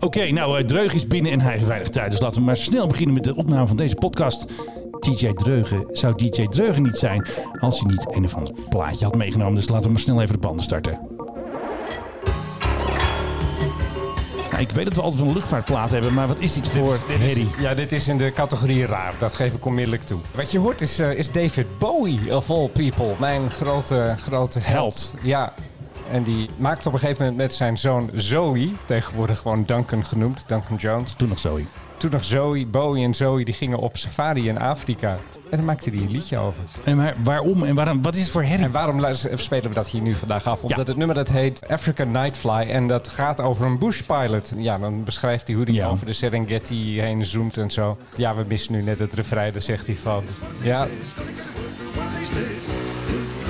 Oké, 0.00 0.30
nou, 0.30 0.58
eh, 0.58 0.64
Dreug 0.64 0.94
is 0.94 1.06
binnen 1.06 1.32
en 1.32 1.40
hij 1.40 1.58
veilig 1.58 1.88
thuis. 1.88 2.10
Dus 2.10 2.20
laten 2.20 2.38
we 2.38 2.46
maar 2.46 2.56
snel 2.56 2.86
beginnen 2.86 3.14
met 3.14 3.24
de 3.24 3.34
opname 3.36 3.66
van 3.66 3.76
deze 3.76 3.94
podcast. 3.94 4.44
DJ 5.00 5.32
Dreugen 5.32 5.86
zou 5.90 6.14
DJ 6.16 6.46
Dreugen 6.46 6.82
niet 6.82 6.96
zijn 6.96 7.28
als 7.58 7.80
hij 7.80 7.90
niet 7.90 8.14
een 8.16 8.24
of 8.24 8.34
ander 8.34 8.54
plaatje 8.68 9.04
had 9.04 9.16
meegenomen. 9.16 9.54
Dus 9.54 9.68
laten 9.68 9.86
we 9.86 9.92
maar 9.92 10.00
snel 10.00 10.20
even 10.20 10.32
de 10.32 10.40
banden 10.40 10.64
starten. 10.64 11.00
Nou, 14.50 14.62
ik 14.62 14.70
weet 14.70 14.84
dat 14.84 14.94
we 14.94 15.02
altijd 15.02 15.22
een 15.22 15.32
luchtvaartplaat 15.32 15.90
hebben, 15.90 16.14
maar 16.14 16.28
wat 16.28 16.40
is 16.40 16.52
dit 16.52 16.68
voor 16.68 16.98
herrie? 17.06 17.48
Ja, 17.58 17.74
dit 17.74 17.92
is 17.92 18.08
in 18.08 18.18
de 18.18 18.32
categorie 18.32 18.86
raar. 18.86 19.14
Dat 19.18 19.34
geef 19.34 19.54
ik 19.54 19.66
onmiddellijk 19.66 20.02
toe. 20.02 20.20
Wat 20.34 20.50
je 20.50 20.58
hoort 20.58 20.80
is, 20.80 20.98
eh, 20.98 21.12
is 21.12 21.32
David 21.32 21.78
Bowie, 21.78 22.36
of 22.36 22.50
all 22.50 22.68
people. 22.68 23.14
Mijn 23.18 23.50
grote, 23.50 24.14
grote 24.18 24.58
held. 24.58 24.74
Held. 24.74 25.14
Ja. 25.22 25.52
En 26.10 26.22
die 26.22 26.50
maakte 26.56 26.88
op 26.88 26.94
een 26.94 27.00
gegeven 27.00 27.22
moment 27.22 27.42
met 27.42 27.54
zijn 27.54 27.78
zoon 27.78 28.10
Zoe, 28.14 28.70
tegenwoordig 28.84 29.38
gewoon 29.38 29.64
Duncan 29.64 30.04
genoemd, 30.04 30.44
Duncan 30.46 30.76
Jones. 30.76 31.12
Toen 31.12 31.28
nog 31.28 31.38
Zoe. 31.38 31.64
Toen 31.96 32.10
nog 32.10 32.24
Zoe, 32.24 32.66
Bowie 32.66 33.04
en 33.04 33.14
Zoe, 33.14 33.44
die 33.44 33.54
gingen 33.54 33.78
op 33.78 33.96
safari 33.96 34.48
in 34.48 34.58
Afrika. 34.58 35.10
En 35.50 35.56
daar 35.56 35.62
maakte 35.66 35.90
hij 35.90 35.98
een 35.98 36.10
liedje 36.10 36.38
over. 36.38 36.62
En 36.84 37.14
waarom 37.24 37.62
en 37.64 37.74
waarom, 37.74 38.02
wat 38.02 38.14
is 38.14 38.22
het 38.22 38.30
voor 38.30 38.42
herrie? 38.42 38.64
En 38.64 38.70
waarom 38.70 39.04
spelen 39.34 39.68
we 39.68 39.74
dat 39.74 39.88
hier 39.88 40.00
nu 40.02 40.14
vandaag 40.14 40.46
af? 40.46 40.62
Omdat 40.62 40.86
het 40.86 40.96
nummer 40.96 41.16
dat 41.16 41.28
heet 41.28 41.68
African 41.68 42.10
Nightfly 42.10 42.50
en 42.70 42.88
dat 42.88 43.08
gaat 43.08 43.40
over 43.40 43.66
een 43.66 43.78
bushpilot. 43.78 44.52
Ja, 44.56 44.78
dan 44.78 45.04
beschrijft 45.04 45.46
hij 45.46 45.56
hoe 45.56 45.64
hij 45.64 45.74
Ja. 45.74 45.86
over 45.88 46.06
de 46.06 46.12
Serengeti 46.12 47.00
heen 47.00 47.24
zoomt 47.24 47.56
en 47.56 47.70
zo. 47.70 47.96
Ja, 48.16 48.34
we 48.34 48.44
missen 48.48 48.72
nu 48.72 48.82
net 48.82 48.98
het 48.98 49.14
refrein, 49.14 49.52
daar 49.52 49.62
zegt 49.62 49.86
hij 49.86 49.96
van. 49.96 50.24
Ja, 50.62 50.86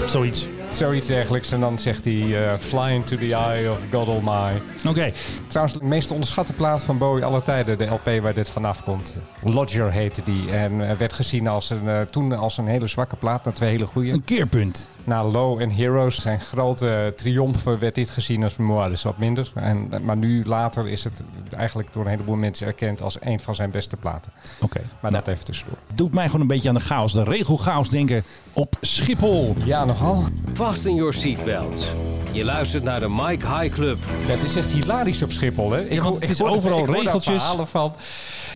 Zoiets. 0.06 0.46
Zoiets 0.74 1.06
dergelijks. 1.06 1.52
En 1.52 1.60
dan 1.60 1.78
zegt 1.78 2.04
hij 2.04 2.48
eh, 2.50 2.54
Fly 2.58 2.90
into 2.90 3.16
the 3.16 3.34
eye 3.34 3.70
of 3.70 3.78
God 3.92 4.08
Almighty. 4.08 4.60
Oké, 4.88 5.12
Trouwens, 5.46 5.78
de 5.78 5.84
meest 5.84 6.10
onderschatte 6.10 6.52
plaat 6.52 6.82
van 6.82 6.98
Bowie 6.98 7.24
aller 7.24 7.42
tijden, 7.42 7.78
de 7.78 7.84
LP 7.84 8.22
waar 8.22 8.34
dit 8.34 8.48
vanaf 8.48 8.82
komt. 8.84 9.14
Lodger 9.42 9.92
heette 9.92 10.22
die 10.24 10.50
en 10.50 10.88
eh, 10.88 10.96
werd 10.96 11.12
gezien 11.12 11.48
als 11.48 11.70
een, 11.70 11.88
eh, 11.88 12.00
toen 12.00 12.32
als 12.32 12.58
een 12.58 12.66
hele 12.66 12.86
zwakke 12.86 13.16
plaat, 13.16 13.44
naar 13.44 13.54
twee 13.54 13.70
hele 13.70 13.86
goede. 13.86 14.12
een 14.12 14.24
keerpunt. 14.24 14.86
Na 15.04 15.24
Low 15.24 15.60
en 15.60 15.70
Heroes, 15.70 16.20
zijn 16.20 16.40
grote 16.40 17.12
triomfen, 17.16 17.78
werd 17.78 17.94
dit 17.94 18.10
gezien 18.10 18.42
als 18.42 18.56
dus 18.88 19.02
wat 19.02 19.18
minder. 19.18 19.52
En, 19.54 19.88
maar 20.02 20.16
nu 20.16 20.44
later 20.44 20.88
is 20.88 21.04
het 21.04 21.22
eigenlijk 21.56 21.92
door 21.92 22.04
een 22.04 22.10
heleboel 22.10 22.36
mensen 22.36 22.66
erkend 22.66 23.02
als 23.02 23.16
een 23.20 23.40
van 23.40 23.54
zijn 23.54 23.70
beste 23.70 23.96
platen. 23.96 24.32
Oké, 24.60 24.80
Maar 25.00 25.10
dat 25.10 25.28
even 25.28 25.44
tussendoor. 25.44 25.78
doet 25.94 26.14
mij 26.14 26.26
gewoon 26.26 26.40
een 26.40 26.46
beetje 26.46 26.68
aan 26.68 26.74
de 26.74 26.80
chaos, 26.80 27.12
de 27.12 27.24
regelchaos 27.24 27.88
denken 27.88 28.22
op 28.52 28.76
Schiphol. 28.80 29.54
Ja, 29.64 29.84
nogal. 29.84 30.24
Fasten 30.60 30.94
your 30.94 31.10
seatbelts. 31.10 32.19
Je 32.32 32.44
luistert 32.44 32.84
naar 32.84 33.00
de 33.00 33.08
Mike 33.08 33.46
High 33.46 33.74
Club. 33.74 33.98
Ja, 34.26 34.32
het 34.32 34.42
is 34.42 34.56
echt 34.56 34.70
hilarisch 34.72 35.22
op 35.22 35.32
Schiphol, 35.32 35.70
hè? 35.70 35.80
Ik 35.80 35.88
want 35.88 36.02
hoor- 36.02 36.12
het 36.14 36.22
ik 36.22 36.30
is 36.30 36.42
overal 36.42 36.78
ik 36.78 36.86
regeltjes. 36.96 37.42
van. 37.64 37.94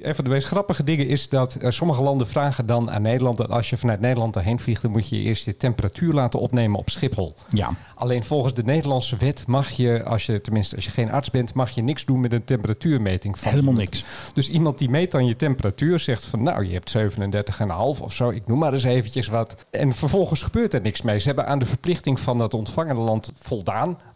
Een 0.02 0.14
van 0.14 0.24
de 0.24 0.30
meest 0.30 0.46
grappige 0.46 0.84
dingen 0.84 1.06
is 1.08 1.28
dat 1.28 1.54
eh, 1.54 1.70
sommige 1.70 2.02
landen 2.02 2.26
vragen 2.28 2.66
dan 2.66 2.90
aan 2.90 3.02
Nederland... 3.02 3.36
dat 3.36 3.48
als 3.50 3.70
je 3.70 3.76
vanuit 3.76 4.00
Nederland 4.00 4.36
erheen 4.36 4.60
vliegt... 4.60 4.82
dan 4.82 4.90
moet 4.90 5.08
je 5.08 5.16
eerst 5.16 5.44
je 5.44 5.56
temperatuur 5.56 6.12
laten 6.12 6.40
opnemen 6.40 6.78
op 6.78 6.90
Schiphol. 6.90 7.34
Ja. 7.48 7.70
Alleen 7.94 8.24
volgens 8.24 8.54
de 8.54 8.62
Nederlandse 8.62 9.16
wet 9.16 9.44
mag 9.46 9.70
je, 9.70 10.02
als 10.04 10.26
je 10.26 10.40
tenminste 10.40 10.76
als 10.76 10.84
je 10.84 10.90
geen 10.90 11.10
arts 11.10 11.30
bent... 11.30 11.54
mag 11.54 11.70
je 11.70 11.82
niks 11.82 12.04
doen 12.04 12.20
met 12.20 12.32
een 12.32 12.44
temperatuurmeting. 12.44 13.38
Van 13.38 13.50
Helemaal 13.50 13.70
iemand. 13.72 13.90
niks. 13.90 14.04
Dus 14.34 14.48
iemand 14.48 14.78
die 14.78 14.90
meet 14.90 15.10
dan 15.10 15.26
je 15.26 15.36
temperatuur 15.36 16.00
zegt 16.00 16.24
van... 16.24 16.42
nou, 16.42 16.66
je 16.66 16.72
hebt 16.72 16.94
37,5 16.98 18.02
of 18.02 18.12
zo, 18.12 18.28
ik 18.30 18.46
noem 18.46 18.58
maar 18.58 18.72
eens 18.72 18.84
eventjes 18.84 19.26
wat. 19.28 19.64
En 19.70 19.92
vervolgens 19.92 20.42
gebeurt 20.42 20.74
er 20.74 20.80
niks 20.80 21.02
mee. 21.02 21.18
Ze 21.18 21.26
hebben 21.26 21.46
aan 21.46 21.58
de 21.58 21.66
verplichting 21.66 22.20
van 22.20 22.38
dat 22.38 22.54
ontvangende 22.54 23.00
land 23.00 23.32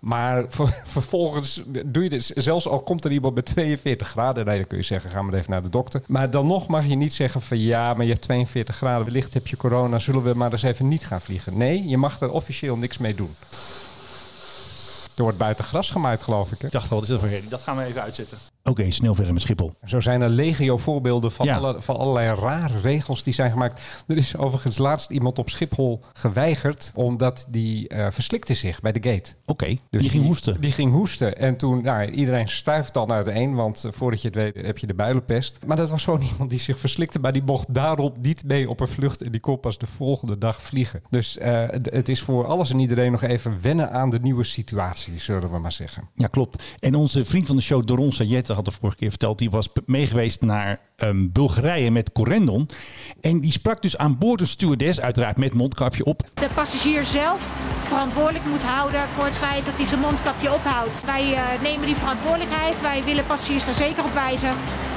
Maar 0.00 0.44
ver- 0.48 0.82
vervolgens 0.96 1.62
doe 1.86 2.02
je 2.02 2.08
dus... 2.08 2.26
zelfs 2.26 2.68
al 2.68 2.82
komt 2.82 3.04
er 3.04 3.10
iemand 3.10 3.34
met 3.34 3.46
42 3.46 4.08
graden... 4.08 4.44
dan 4.44 4.66
kun 4.66 4.78
je 4.78 4.84
zeggen, 4.84 5.10
ga 5.10 5.22
maar 5.22 5.34
even 5.34 5.50
naar 5.50 5.62
de 5.62 5.68
dokter. 5.68 6.02
Maar 6.06 6.30
dan 6.30 6.46
nog 6.46 6.66
mag 6.66 6.86
je 6.86 6.94
niet 6.94 7.14
zeggen 7.14 7.40
van... 7.40 7.58
ja, 7.58 7.94
maar 7.94 8.04
je 8.04 8.12
hebt 8.12 8.22
42 8.22 8.76
graden, 8.76 9.04
wellicht 9.04 9.34
heb 9.34 9.46
je 9.46 9.56
corona... 9.56 9.98
zullen 9.98 10.22
we 10.22 10.34
maar 10.34 10.52
eens 10.52 10.62
even 10.62 10.88
niet 10.88 11.06
gaan 11.06 11.20
vliegen. 11.20 11.56
Nee, 11.56 11.88
je 11.88 11.96
mag 11.96 12.20
er 12.20 12.30
officieel 12.30 12.76
niks 12.76 12.98
mee 12.98 13.14
doen. 13.14 13.34
Er 15.16 15.22
wordt 15.22 15.38
buiten 15.38 15.64
gras 15.64 15.90
gemaaid, 15.90 16.22
geloof 16.22 16.52
ik. 16.52 16.60
Hè? 16.60 16.66
Ik 16.66 16.72
dacht 16.72 16.88
wel? 16.88 17.00
Dat 17.48 17.60
gaan 17.60 17.76
we 17.76 17.84
even 17.84 18.02
uitzetten. 18.02 18.38
Oké, 18.68 18.90
snel 18.90 19.14
verder 19.14 19.32
met 19.32 19.42
Schiphol. 19.42 19.72
Zo 19.84 20.00
zijn 20.00 20.20
er 20.20 20.28
legio 20.28 20.76
voorbeelden 20.78 21.32
van, 21.32 21.46
Ja. 21.46 21.56
alle, 21.56 21.82
van 21.82 21.96
allerlei 21.96 22.40
rare 22.40 22.80
regels 22.80 23.22
die 23.22 23.32
zijn 23.34 23.50
gemaakt. 23.50 24.04
Er 24.06 24.16
is 24.16 24.36
overigens 24.36 24.78
laatst 24.78 25.10
iemand 25.10 25.38
op 25.38 25.50
Schiphol 25.50 26.00
geweigerd 26.12 26.92
omdat 26.94 27.46
die 27.50 27.88
eh, 27.88 28.06
verslikte 28.10 28.54
zich 28.54 28.80
bij 28.80 28.92
de 28.92 29.10
gate. 29.10 29.30
Oké, 29.46 29.76
Dus 29.90 30.02
je 30.02 30.08
ging 30.08 30.24
hoesten. 30.24 30.60
Die 30.60 30.72
ging 30.72 30.92
hoesten. 30.92 31.36
En 31.38 31.56
toen, 31.56 31.82
nou, 31.82 32.10
iedereen 32.10 32.48
stuift 32.48 32.96
al 32.96 33.10
uiteen, 33.10 33.54
want 33.54 33.84
eh, 33.84 33.92
voordat 33.92 34.22
je 34.22 34.28
het 34.28 34.36
weet 34.36 34.66
heb 34.66 34.78
je 34.78 34.86
de 34.86 34.94
builenpest. 34.94 35.58
Maar 35.66 35.76
dat 35.76 35.90
was 35.90 36.04
gewoon 36.04 36.22
iemand 36.32 36.50
die 36.50 36.58
zich 36.58 36.78
verslikte, 36.78 37.18
maar 37.18 37.32
die 37.32 37.42
mocht 37.42 37.74
daarop 37.74 38.16
niet 38.22 38.44
mee 38.44 38.68
op 38.70 38.80
een 38.80 38.88
vlucht 38.88 39.22
en 39.22 39.32
die 39.32 39.40
kon 39.40 39.60
pas 39.60 39.78
de 39.78 39.86
volgende 39.86 40.38
dag 40.38 40.62
vliegen. 40.62 41.02
Dus 41.10 41.38
eh, 41.38 41.52
het- 41.66 41.90
het 41.92 42.08
is 42.08 42.20
voor 42.22 42.46
alles 42.46 42.70
en 42.70 42.78
iedereen 42.78 43.12
nog 43.12 43.22
even 43.22 43.58
wennen 43.62 43.90
aan 43.92 44.10
de 44.10 44.18
nieuwe 44.22 44.44
situatie, 44.44 45.18
zullen 45.18 45.50
we 45.50 45.58
maar 45.58 45.72
zeggen. 45.72 46.08
Ja, 46.14 46.26
klopt. 46.26 46.64
En 46.78 46.94
onze 46.94 47.24
vriend 47.24 47.46
van 47.46 47.56
de 47.56 47.62
show, 47.62 47.86
Doron 47.86 48.12
Sayette, 48.12 48.52
had 48.64 48.74
de 48.74 48.80
vorige 48.80 48.98
keer 48.98 49.08
verteld... 49.10 49.38
die 49.38 49.50
was 49.50 49.68
meegeweest 49.86 50.40
naar 50.42 50.78
ehm, 50.96 51.26
Bulgarije 51.32 51.90
met 51.90 52.12
Corendon. 52.12 52.68
En 53.20 53.40
die 53.40 53.52
sprak 53.52 53.82
dus 53.82 53.96
aan 53.98 54.18
boord 54.18 54.40
een 54.40 54.46
stewardess, 54.46 55.00
uiteraard 55.00 55.36
met 55.38 55.54
mondkapje 55.54 56.04
op. 56.04 56.22
de 56.34 56.48
passagier 56.54 57.06
zelf 57.06 57.52
verantwoordelijk 57.84 58.44
moet 58.44 58.62
houden 58.62 59.00
voor 59.14 59.24
het 59.24 59.36
feit 59.36 59.66
dat 59.66 59.76
hij 59.76 59.86
zijn 59.86 60.00
mondkapje 60.00 60.52
ophoudt. 60.54 61.04
Wij 61.04 61.34
eh, 61.34 61.42
nemen 61.62 61.86
die 61.86 61.94
verantwoordelijkheid, 61.96 62.80
wij 62.80 63.04
willen 63.04 63.26
passagiers 63.26 63.64
daar 63.64 63.74
zeker 63.74 64.04
op 64.04 64.12
wijzen. 64.12 64.52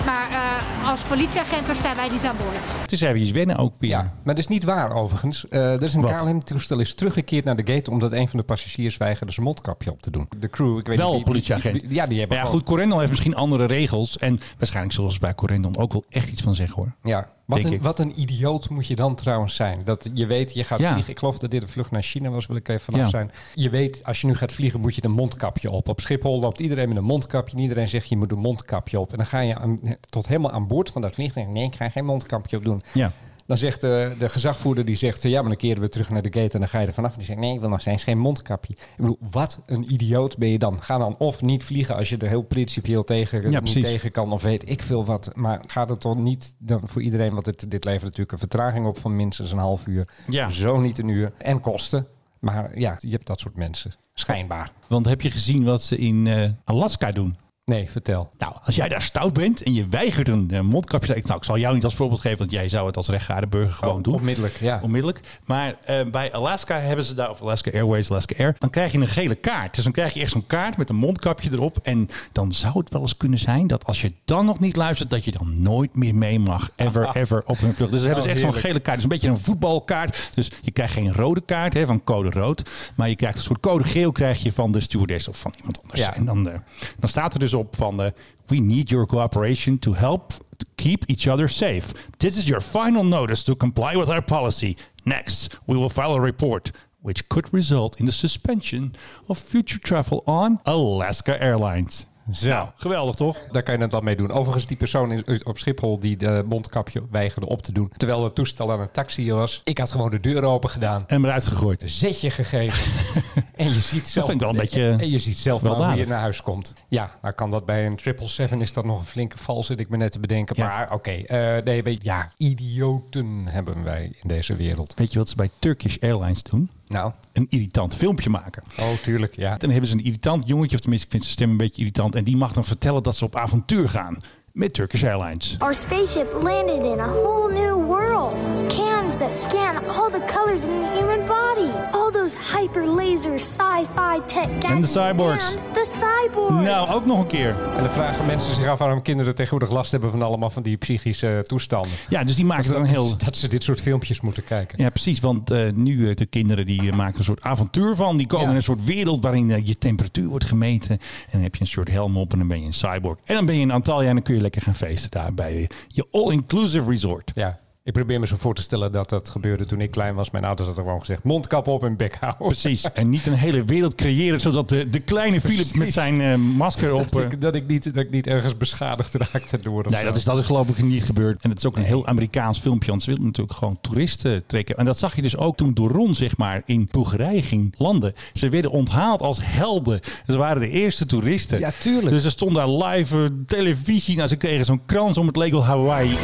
Maar 0.06 0.30
eh, 0.30 0.90
als 0.90 1.02
politieagenten 1.02 1.76
staan 1.76 1.96
wij 1.96 2.10
niet 2.10 2.26
aan 2.26 2.36
boord. 2.38 2.76
Het 2.82 2.92
is 2.92 3.02
even 3.02 3.34
wennen 3.34 3.58
ook 3.58 3.74
weer. 3.80 3.90
Ja, 3.90 4.02
maar 4.02 4.36
dat 4.36 4.38
is 4.38 4.48
niet 4.48 4.64
waar 4.64 4.94
overigens. 4.96 5.48
Eh 5.48 5.74
er 5.74 5.84
is 5.84 5.94
een? 5.94 6.16
KLM-toestel 6.18 6.80
is 6.80 6.94
teruggekeerd 6.94 7.46
naar 7.46 7.56
de 7.56 7.74
gate 7.74 7.92
omdat 7.92 8.12
een 8.12 8.28
van 8.28 8.40
de 8.40 8.46
passagiers 8.46 8.98
weigerde 8.98 9.32
zijn 9.32 9.46
mondkapje 9.46 9.92
op 9.92 10.02
te 10.02 10.12
doen. 10.12 10.28
De 10.40 10.50
crew, 10.50 10.78
ik 10.78 10.88
weet 10.88 10.98
Wel 10.98 11.08
niet 11.08 11.16
wie- 11.16 11.26
politieagent. 11.26 11.76
Ja, 11.88 12.08
die 12.08 12.20
hebben 12.20 12.28
Maar 12.28 12.38
ja, 12.38 12.44
gewoon- 12.44 12.52
goed, 12.52 12.64
Corendon 12.64 12.98
heeft 12.98 13.10
misschien 13.12 13.36
andere 13.52 13.74
regels. 13.74 14.18
En 14.18 14.40
waarschijnlijk 14.58 14.96
zullen 14.96 15.12
ze 15.12 15.20
bij 15.20 15.36
Corendon 15.36 15.78
ook 15.78 15.92
wel 15.94 16.04
echt 16.10 16.30
iets 16.32 16.42
van 16.42 16.56
zeggen 16.56 16.76
hoor. 16.76 16.94
Ja, 17.04 17.28
wat 17.46 17.64
een, 17.64 17.82
wat 17.82 18.00
een 18.00 18.20
idioot 18.22 18.70
moet 18.70 18.88
je 18.88 18.96
dan 18.96 19.16
trouwens 19.16 19.56
zijn. 19.56 19.82
Dat 19.86 20.10
je 20.14 20.26
weet, 20.26 20.54
je 20.54 20.64
gaat 20.64 20.80
Ja. 20.80 20.92
vliegen. 20.92 21.12
Ik 21.12 21.20
geloof 21.20 21.40
dat 21.40 21.52
dit 21.52 21.62
een 21.62 21.68
vlucht 21.70 21.92
naar 21.92 22.02
China 22.02 22.30
was, 22.30 22.46
wil 22.48 22.56
ik 22.56 22.68
even 22.68 22.82
vanaf 22.82 23.00
Ja. 23.00 23.08
zijn. 23.10 23.32
Je 23.54 23.70
weet, 23.70 24.04
als 24.04 24.22
je 24.22 24.28
nu 24.28 24.36
gaat 24.36 24.54
vliegen, 24.54 24.80
moet 24.80 24.96
je 24.96 25.04
een 25.04 25.12
mondkapje 25.12 25.72
op. 25.72 25.90
Op 25.90 26.00
Schiphol 26.00 26.40
loopt 26.40 26.60
iedereen 26.60 26.88
met 26.88 26.98
een 26.98 27.04
mondkapje. 27.04 27.56
En 27.56 27.62
iedereen 27.62 27.90
zegt, 27.90 28.10
je 28.10 28.18
moet 28.18 28.32
een 28.32 28.38
mondkapje 28.40 29.00
op. 29.00 29.12
En 29.12 29.18
dan 29.18 29.26
ga 29.26 29.40
je 29.40 29.56
aan- 29.58 29.80
tot 30.10 30.28
helemaal 30.28 30.52
aan 30.52 30.68
boord 30.68 30.90
van 30.90 31.02
dat 31.02 31.14
vliegtuig. 31.14 31.48
Nee, 31.48 31.64
ik 31.66 31.76
ga 31.76 31.90
geen 31.90 32.06
mondkapje 32.06 32.58
op 32.58 32.64
doen. 32.64 32.84
Ja. 32.94 33.12
Dan 33.52 33.60
zegt 33.60 33.82
de, 33.82 34.16
de 34.20 34.30
gezagvoerder, 34.30 34.86
die 34.86 34.96
zegt, 34.96 35.24
ja, 35.24 35.40
maar 35.40 35.50
dan 35.50 35.58
keren 35.58 35.82
we 35.82 35.90
terug 35.90 36.10
naar 36.10 36.22
de 36.22 36.40
gate 36.40 36.54
en 36.54 36.60
dan 36.60 36.68
ga 36.68 36.80
je 36.80 36.88
er 36.88 36.94
vanaf. 36.94 37.16
Die 37.16 37.26
zegt, 37.26 37.40
nee, 37.40 37.54
ik 37.54 37.60
wil 37.60 37.70
nog 37.70 37.82
steeds 37.82 38.04
geen 38.04 38.18
mondkapje. 38.18 38.74
Ik 38.74 38.96
bedoel, 38.98 39.18
wat 39.32 39.62
een 39.66 39.94
idioot 39.94 40.38
ben 40.38 40.50
je 40.50 40.60
dan. 40.60 40.82
Ga 40.82 40.98
dan 40.98 41.16
of 41.18 41.42
niet 41.42 41.64
vliegen 41.64 41.96
als 41.96 42.10
je 42.10 42.18
er 42.18 42.28
heel 42.28 42.42
principieel 42.42 43.04
tegen, 43.04 43.52
Ja, 43.52 43.60
niet 43.60 43.82
tegen 43.82 44.12
kan 44.12 44.32
of 44.32 44.42
weet 44.42 44.70
ik 44.70 44.82
veel 44.82 45.06
wat. 45.06 45.32
Maar 45.36 45.62
gaat 45.68 45.90
het 45.90 46.00
toch 46.00 46.18
niet 46.18 46.56
dan 46.58 46.82
voor 46.86 47.02
iedereen, 47.02 47.34
want 47.34 47.46
dit, 47.46 47.72
dit 47.72 47.84
levert 47.84 48.04
natuurlijk 48.04 48.32
een 48.32 48.38
vertraging 48.38 48.86
op 48.86 48.98
van 48.98 49.16
minstens 49.16 49.52
een 49.52 49.58
half 49.58 49.88
uur. 49.88 50.08
Ja. 50.28 50.50
Zo 50.50 50.80
niet 50.80 50.98
een 50.98 51.08
uur. 51.08 51.32
En 51.38 51.60
kosten. 51.60 52.08
Maar 52.40 52.80
ja, 52.80 52.96
je 53.00 53.12
hebt 53.12 53.28
dat 53.28 53.40
soort 53.40 53.56
mensen. 53.56 53.94
Schijnbaar. 54.14 54.72
Want 54.88 55.06
heb 55.06 55.22
je 55.22 55.32
gezien 55.32 55.64
wat 55.64 55.82
ze 55.82 55.98
in 55.98 56.28
eh, 56.28 56.50
Alaska 56.64 57.12
doen? 57.12 57.36
Nee, 57.72 57.90
vertel. 57.90 58.32
Nou, 58.38 58.54
als 58.64 58.76
jij 58.76 58.90
daar 58.90 59.02
stout 59.02 59.34
bent 59.34 59.64
en 59.64 59.74
je 59.74 59.88
weigert 59.90 60.28
een 60.30 60.50
eh, 60.52 60.60
mondkapje... 60.60 61.16
Ik, 61.16 61.26
nou, 61.26 61.38
ik 61.38 61.44
zal 61.44 61.58
jou 61.58 61.74
niet 61.74 61.84
als 61.84 61.96
voorbeeld 61.96 62.22
geven, 62.22 62.38
want 62.38 62.52
jij 62.52 62.70
zou 62.70 62.88
het 62.88 62.98
als 62.98 63.08
rechtgaarde 63.08 63.48
burger 63.48 63.72
gewoon 63.74 63.98
Oh, 63.98 64.04
doen. 64.04 64.14
onmiddellijk, 64.14 64.58
ja. 64.60 64.80
Onmiddellijk. 64.84 65.20
Maar 65.46 65.76
eh, 65.86 66.06
bij 66.12 66.34
Alaska 66.34 66.80
hebben 66.80 67.06
ze 67.06 67.14
daar, 67.14 67.30
of 67.30 67.42
Alaska 67.42 67.72
Airways, 67.72 68.10
Alaska 68.10 68.36
Air... 68.44 68.56
dan 68.58 68.70
krijg 68.70 68.92
je 68.92 68.98
een 68.98 69.08
gele 69.08 69.36
kaart. 69.36 69.76
Dus 69.76 69.84
dan 69.84 69.94
krijg 69.94 70.14
je 70.14 70.20
echt 70.22 70.32
zo'n 70.32 70.48
kaart 70.48 70.78
met 70.78 70.90
een 70.90 70.96
mondkapje 70.96 71.50
erop. 71.52 71.78
En 71.84 72.10
dan 72.32 72.54
zou 72.54 72.80
het 72.80 72.90
wel 72.90 73.02
eens 73.02 73.18
kunnen 73.18 73.40
zijn 73.40 73.68
dat 73.68 73.86
als 73.86 74.02
je 74.02 74.14
dan 74.26 74.46
nog 74.46 74.60
niet 74.60 74.76
luistert... 74.76 75.10
dat 75.10 75.26
je 75.26 75.32
dan 75.32 75.62
nooit 75.62 75.96
meer 75.96 76.16
mee 76.16 76.40
mag. 76.40 76.72
Ever, 76.76 77.10
ever 77.22 77.44
op 77.46 77.60
hun 77.60 77.74
vlucht. 77.74 77.92
Dus 77.92 78.00
ze 78.00 78.06
hebben 78.06 78.24
ze 78.24 78.30
echt 78.30 78.40
zo'n 78.40 78.54
gele 78.54 78.80
kaart. 78.80 78.96
Dus 78.96 79.04
een 79.04 79.10
beetje 79.10 79.30
een 79.30 79.38
voetbalkaart. 79.40 80.30
Dus 80.34 80.52
je 80.62 80.72
krijgt 80.72 80.94
geen 80.94 81.14
rode 81.14 81.42
kaart 81.42 81.74
hè, 81.74 81.86
van 81.86 82.04
code 82.04 82.30
rood. 82.30 82.70
Maar 82.96 83.10
je 83.10 83.16
krijgt 83.16 83.38
een 83.38 83.44
soort 83.44 83.60
code 83.60 83.84
geel 83.84 84.12
krijg 84.12 84.44
je 84.44 84.54
van 84.54 84.72
de 84.72 84.80
stewardess 84.80 85.28
of 85.28 85.38
van 85.38 85.54
iemand 85.58 85.82
anders. 85.82 86.00
Ja. 86.02 86.16
En 86.16 86.26
dan, 86.26 86.50
eh, 86.50 86.60
dan 87.00 87.10
staat 87.10 87.34
er 87.34 87.40
dus 87.40 87.54
op 87.54 87.61
van... 87.76 88.00
eh, 88.00 88.12
We 88.50 88.60
need 88.60 88.92
your 88.92 89.06
cooperation 89.08 89.78
to 89.80 89.94
help 89.94 90.34
to 90.58 90.66
keep 90.76 91.06
each 91.10 91.28
other 91.28 91.48
safe. 91.48 91.94
This 92.20 92.38
is 92.38 92.48
your 92.50 92.60
final 92.62 93.04
notice 93.04 93.44
to 93.44 93.56
comply 93.56 93.96
with 93.96 94.10
our 94.10 94.22
policy. 94.22 94.76
Next, 95.06 95.50
we 95.68 95.78
will 95.78 95.90
file 95.90 96.14
a 96.14 96.20
report 96.20 96.72
which 97.02 97.30
could 97.30 97.52
result 97.54 98.00
in 98.00 98.06
the 98.06 98.12
suspension 98.12 98.94
of 99.30 99.38
future 99.38 99.80
travel 99.80 100.24
on 100.28 100.60
Alaska 100.66 101.42
Airlines. 101.42 102.06
Zo. 102.34 102.48
Nou, 102.50 102.68
geweldig 102.76 103.16
toch? 103.16 103.38
Daar 103.52 103.64
kan 103.64 103.76
je 103.76 103.82
het 103.82 103.92
dan 103.92 104.04
mee 104.04 104.16
doen. 104.16 104.32
Overigens, 104.32 104.66
die 104.66 104.78
persoon 104.78 105.12
in- 105.12 105.46
op 105.46 105.58
Schiphol 105.58 106.00
die 106.00 106.18
de 106.18 106.44
mondkapje 106.48 107.04
weigerde 107.12 107.48
op 107.48 107.62
te 107.62 107.72
doen. 107.72 107.92
Terwijl 107.98 108.24
het 108.24 108.36
toestel 108.36 108.72
aan 108.72 108.80
een 108.80 108.92
taxi 108.92 109.32
was. 109.34 109.62
Ik 109.64 109.78
had 109.78 109.92
gewoon 109.92 110.10
de 110.10 110.20
deur 110.20 110.44
open 110.44 110.70
gedaan. 110.70 111.04
En 111.08 111.24
eruit 111.26 111.46
gegooid. 111.48 111.82
Een 111.82 111.90
zetje 111.90 112.30
gegeven. 112.30 112.80
En 113.56 113.68
je 113.68 113.80
ziet 113.80 114.08
zelf, 114.08 114.26
vind 114.26 114.42
ik 114.42 114.48
wel 114.48 114.50
een 114.56 114.62
beetje 114.62 114.96
en 115.00 115.10
je 115.10 115.20
ziet 115.20 115.38
zelf 115.38 115.62
maar 115.62 115.70
hoe 115.72 115.80
weldadig. 115.80 116.04
je 116.06 116.10
naar 116.12 116.20
huis 116.22 116.42
komt. 116.42 116.74
Ja, 116.88 117.10
nou 117.22 117.34
kan 117.34 117.50
dat 117.50 117.66
bij 117.66 117.86
een 117.86 118.00
777 118.00 118.60
is 118.62 118.74
dat 118.74 118.86
nog 118.86 119.00
een 119.00 119.06
flinke 119.06 119.38
val, 119.38 119.64
zit 119.64 119.80
ik 119.80 119.90
me 119.90 119.98
net 119.98 120.12
te 120.12 120.20
bedenken. 120.20 120.56
Ja. 120.58 120.68
Maar 120.68 120.92
oké, 120.94 121.12
eh, 121.12 121.64
nee, 121.64 121.84
weet- 121.84 122.04
ja, 122.04 122.32
idioten 122.38 123.48
hebben 123.48 123.84
wij 123.84 124.04
in 124.22 124.28
deze 124.28 124.56
wereld. 124.56 124.94
Weet 124.96 125.12
je 125.12 125.18
wat 125.18 125.30
ze 125.30 125.36
bij 125.36 125.50
Turkish 125.60 125.98
Airlines 126.00 126.44
doen? 126.44 126.70
Nou, 126.92 127.12
Een 127.34 127.48
irritant 127.50 127.96
filmpje 127.96 128.30
maken. 128.30 128.64
oh 128.80 128.94
tuurlijk, 129.04 129.36
ja. 129.36 129.52
En 129.52 129.58
dan 129.60 129.70
hebben 129.70 129.90
ze 129.90 129.96
een 129.96 130.04
irritant 130.04 130.48
jongetje, 130.48 130.76
of 130.76 130.82
tenminste 130.82 131.06
ik 131.08 131.12
vind 131.12 131.24
zijn 131.24 131.36
stem 131.36 131.50
een 131.50 131.58
beetje 131.58 131.78
irritant. 131.82 132.16
En 132.16 132.24
die 132.24 132.38
mag 132.38 132.52
dan 132.54 132.66
vertellen 132.66 133.04
dat 133.04 133.16
ze 133.16 133.26
op 133.26 133.36
avontuur 133.36 133.90
gaan 133.90 134.18
met 134.54 134.74
Turkish 134.74 135.04
Airlines. 135.04 135.56
Our 135.60 135.74
spaceship 135.74 136.34
landed 136.44 136.84
in 136.92 137.00
a 137.00 137.08
whole 137.08 137.52
new 137.54 137.88
world. 137.88 138.34
Cams 138.68 139.16
that 139.16 139.34
scan 139.34 139.76
all 139.88 140.10
the 140.12 140.24
colors 140.26 140.64
in 140.64 140.80
the 140.82 140.88
human 140.98 141.26
body. 141.28 141.70
All 141.92 142.12
those 142.12 142.38
hyper 142.58 142.86
laser 142.88 143.40
sci-fi 143.40 144.20
tech 144.28 144.50
gadgets. 144.60 144.92
cyborgs. 144.92 145.56
And 145.56 145.74
the 145.76 145.86
cyborgs. 146.00 146.64
Nou, 146.64 146.90
ook 146.90 147.06
nog 147.06 147.20
een 147.20 147.28
keer. 147.28 147.50
En 147.76 147.84
dan 147.84 147.90
vragen 147.90 148.26
mensen 148.26 148.56
zich 148.56 148.68
af 148.68 148.80
waarom 148.80 149.02
kinderen 149.02 149.36
tegenwoordig 149.36 149.72
last 149.72 149.92
hebben 149.92 150.12
van 150.12 150.22
allemaal 150.22 150.50
van 150.50 150.64
die 150.64 150.78
psychische 150.78 151.44
toestanden. 151.48 151.92
Ja, 152.10 152.24
dus 152.24 152.36
die 152.36 152.46
maken 152.46 152.70
er 152.74 152.80
een 152.80 152.86
heel... 152.86 153.18
Dat 153.18 153.38
ze 153.38 153.48
dit 153.48 153.64
soort 153.64 153.82
filmpjes 153.82 154.22
moeten 154.22 154.44
kijken. 154.44 154.84
Ja, 154.84 154.90
precies. 154.90 155.20
Want 155.20 155.52
eh, 155.52 155.72
nu 155.74 156.10
eh, 156.10 156.16
de 156.16 156.26
kinderen 156.26 156.66
die 156.66 156.90
eh, 156.90 156.94
maken 156.96 157.18
een 157.18 157.24
soort 157.24 157.42
avontuur 157.42 157.96
van. 157.96 158.18
Die 158.18 158.28
komen 158.28 158.46
Ja. 158.46 158.50
in 158.52 158.56
een 158.58 158.64
soort 158.64 158.86
wereld 158.86 159.24
waarin 159.24 159.66
je 159.66 159.78
temperatuur 159.78 160.28
wordt 160.28 160.46
gemeten. 160.46 160.90
En 160.90 161.00
dan 161.32 161.42
heb 161.42 161.56
je 161.56 161.62
een 161.62 161.68
soort 161.68 161.90
helm 161.92 162.18
op 162.18 162.32
en 162.32 162.38
dan 162.38 162.48
ben 162.48 162.60
je 162.60 162.66
een 162.66 162.74
cyborg. 162.74 163.18
En 163.26 163.36
dan 163.36 163.46
ben 163.46 163.56
je 163.56 163.62
in 163.62 163.72
Antalya 163.72 164.08
en 164.08 164.14
dan 164.14 164.24
kun 164.24 164.36
je 164.36 164.41
lekker 164.42 164.62
gaan 164.62 164.76
feesten 164.76 165.12
daar 165.12 165.34
bij 165.34 165.70
je 165.88 166.08
all-inclusive 166.12 166.90
resort. 166.90 167.32
Ja, 167.34 167.60
ik 167.84 167.94
probeer 167.94 168.20
me 168.20 168.28
zo 168.28 168.36
voor 168.40 168.56
te 168.56 168.62
stellen 168.62 168.92
dat 168.92 169.10
dat 169.10 169.30
gebeurde 169.30 169.66
toen 169.66 169.82
ik 169.82 169.92
klein 169.92 170.16
was. 170.16 170.32
Mijn 170.32 170.44
ouders 170.44 170.68
hadden 170.68 170.86
gewoon 170.86 171.00
gezegd, 171.00 171.24
mondkap 171.24 171.68
op 171.68 171.84
en 171.84 171.96
bek 171.98 172.18
houden. 172.20 172.48
Precies. 172.48 172.92
En 172.92 173.10
niet 173.10 173.26
een 173.26 173.34
hele 173.34 173.66
wereld 173.66 173.96
creëren 173.96 174.42
zodat 174.42 174.70
de, 174.70 174.90
de 174.90 175.00
kleine 175.00 175.42
Philip 175.42 175.76
met 175.76 175.94
zijn 175.94 176.22
eh, 176.22 176.36
masker 176.36 176.94
op... 176.94 177.12
Dat 177.12 177.24
eh, 177.24 177.32
ik, 177.32 177.42
dat, 177.42 177.56
ik 177.56 177.68
niet, 177.68 177.84
dat 177.84 178.04
ik 178.04 178.12
niet 178.12 178.28
ergens 178.28 178.58
beschadigd 178.58 179.14
raakte 179.14 179.58
door 179.58 179.86
Nee, 179.90 180.00
zo. 180.00 180.06
dat 180.06 180.16
is, 180.16 180.24
dat 180.24 180.38
is 180.38 180.46
geloof 180.46 180.68
ik 180.70 180.84
niet 180.84 181.04
gebeurd. 181.04 181.44
En 181.44 181.50
het 181.50 181.58
is 181.58 181.66
ook 181.66 181.76
een 181.76 181.84
heel 181.84 182.08
Amerikaans 182.08 182.60
filmpje. 182.60 182.90
Want 182.90 183.04
ze 183.04 183.10
willen 183.10 183.26
natuurlijk 183.26 183.58
gewoon 183.58 183.78
toeristen 183.82 184.46
trekken. 184.46 184.78
En 184.78 184.86
dat 184.86 184.98
zag 184.98 185.16
je 185.16 185.22
dus 185.22 185.38
ook 185.38 185.58
toen 185.58 185.74
Doron 185.74 186.16
zeg 186.16 186.38
maar 186.38 186.62
in 186.66 186.88
Bulgarije 186.92 187.44
ging 187.44 187.74
landen. 187.78 188.14
Ze 188.34 188.50
werden 188.50 188.72
onthaald 188.72 189.22
als 189.22 189.40
helden. 189.42 190.00
Ze 190.26 190.38
waren 190.38 190.62
de 190.62 190.70
eerste 190.70 191.06
toeristen. 191.06 191.60
Ja, 191.60 191.72
tuurlijk. 191.80 192.10
Dus 192.10 192.24
er 192.24 192.32
stond 192.32 192.56
daar 192.56 192.70
live 192.70 193.24
eh, 193.24 193.30
televisie. 193.46 194.16
Nou, 194.16 194.28
ze 194.28 194.36
kregen 194.36 194.66
zo'n 194.66 194.86
krans 194.86 195.18
om 195.18 195.28
het 195.28 195.36
label 195.36 195.64
Hawaii. 195.64 196.18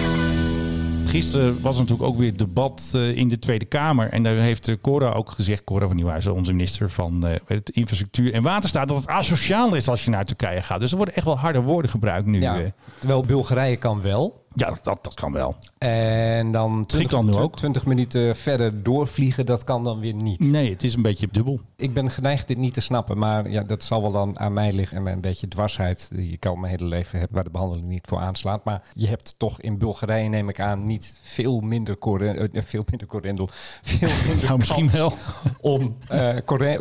Gisteren 1.08 1.62
was 1.62 1.76
er 1.76 1.82
natuurlijk 1.82 2.10
ook 2.10 2.18
weer 2.18 2.38
debat 2.38 2.92
eh, 2.94 3.18
in 3.18 3.30
de 3.30 3.40
Tweede 3.40 3.66
Kamer. 3.66 4.10
En 4.10 4.24
daar 4.24 4.36
heeft 4.36 4.68
eh, 4.68 4.76
Cora 4.82 5.12
ook 5.12 5.32
gezegd, 5.32 5.64
Cora 5.64 5.88
van 5.88 5.96
Nieuwhuizen, 5.96 6.34
onze 6.34 6.52
minister 6.52 6.90
van 6.90 7.26
eh, 7.26 7.58
Infrastructuur 7.64 8.34
en 8.34 8.44
Waterstaat, 8.44 8.88
dat 8.88 8.98
het 8.98 9.08
asociaal 9.08 9.76
is 9.76 9.88
als 9.88 10.04
je 10.04 10.10
naar 10.10 10.26
Turkije 10.26 10.62
gaat. 10.62 10.80
Dus 10.80 10.92
er 10.92 10.98
worden 10.98 11.16
echt 11.16 11.26
wel 11.26 11.38
harde 11.38 11.62
woorden 11.62 11.92
gebruikt 11.92 12.28
nu. 12.28 12.42
Ja, 12.42 12.60
terwijl 13.00 13.24
Bulgarije 13.24 13.78
kan 13.78 14.02
wel. 14.02 14.46
Ja, 14.54 14.68
dat, 14.68 14.84
dat, 14.84 15.04
dat 15.04 15.14
kan 15.14 15.32
wel. 15.32 15.56
En 15.78 16.52
dan 16.52 16.70
20, 16.72 16.96
Griekenland 16.98 17.30
nu 17.30 17.36
ook. 17.36 17.56
20 17.56 17.86
minuten 17.86 18.36
verder 18.36 18.84
doorvliegen, 18.84 19.46
dat 19.46 19.64
kan 19.64 19.84
dan 19.84 20.00
weer 20.00 20.14
niet. 20.14 20.40
Nee, 20.40 20.70
het 20.70 20.84
is 20.84 20.94
een 20.94 21.02
beetje 21.02 21.28
dubbel. 21.32 21.60
Ik 21.76 21.94
ben 21.94 22.12
geneigd 22.12 22.48
dit 22.48 22.58
niet 22.58 22.74
te 22.74 22.82
snappen, 22.82 23.18
maar 23.18 23.50
ja, 23.50 23.64
dat 23.64 23.84
zal 23.84 24.02
wel 24.02 24.12
dan 24.12 24.40
aan 24.40 24.54
mij 24.54 24.74
liggen 24.74 24.98
en 24.98 25.04
mijn 25.04 25.16
een 25.16 25.22
beetje 25.22 25.48
dwarsheid 25.48 26.10
die 26.14 26.32
ik 26.32 26.46
al 26.46 26.56
mijn 26.56 26.72
hele 26.72 26.86
leven 26.90 27.20
heb, 27.20 27.30
waar 27.32 27.44
de 27.44 27.50
behandeling 27.50 27.88
niet 27.88 28.08
voor 28.08 28.18
aanslaat. 28.20 28.64
Maar 28.64 28.82
je 28.94 29.08
hebt 29.08 29.36
toch 29.38 29.62
in 29.62 29.78
Bulgarije, 29.78 30.30
neem 30.30 30.50
ik 30.50 30.60
aan, 30.60 30.86
niet 30.86 31.20
veel 31.22 31.60
minder, 31.60 31.98
corre- 31.98 32.50
eh, 32.54 32.62
veel 32.64 32.84
minder 32.90 33.08
correndel, 33.08 33.50
veel 33.82 34.10
minder 34.28 34.46
Nou, 34.46 34.58
misschien 34.58 34.90
kans 34.90 34.98
wel. 34.98 35.14
om 35.62 35.98
eh, 36.08 36.36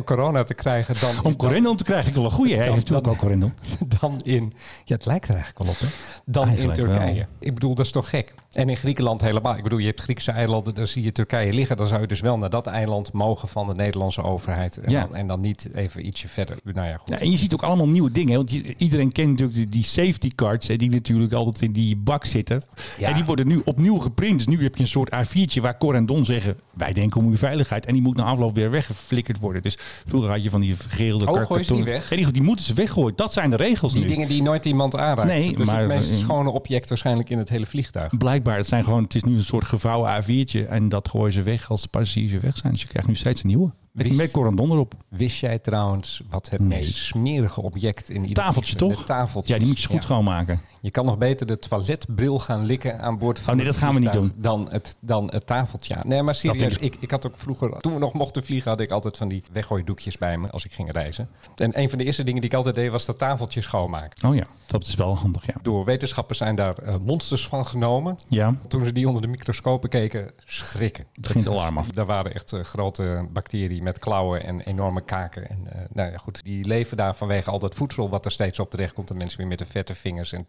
corona 0.04 0.44
te 0.44 0.54
krijgen 0.54 0.94
dan, 1.00 1.24
Om 1.24 1.36
Corendon 1.36 1.76
te 1.76 1.84
krijgen, 1.84 2.08
ik 2.08 2.14
wel 2.14 2.24
een. 2.24 2.56
Hij 2.56 2.56
Dan- 2.66 2.74
heeft 2.74 2.76
natuurlijk 2.76 3.06
ook 3.06 3.16
Corendon. 3.18 3.52
dan 4.00 4.20
in, 4.22 4.52
ja 4.84 4.94
het 4.94 5.06
lijkt 5.06 5.28
er 5.28 5.34
eigenlijk 5.34 5.58
wel 5.64 5.72
op, 5.72 5.78
hè? 5.80 5.86
dan 6.24 6.44
Eigenlijk 6.46 6.78
in 6.78 6.84
Turkije. 6.84 7.14
wel. 7.14 7.24
Ik 7.38 7.54
bedoel, 7.54 7.65
dat 7.74 7.84
is 7.84 7.92
toch 7.92 8.08
gek? 8.08 8.34
En 8.56 8.68
in 8.68 8.76
Griekenland 8.76 9.20
helemaal. 9.20 9.56
Ik 9.56 9.62
bedoel, 9.62 9.78
je 9.78 9.86
hebt 9.86 10.00
Griekse 10.00 10.30
eilanden, 10.30 10.74
daar 10.74 10.86
zie 10.86 11.02
je 11.02 11.12
Turkije 11.12 11.52
liggen. 11.52 11.76
Dan 11.76 11.86
zou 11.86 12.00
je 12.00 12.06
dus 12.06 12.20
wel 12.20 12.38
naar 12.38 12.50
dat 12.50 12.66
eiland 12.66 13.12
mogen 13.12 13.48
van 13.48 13.66
de 13.66 13.74
Nederlandse 13.74 14.22
overheid. 14.22 14.76
En, 14.78 14.90
Ja. 14.90 15.00
dan, 15.04 15.14
en 15.14 15.26
dan 15.26 15.40
niet 15.40 15.68
even 15.74 16.06
ietsje 16.06 16.28
verder. 16.28 16.56
Nou 16.64 16.86
ja, 16.88 16.96
goed. 16.96 17.08
Ja, 17.08 17.18
en 17.18 17.30
je 17.30 17.36
ziet 17.36 17.52
ook 17.52 17.62
allemaal 17.62 17.88
nieuwe 17.88 18.10
dingen. 18.12 18.30
hè, 18.30 18.36
Want 18.36 18.50
iedereen 18.76 19.12
kent 19.12 19.28
natuurlijk 19.28 19.56
die, 19.56 19.68
die 19.68 19.84
safety 19.84 20.30
cards. 20.34 20.68
Hè, 20.68 20.76
die 20.76 20.90
natuurlijk 20.90 21.32
altijd 21.32 21.62
in 21.62 21.72
die 21.72 21.96
bak 21.96 22.24
zitten. 22.24 22.62
Ja. 22.98 23.08
En 23.08 23.14
die 23.14 23.24
worden 23.24 23.46
nu 23.48 23.60
opnieuw 23.64 23.96
geprint. 23.98 24.36
Dus 24.36 24.46
nu 24.46 24.62
heb 24.62 24.76
je 24.76 24.82
een 24.82 24.88
soort 24.88 25.10
A4'tje 25.14 25.60
waar 25.60 25.78
Cor 25.78 25.94
en 25.94 26.06
Don 26.06 26.24
zeggen... 26.24 26.56
wij 26.74 26.92
denken 26.92 27.20
om 27.20 27.26
uw 27.26 27.36
veiligheid. 27.36 27.86
En 27.86 27.92
die 27.92 28.02
moet 28.02 28.16
na 28.16 28.24
afloop 28.24 28.54
weer 28.54 28.70
weggeflikkerd 28.70 29.38
worden. 29.38 29.62
Dus 29.62 29.76
vroeger 30.06 30.30
had 30.30 30.42
je 30.42 30.50
van 30.50 30.60
die 30.60 30.76
vergeelde 30.76 31.26
Oh, 31.26 31.32
kar- 31.34 31.46
gooi 31.46 31.60
je 31.60 31.64
ze 31.66 31.72
niet 31.72 31.82
kartonnen- 31.84 32.08
weg? 32.08 32.10
Nee, 32.10 32.24
die, 32.24 32.32
die 32.32 32.42
moeten 32.42 32.64
ze 32.64 32.74
weggooien. 32.74 33.16
Dat 33.16 33.32
zijn 33.32 33.50
de 33.50 33.56
regels 33.56 33.92
Die 33.92 34.02
nu. 34.02 34.08
dingen 34.08 34.28
die 34.28 34.42
nooit 34.42 34.64
iemand 34.64 34.96
aanraakt. 34.96 35.28
Nee, 35.28 35.56
dus 35.56 35.66
maar- 35.66 35.78
het 35.78 35.88
meest 35.88 36.18
schone 36.18 36.50
object 36.50 36.88
waarschijnlijk 36.88 37.30
in 37.30 37.38
het 37.38 37.48
hele 37.48 37.66
vliegtuig. 37.66 38.16
Blijkbaar, 38.16 38.45
het, 38.54 38.66
zijn 38.66 38.84
gewoon, 38.84 39.02
het 39.02 39.14
is 39.14 39.22
nu 39.24 39.34
een 39.34 39.42
soort 39.44 39.64
gevouwen 39.64 40.22
A4'tje. 40.24 40.68
En 40.68 40.88
dat 40.88 41.08
gooien 41.08 41.32
ze 41.32 41.42
weg 41.42 41.70
als 41.70 41.82
de 41.82 41.88
passagiers 41.88 42.32
weer 42.32 42.40
weg 42.40 42.56
zijn. 42.56 42.72
Dus 42.72 42.82
je 42.82 42.88
krijgt 42.88 43.08
nu 43.08 43.14
steeds 43.14 43.42
een 43.42 43.48
nieuwe. 43.48 43.70
Met, 43.92 44.06
Wist- 44.06 44.16
met 44.18 44.30
Cor 44.30 44.46
en 44.46 44.56
Don 44.56 44.70
erop. 44.70 44.94
Wist 45.08 45.36
jij 45.40 45.58
trouwens 45.58 46.22
wat 46.30 46.50
het 46.50 46.60
Nee. 46.60 46.68
meest 46.78 46.94
smerige 46.96 47.62
object 47.62 48.08
in 48.10 48.20
ieder 48.20 48.34
Tafeltje 48.44 48.74
toch? 48.76 49.06
Ja, 49.46 49.58
die 49.58 49.66
moet 49.66 49.80
je 49.80 49.86
goed 49.88 49.96
Ja. 49.96 50.02
schoonmaken. 50.02 50.60
Je 50.86 50.92
kan 50.92 51.04
nog 51.04 51.18
beter 51.18 51.46
de 51.46 51.58
toiletbril 51.58 52.38
gaan 52.38 52.64
likken 52.64 53.00
aan 53.00 53.18
boord 53.18 53.40
van 53.40 53.52
Oh, 53.52 53.58
nee, 53.58 53.66
het 53.66 53.74
dat 53.74 53.84
gaan 53.84 53.94
we 53.94 54.00
niet 54.00 54.08
vliegtuig 54.08 54.40
Dan 54.42 54.68
het, 54.70 54.96
dan 55.00 55.30
het 55.30 55.46
tafeltje. 55.46 55.96
Nee, 56.02 56.22
maar 56.22 56.34
serieus. 56.34 56.78
ik. 56.78 56.96
Ik, 57.00 57.10
had 57.10 57.26
ook 57.26 57.36
vroeger, 57.36 57.78
toen 57.80 57.92
we 57.92 57.98
nog 57.98 58.12
mochten 58.12 58.44
vliegen, 58.44 58.70
had 58.70 58.80
ik 58.80 58.90
altijd 58.90 59.16
van 59.16 59.28
die 59.28 59.42
weggooidoekjes 59.52 60.18
bij 60.18 60.38
me 60.38 60.50
als 60.50 60.64
ik 60.64 60.72
ging 60.72 60.92
reizen. 60.92 61.28
En 61.56 61.80
een 61.80 61.88
van 61.88 61.98
de 61.98 62.04
eerste 62.04 62.24
dingen 62.24 62.40
die 62.40 62.50
ik 62.50 62.56
altijd 62.56 62.74
deed, 62.74 62.90
was 62.90 63.04
dat 63.04 63.18
tafeltje 63.18 63.60
schoonmaken. 63.60 64.28
Oh 64.28 64.34
ja, 64.34 64.46
dat 64.66 64.86
is 64.86 64.94
wel 64.94 65.16
handig, 65.16 65.46
ja. 65.46 65.54
Door 65.62 65.84
wetenschappers 65.84 66.38
zijn 66.38 66.56
daar 66.56 66.78
eh, 66.78 66.96
monsters 67.04 67.48
van 67.48 67.66
genomen. 67.66 68.18
Ja, 68.28 68.58
Toen 68.68 68.84
ze 68.84 68.92
die 68.92 69.06
onder 69.06 69.22
de 69.22 69.28
microscopen 69.28 69.88
keken, 69.88 70.30
schrikken. 70.44 71.04
Het 71.12 71.26
ging 71.26 71.44
het 71.44 71.52
alarm 71.52 71.78
af. 71.78 71.88
Daar 71.88 72.06
waren 72.06 72.34
echt 72.34 72.52
eh, 72.52 72.60
grote 72.60 73.26
bacteriën 73.32 73.82
met 73.82 73.98
klauwen 73.98 74.44
en 74.44 74.60
enorme 74.60 75.04
kaken. 75.04 75.48
En 75.48 75.66
eh, 75.72 75.80
nou 75.92 76.10
ja, 76.10 76.16
goed, 76.16 76.44
die 76.44 76.66
leven 76.66 76.96
daar 76.96 77.14
vanwege 77.14 77.50
al 77.50 77.58
dat 77.58 77.74
voedsel 77.74 78.08
wat 78.08 78.24
er 78.24 78.32
steeds 78.32 78.58
op 78.58 78.70
terecht 78.70 78.92
komt. 78.92 79.10
En 79.10 79.16
mensen 79.16 79.38
weer 79.38 79.48
met 79.48 79.58
de 79.58 79.66
vette 79.66 79.94
vingers 79.94 80.32
en 80.32 80.44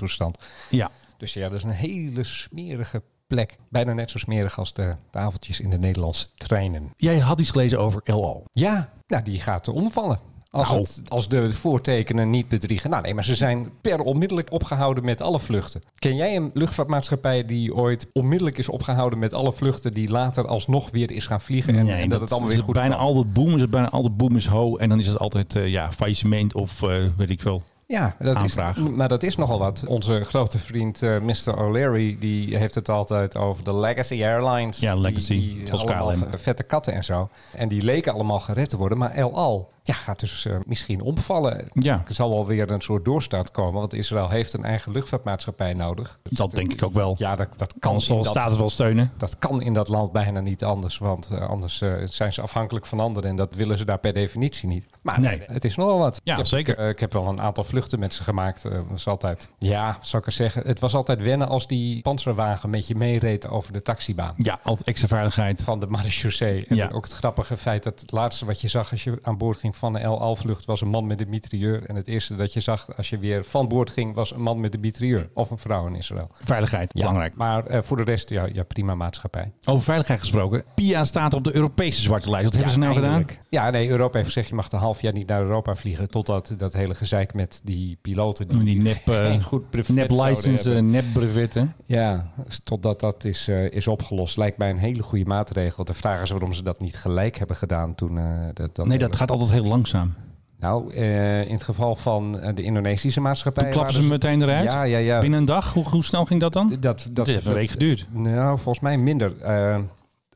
ja. 0.70 0.92
Dus 1.18 1.34
ja, 1.34 1.50
dat 1.50 1.58
is 1.58 1.64
een 1.64 1.70
hele 1.70 2.24
smerige 2.24 3.02
plek. 3.28 3.58
Bijna 3.70 3.94
net 3.94 4.12
zo 4.12 4.18
smerig 4.18 4.58
als 4.58 4.74
de 4.74 4.96
tafeltjes 5.10 5.60
in 5.60 5.70
de 5.70 5.78
Nederlandse 5.78 6.28
treinen. 6.36 6.92
Jij 6.98 7.20
had 7.20 7.40
iets 7.40 7.50
gelezen 7.50 7.80
over 7.80 8.02
Al. 8.04 8.46
Ja, 8.52 8.90
nou, 9.08 9.24
die 9.24 9.40
gaat 9.42 9.68
omvallen. 9.68 10.20
Als, 10.50 10.68
Nou. 10.68 10.80
het, 10.80 11.02
als 11.08 11.28
de 11.28 11.54
voortekenen 11.54 12.30
niet 12.30 12.48
bedriegen. 12.48 12.90
Nou 12.90 13.02
nee, 13.02 13.14
maar 13.14 13.24
ze 13.24 13.36
zijn 13.36 13.70
per 13.82 14.00
onmiddellijk 14.00 14.52
opgehouden 14.52 15.06
met 15.06 15.22
alle 15.22 15.40
vluchten. 15.40 15.82
Ken 16.00 16.16
jij 16.16 16.36
een 16.36 16.52
luchtvaartmaatschappij 16.54 17.46
die 17.46 17.76
ooit 17.76 18.08
onmiddellijk 18.14 18.58
is 18.58 18.70
opgehouden 18.70 19.20
met 19.20 19.34
alle 19.34 19.54
vluchten... 19.54 19.94
die 19.94 20.10
later 20.10 20.48
alsnog 20.48 20.90
weer 20.92 21.12
is 21.12 21.26
gaan 21.26 21.42
vliegen 21.42 21.76
en, 21.76 21.88
en 21.88 22.10
dat, 22.10 22.22
het 22.22 22.32
allemaal 22.32 22.50
weer 22.50 22.64
goed 22.64 22.74
bijna 22.74 22.96
altijd 22.96 23.34
boom, 23.34 23.56
is 23.56 23.62
het 23.62 23.70
bijna 23.70 23.90
altijd 23.90 24.18
boom 24.18 24.36
is 24.36 24.46
ho. 24.46 24.78
En 24.78 24.90
dan 24.90 25.00
is 25.00 25.08
het 25.08 25.20
altijd 25.20 25.56
eh, 25.56 25.68
ja, 25.68 25.92
faillissement 25.92 26.54
of 26.54 26.82
eh, 26.84 26.90
weet 27.18 27.30
ik 27.30 27.42
veel. 27.42 27.64
Ja, 27.90 28.16
dat 28.20 28.36
aanvraag. 28.36 28.78
Is, 28.78 28.84
maar 28.84 29.08
dat 29.08 29.24
is 29.24 29.36
nogal 29.36 29.60
wat. 29.60 29.84
Onze 29.88 30.24
grote 30.24 30.60
vriend 30.60 31.02
eh, 31.02 31.20
Mr. 31.20 31.58
O'Leary, 31.60 32.18
die 32.20 32.58
heeft 32.58 32.76
het 32.76 32.90
altijd 32.90 33.36
over 33.38 33.64
de 33.64 33.76
Legacy 33.76 34.24
Airlines. 34.24 34.78
Ja, 34.80 34.96
Legacy, 34.96 35.34
Die, 35.34 35.64
die 35.64 35.74
allemaal 35.74 36.28
vette 36.38 36.64
katten 36.64 36.94
en 36.94 37.04
zo. 37.04 37.30
En 37.54 37.68
die 37.68 37.82
leken 37.82 38.14
allemaal 38.14 38.40
gered 38.40 38.70
te 38.70 38.78
worden, 38.78 38.98
maar 38.98 39.12
El 39.12 39.36
Al 39.36 39.72
ja, 39.84 39.94
gaat 39.94 40.20
dus 40.20 40.46
eh, 40.46 40.56
misschien 40.66 41.02
omvallen. 41.02 41.68
Ja. 41.74 42.04
Er 42.08 42.14
zal 42.14 42.30
wel 42.30 42.46
weer 42.46 42.72
een 42.72 42.82
soort 42.82 43.06
doorstart 43.06 43.52
komen, 43.52 43.80
want 43.80 43.94
Israël 43.94 44.30
heeft 44.30 44.54
een 44.54 44.64
eigen 44.64 44.92
luchtvaartmaatschappij 44.92 45.74
nodig. 45.74 46.20
Dat 46.24 46.52
denk 46.52 46.74
ik 46.74 46.84
ook 46.84 46.94
wel. 46.94 47.16
Ja, 47.18 47.36
dat, 47.36 47.48
dat 47.58 47.74
kan 47.80 48.02
zal 48.02 48.18
dat- 48.18 48.26
staat 48.28 48.50
het 48.50 48.60
wel 48.60 48.70
steunen. 48.70 49.12
dat 49.18 49.38
kan 49.38 49.62
in 49.62 49.74
dat 49.74 49.88
land 49.88 50.12
bijna 50.12 50.40
niet 50.40 50.64
anders, 50.64 50.98
want 50.98 51.28
eh, 51.32 51.50
anders 51.50 51.78
zijn 52.06 52.34
ze 52.34 52.42
afhankelijk 52.42 52.86
van 52.86 53.00
anderen 53.00 53.30
en 53.30 53.36
dat 53.36 53.56
willen 53.56 53.78
ze 53.78 53.86
daar 53.86 54.00
per 54.00 54.14
definitie 54.14 54.68
niet. 54.68 54.86
Maar 55.02 55.20
Nee. 55.20 55.42
het 55.46 55.66
is 55.66 55.76
nogal 55.76 55.98
wat. 55.98 56.20
Ja, 56.24 56.32
ik 56.32 56.38
heb, 56.38 56.48
zeker. 56.48 56.80
ik 56.80 57.00
heb 57.00 57.14
wel 57.14 57.28
een 57.28 57.42
aantal 57.42 57.64
vluchten 57.78 58.00
met 58.00 58.14
ze 58.14 58.24
gemaakt. 58.24 58.66
Eh, 58.66 58.80
was 58.90 59.08
altijd, 59.08 59.50
ja, 59.60 59.98
zou 60.02 60.22
ik 60.22 60.28
er 60.28 60.34
zeggen? 60.36 60.62
Het 60.66 60.80
was 60.80 60.94
altijd 60.96 61.22
wennen 61.24 61.48
als 61.48 61.68
die 61.68 62.02
panzerwagen 62.02 62.70
met 62.70 62.88
je 62.88 62.96
meereed 62.96 63.48
over 63.50 63.74
de 63.74 63.82
taxibaan. 63.82 64.34
Ja, 64.38 64.60
altijd 64.64 64.88
extra 64.88 65.08
veiligheid. 65.08 65.62
Van 65.64 65.80
de 65.80 65.88
marechaussee. 65.88 66.66
En 66.68 66.76
Ja. 66.76 66.90
ook 66.94 67.04
het 67.04 67.14
grappige 67.14 67.58
feit 67.58 67.84
dat 67.84 68.02
het 68.02 68.12
laatste 68.12 68.46
wat 68.46 68.62
je 68.62 68.68
zag 68.68 68.92
als 68.92 69.04
je 69.04 69.20
aan 69.22 69.38
boord 69.38 69.60
ging 69.60 69.76
van 69.76 69.94
de 69.94 70.00
El 70.00 70.20
Al-vlucht 70.22 70.66
was 70.66 70.82
een 70.82 70.88
man 70.88 71.08
met 71.08 71.22
een 71.22 71.30
mitrailleur. 71.30 71.84
En 71.86 71.96
het 71.96 72.08
eerste 72.08 72.36
dat 72.36 72.54
je 72.54 72.60
zag 72.60 72.98
als 72.98 73.10
je 73.10 73.18
weer 73.20 73.44
van 73.46 73.68
boord 73.68 73.90
ging 73.90 74.14
was 74.16 74.32
een 74.34 74.42
man 74.42 74.60
met 74.60 74.74
een 74.74 74.80
mitrailleur. 74.80 75.30
Of 75.34 75.52
een 75.52 75.58
vrouw 75.58 75.88
in 75.88 75.96
Israël. 75.96 76.30
Veiligheid, 76.34 76.90
Ja, 76.94 77.00
belangrijk. 77.00 77.36
Maar 77.36 77.66
eh, 77.66 77.82
voor 77.82 77.98
de 77.98 78.04
rest, 78.04 78.30
ja, 78.30 78.48
ja, 78.54 78.64
prima 78.64 78.96
maatschappij. 78.96 79.52
Over 79.66 79.84
veiligheid 79.84 80.20
gesproken. 80.20 80.64
PIA 80.76 81.04
staat 81.04 81.34
op 81.34 81.44
de 81.44 81.56
Europese 81.56 82.02
zwarte 82.02 82.30
lijst. 82.30 82.46
Wat 82.46 82.54
hebben 82.54 82.74
ze 82.74 82.80
nou 82.80 82.94
gedaan? 82.96 83.26
Ja, 83.50 83.70
nee, 83.70 83.90
Europa 83.90 84.14
heeft 84.16 84.28
gezegd 84.28 84.48
je 84.50 84.56
mag 84.56 84.72
een 84.72 84.80
half 84.80 85.02
jaar 85.02 85.14
niet 85.14 85.28
naar 85.28 85.42
Europa 85.42 85.76
vliegen. 85.76 86.10
Totdat 86.10 86.54
dat 86.58 86.74
hele 86.74 86.96
gezeik 86.96 87.34
met 87.34 87.62
die 87.68 87.98
piloten 88.02 88.48
die, 88.48 88.64
Die 88.64 88.82
nep, 88.82 89.10
eh, 89.10 89.44
goed 89.44 89.70
brevet 89.70 89.96
nep 89.96 90.10
license, 90.10 90.70
nep 90.70 91.06
brevetten. 91.14 91.74
Ja, 91.86 92.32
totdat 92.64 93.00
dat 93.00 93.24
is, 93.24 93.48
eh, 93.48 93.72
is 93.72 93.88
opgelost. 93.88 94.38
Lijkt 94.38 94.58
mij 94.58 94.70
een 94.70 94.78
hele 94.78 95.04
goede 95.04 95.26
maatregel. 95.26 95.84
De 95.84 95.94
vraag 95.94 96.22
is 96.22 96.30
waarom 96.30 96.54
ze 96.54 96.64
dat 96.64 96.80
niet 96.80 96.96
gelijk 96.96 97.38
hebben 97.38 97.56
gedaan 97.56 97.96
toen. 97.96 98.18
eh, 98.18 98.26
dat, 98.54 98.76
dat 98.76 98.88
Nee, 98.88 98.98
dat 98.98 99.16
gaat 99.16 99.32
altijd 99.32 99.52
heel 99.52 99.66
langzaam. 99.66 100.16
Nou, 100.60 100.94
in 100.94 101.54
het 101.54 101.64
geval 101.64 101.96
van 101.96 102.32
de 102.56 102.62
Indonesische 102.62 103.22
maatschappij. 103.22 103.64
Toen 103.64 103.72
klappen 103.72 103.94
ze 103.94 104.04
meteen 104.04 104.42
eruit? 104.42 104.72
Ja, 104.72 104.84
ja, 104.84 104.98
ja. 104.98 105.20
Binnen 105.20 105.40
een 105.40 105.46
dag? 105.46 105.74
Hoe, 105.74 105.90
hoe 105.90 106.04
snel 106.04 106.26
ging 106.26 106.42
dat 106.42 106.54
dan? 106.54 106.78
Dat, 106.80 107.10
dat, 107.12 107.28
heeft 107.28 107.46
een 107.46 107.54
week 107.54 107.70
geduurd. 107.70 108.08
Nou, 108.12 108.58
volgens 108.58 108.80
mij 108.80 108.98
minder. 108.98 109.34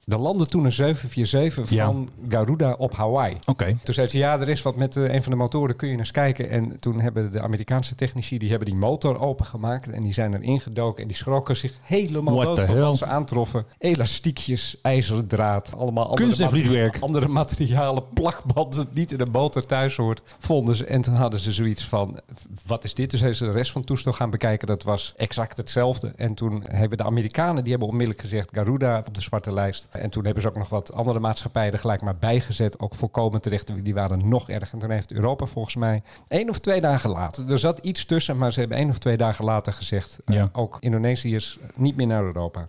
Er 0.07 0.19
landde 0.19 0.45
toen 0.45 0.65
een 0.65 0.71
747 0.71 1.69
Ja. 1.69 1.85
van 1.85 2.09
Garuda 2.29 2.73
op 2.77 2.95
Hawaii. 2.95 3.37
Oké. 3.45 3.77
Toen 3.83 3.93
zei 3.93 4.07
ze, 4.07 4.17
ja, 4.17 4.39
er 4.39 4.49
is 4.49 4.61
wat 4.61 4.75
met 4.75 4.95
eh, 4.95 5.13
een 5.13 5.23
van 5.23 5.31
de 5.31 5.37
motoren, 5.37 5.75
kun 5.75 5.87
je 5.89 5.97
eens 5.97 6.11
kijken. 6.11 6.49
En 6.49 6.79
toen 6.79 6.99
hebben 6.99 7.31
de 7.31 7.41
Amerikaanse 7.41 7.95
technici, 7.95 8.37
die 8.37 8.49
hebben 8.49 8.67
die 8.67 8.77
motor 8.77 9.19
opengemaakt. 9.19 9.89
En 9.89 10.03
die 10.03 10.13
zijn 10.13 10.33
erin 10.33 10.59
gedoken 10.59 11.01
en 11.01 11.07
die 11.07 11.17
schrokken 11.17 11.55
zich 11.57 11.73
helemaal 11.81 12.35
What 12.35 12.45
dood 12.45 12.65
van 12.65 12.79
wat 12.79 12.97
ze 12.97 13.05
aantroffen. 13.05 13.65
Elastiekjes, 13.77 14.77
ijzeren 14.81 15.27
draad, 15.27 15.73
allemaal 15.77 16.09
andere, 16.09 16.91
andere 16.99 17.27
materialen, 17.27 18.03
plakband 18.13 18.75
dat 18.75 18.93
niet 18.93 19.11
in 19.11 19.19
een 19.19 19.31
motor 19.31 19.65
thuis 19.65 19.95
hoort, 19.95 20.21
vonden 20.39 20.75
ze. 20.75 20.85
En 20.85 21.01
toen 21.01 21.13
hadden 21.15 21.39
ze 21.39 21.51
zoiets 21.51 21.83
van, 21.85 22.19
wat 22.65 22.83
is 22.83 22.93
dit? 22.93 23.11
Dus 23.11 23.19
hebben 23.19 23.37
ze 23.37 23.45
de 23.45 23.51
rest 23.51 23.71
van 23.71 23.81
het 23.81 23.89
toestel 23.89 24.11
gaan 24.13 24.29
bekijken. 24.29 24.67
Dat 24.67 24.83
was 24.83 25.13
exact 25.17 25.57
hetzelfde. 25.57 26.13
En 26.15 26.33
toen 26.33 26.63
hebben 26.67 26.97
de 26.97 27.03
Amerikanen, 27.03 27.61
die 27.61 27.71
hebben 27.71 27.89
onmiddellijk 27.89 28.21
gezegd, 28.21 28.49
Garuda 28.53 29.03
op 29.07 29.13
de 29.15 29.21
zwarte 29.21 29.53
lijst. 29.53 29.87
En 29.91 30.09
toen 30.09 30.23
hebben 30.25 30.41
ze 30.41 30.47
ook 30.49 30.57
nog 30.57 30.69
wat 30.69 30.93
andere 30.93 31.19
maatschappijen 31.19 31.73
er 31.73 31.79
gelijk 31.79 32.01
maar 32.01 32.15
bijgezet. 32.15 32.79
Ook 32.79 32.95
volkomen 32.95 33.41
terecht. 33.41 33.83
Die 33.83 33.93
waren 33.93 34.27
nog 34.29 34.49
erger. 34.49 34.73
En 34.73 34.79
toen 34.79 34.89
heeft 34.89 35.11
Europa 35.11 35.45
volgens 35.45 35.75
mij 35.75 36.03
één 36.27 36.49
of 36.49 36.59
twee 36.59 36.81
dagen 36.81 37.09
later. 37.09 37.51
Er 37.51 37.59
zat 37.59 37.79
iets 37.79 38.05
tussen, 38.05 38.37
maar 38.37 38.51
ze 38.53 38.59
hebben 38.59 38.77
één 38.77 38.89
of 38.89 38.97
twee 38.97 39.17
dagen 39.17 39.45
later 39.45 39.73
gezegd. 39.73 40.19
eh, 40.25 40.35
Ja. 40.35 40.49
ook 40.53 40.77
Indonesiërs 40.79 41.59
niet 41.75 41.95
meer 41.95 42.07
naar 42.07 42.23
Europa. 42.23 42.67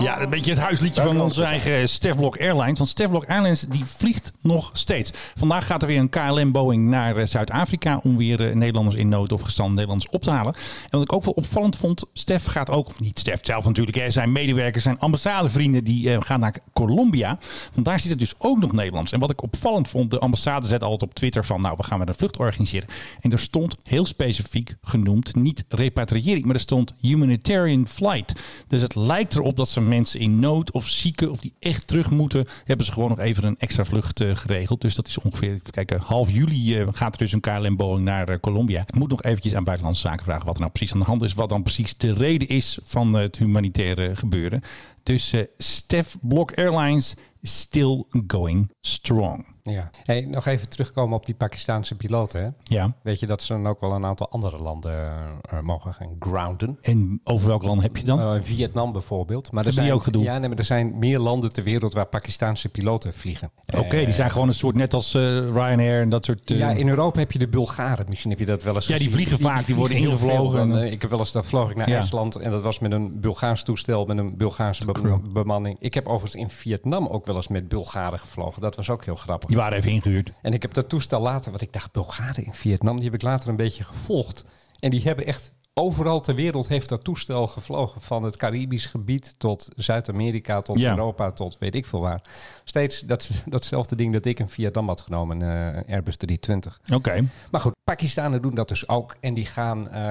Ja, 0.00 0.20
een 0.20 0.30
beetje 0.30 0.50
het 0.50 0.60
huisliedje 0.60 1.02
van 1.02 1.20
onze 1.20 1.42
eigen 1.42 1.88
Stefblok 1.88 2.38
Airlines. 2.38 2.78
Want 2.78 2.90
Stefblok 2.90 3.28
Airlines 3.28 3.60
die 3.60 3.84
vliegt 3.84 4.32
nog 4.40 4.70
steeds. 4.72 5.10
Vandaag 5.34 5.66
gaat 5.66 5.82
er 5.82 5.88
weer 5.88 5.98
een 5.98 6.08
KLM 6.08 6.52
Boeing 6.52 6.88
naar 6.88 7.16
eh, 7.16 7.26
Zuid-Afrika 7.26 8.00
om 8.02 8.16
weer 8.16 8.48
eh, 8.48 8.54
Nederlanders 8.54 8.96
in 8.96 9.08
nood 9.08 9.32
of 9.32 9.42
gestand 9.42 9.70
Nederlanders 9.70 10.10
op 10.10 10.22
te 10.22 10.30
halen. 10.30 10.54
En 10.54 10.90
wat 10.90 11.02
ik 11.02 11.12
ook 11.12 11.24
wel 11.24 11.32
opvallend 11.32 11.76
vond, 11.76 12.04
Stef 12.12 12.44
gaat 12.44 12.70
ook, 12.70 12.86
of 12.86 13.00
niet 13.00 13.18
Stef 13.18 13.38
zelf 13.42 13.64
natuurlijk, 13.64 13.96
hè, 13.96 14.10
zijn 14.10 14.32
medewerkers, 14.32 14.84
zijn 14.84 14.98
ambassadevrienden 14.98 15.84
die 15.84 16.12
eh, 16.12 16.20
gaan 16.20 16.40
naar 16.40 16.54
Colombia. 16.72 17.38
Want 17.72 17.86
daar 17.86 18.00
zit 18.00 18.10
het 18.10 18.18
dus 18.18 18.34
ook 18.38 18.60
nog 18.60 18.72
Nederlands. 18.72 19.12
En 19.12 19.20
wat 19.20 19.30
ik 19.30 19.42
opvallend 19.42 19.88
vond, 19.88 20.10
de 20.10 20.18
ambassade 20.18 20.66
zet 20.66 20.82
altijd 20.82 21.10
op 21.10 21.14
Twitter 21.14 21.44
van 21.44 21.60
nou, 21.60 21.74
we 21.76 21.82
gaan 21.82 21.98
weer 21.98 22.08
een 22.08 22.14
vlucht 22.14 22.36
organiseren. 22.36 22.88
En 23.20 23.32
er 23.32 23.38
stond 23.38 23.76
heel 23.82 24.06
specifiek 24.06 24.74
genoemd, 24.82 25.34
niet 25.34 25.64
repatriëring, 25.68 26.44
maar 26.44 26.54
er 26.54 26.60
stond 26.60 26.94
humanitarian 27.00 27.88
flight. 27.88 28.42
Dus 28.66 28.80
het 28.80 28.94
lijkt 28.94 29.34
erop 29.34 29.56
dat 29.56 29.68
ze 29.68 29.80
mensen 29.90 30.20
in 30.20 30.40
nood 30.40 30.72
of 30.72 30.88
zieken 30.88 31.30
of 31.30 31.40
die 31.40 31.54
echt 31.58 31.86
terug 31.86 32.10
moeten, 32.10 32.46
hebben 32.64 32.86
ze 32.86 32.92
gewoon 32.92 33.08
nog 33.08 33.18
even 33.18 33.44
een 33.44 33.58
extra 33.58 33.84
vlucht 33.84 34.20
eh, 34.20 34.36
geregeld. 34.36 34.80
Dus 34.80 34.94
dat 34.94 35.06
is 35.06 35.18
ongeveer, 35.18 35.60
kijken, 35.70 36.00
half 36.00 36.30
juli 36.30 36.78
eh, 36.78 36.88
gaat 36.92 37.12
er 37.12 37.18
dus 37.18 37.32
een 37.32 37.40
KLM 37.40 37.76
Boeing 37.76 38.04
naar 38.04 38.28
eh, 38.28 38.40
Colombia. 38.40 38.84
Ik 38.86 38.94
moet 38.94 39.10
nog 39.10 39.22
eventjes 39.22 39.54
aan 39.54 39.64
Buitenlandse 39.64 40.08
Zaken 40.08 40.24
vragen 40.24 40.46
wat 40.46 40.54
er 40.54 40.60
nou 40.60 40.72
precies 40.72 40.92
aan 40.92 41.00
de 41.00 41.06
hand 41.06 41.22
is, 41.22 41.34
wat 41.34 41.48
dan 41.48 41.62
precies 41.62 41.96
de 41.96 42.12
reden 42.12 42.48
is 42.48 42.78
van 42.84 43.14
het 43.14 43.36
humanitaire 43.36 44.16
gebeuren. 44.16 44.60
Dus 45.02 45.34
Stef 45.58 46.16
Blok 46.20 46.52
Airlines 46.54 47.14
still 47.42 48.04
going 48.26 48.70
strong. 48.80 49.58
Ja. 49.62 49.90
Hey, 50.04 50.20
nog 50.20 50.46
even 50.46 50.68
terugkomen 50.68 51.16
op 51.18 51.26
die 51.26 51.34
Pakistaanse 51.34 51.94
piloten. 51.96 52.42
Hè? 52.42 52.48
Ja. 52.62 52.94
Weet 53.02 53.20
je 53.20 53.26
dat 53.26 53.42
ze 53.42 53.52
dan 53.52 53.66
ook 53.66 53.80
wel 53.80 53.92
een 53.92 54.04
aantal 54.04 54.28
andere 54.30 54.58
landen 54.58 55.12
eh, 55.50 55.60
mogen 55.60 55.94
gaan 55.94 56.16
grounden? 56.18 56.78
En 56.80 57.20
over 57.24 57.46
welk 57.46 57.62
land 57.62 57.82
heb 57.82 57.96
je 57.96 58.04
dan? 58.04 58.20
Eh, 58.20 58.42
Vietnam 58.42 58.92
bijvoorbeeld. 58.92 59.52
Maar 59.52 59.66
er 59.66 59.72
zijn, 59.72 59.92
ook 59.92 60.02
gedoe? 60.02 60.22
Ja, 60.22 60.38
nee, 60.38 60.48
maar 60.48 60.58
er 60.58 60.64
zijn 60.64 60.98
meer 60.98 61.18
landen 61.18 61.52
ter 61.52 61.64
wereld 61.64 61.92
waar 61.94 62.06
Pakistaanse 62.06 62.68
piloten 62.68 63.14
vliegen. 63.14 63.50
Oké, 63.76 64.04
die 64.04 64.12
zijn 64.14 64.30
gewoon 64.30 64.48
een 64.48 64.54
soort 64.54 64.74
net 64.76 64.94
als 64.94 65.14
eh, 65.14 65.22
Ryanair 65.38 66.02
en 66.02 66.08
dat 66.08 66.24
soort. 66.24 66.50
eh, 66.50 66.58
Ja, 66.58 66.70
in 66.70 66.88
Europa 66.88 67.18
heb 67.18 67.32
je 67.32 67.38
de 67.38 67.48
Bulgaren. 67.48 68.06
Misschien 68.08 68.30
heb 68.30 68.38
je 68.40 68.46
dat 68.46 68.62
wel 68.62 68.74
eens 68.74 68.86
Ja, 68.86 68.96
die 68.96 69.04
gezien. 69.08 69.12
vliegen 69.26 69.38
vaak, 69.38 69.66
die 69.66 69.74
worden 69.74 69.96
vliegen 69.96 70.18
ingevlogen 70.18 70.60
en- 70.60 70.82
eh, 70.82 70.92
ik 70.92 71.00
heb 71.00 71.10
wel 71.10 71.18
eens, 71.18 71.32
daar 71.32 71.44
vloog 71.44 71.70
ik 71.70 71.76
naar 71.76 71.88
Ja. 71.88 71.94
IJsland 71.98 72.36
en 72.36 72.50
dat 72.50 72.62
was 72.62 72.78
met 72.78 72.92
een 72.92 73.20
Bulgaars 73.20 73.62
toestel, 73.62 74.04
met 74.04 74.18
een 74.18 74.36
Bulgaarse 74.36 74.84
be- 74.92 75.20
bemanning. 75.32 75.76
Ik 75.80 75.94
heb 75.94 76.06
overigens 76.06 76.42
in 76.42 76.50
Vietnam 76.50 77.06
ook 77.06 77.26
wel 77.32 77.42
eens 77.42 77.48
met 77.48 77.68
Bulgaren 77.68 78.18
gevlogen. 78.18 78.62
Dat 78.62 78.76
was 78.76 78.90
ook 78.90 79.04
heel 79.04 79.14
grappig. 79.14 79.48
die 79.48 79.58
waren 79.58 79.78
even 79.78 79.90
ingehuurd. 79.90 80.32
En 80.42 80.52
ik 80.52 80.62
heb 80.62 80.74
dat 80.74 80.88
toestel 80.88 81.20
later, 81.20 81.52
wat 81.52 81.60
ik 81.60 81.72
dacht, 81.72 81.92
Bulgaren 81.92 82.44
in 82.44 82.54
Vietnam, 82.54 82.96
die 82.96 83.04
heb 83.04 83.14
ik 83.14 83.22
later 83.22 83.48
een 83.48 83.56
beetje 83.56 83.84
gevolgd. 83.84 84.44
En 84.78 84.90
die 84.90 85.02
hebben 85.02 85.26
echt 85.26 85.52
overal 85.74 86.20
ter 86.20 86.34
wereld 86.34 86.68
heeft 86.68 86.88
dat 86.88 87.04
toestel 87.04 87.46
gevlogen. 87.46 88.00
Van 88.00 88.22
het 88.22 88.36
Caribisch 88.36 88.86
gebied 88.86 89.34
tot 89.38 89.68
Zuid-Amerika, 89.76 90.60
tot 90.60 90.78
Ja. 90.78 90.90
Europa, 90.90 91.32
tot 91.32 91.56
weet 91.58 91.74
ik 91.74 91.86
veel 91.86 92.00
waar. 92.00 92.22
Steeds 92.64 93.00
dat, 93.00 93.30
datzelfde 93.46 93.96
ding 93.96 94.12
dat 94.12 94.24
ik 94.24 94.38
in 94.38 94.48
Vietnam 94.48 94.88
had 94.88 95.00
genomen, 95.00 95.40
een 95.40 95.74
eh, 95.84 95.94
Airbus 95.94 96.16
320. 96.16 96.80
Oké. 96.94 97.28
Maar 97.50 97.60
goed, 97.60 97.74
Pakistanen 97.84 98.42
doen 98.42 98.54
dat 98.54 98.68
dus 98.68 98.88
ook. 98.88 99.16
En 99.20 99.34
die 99.34 99.46
gaan, 99.46 99.90
eh, 99.90 100.02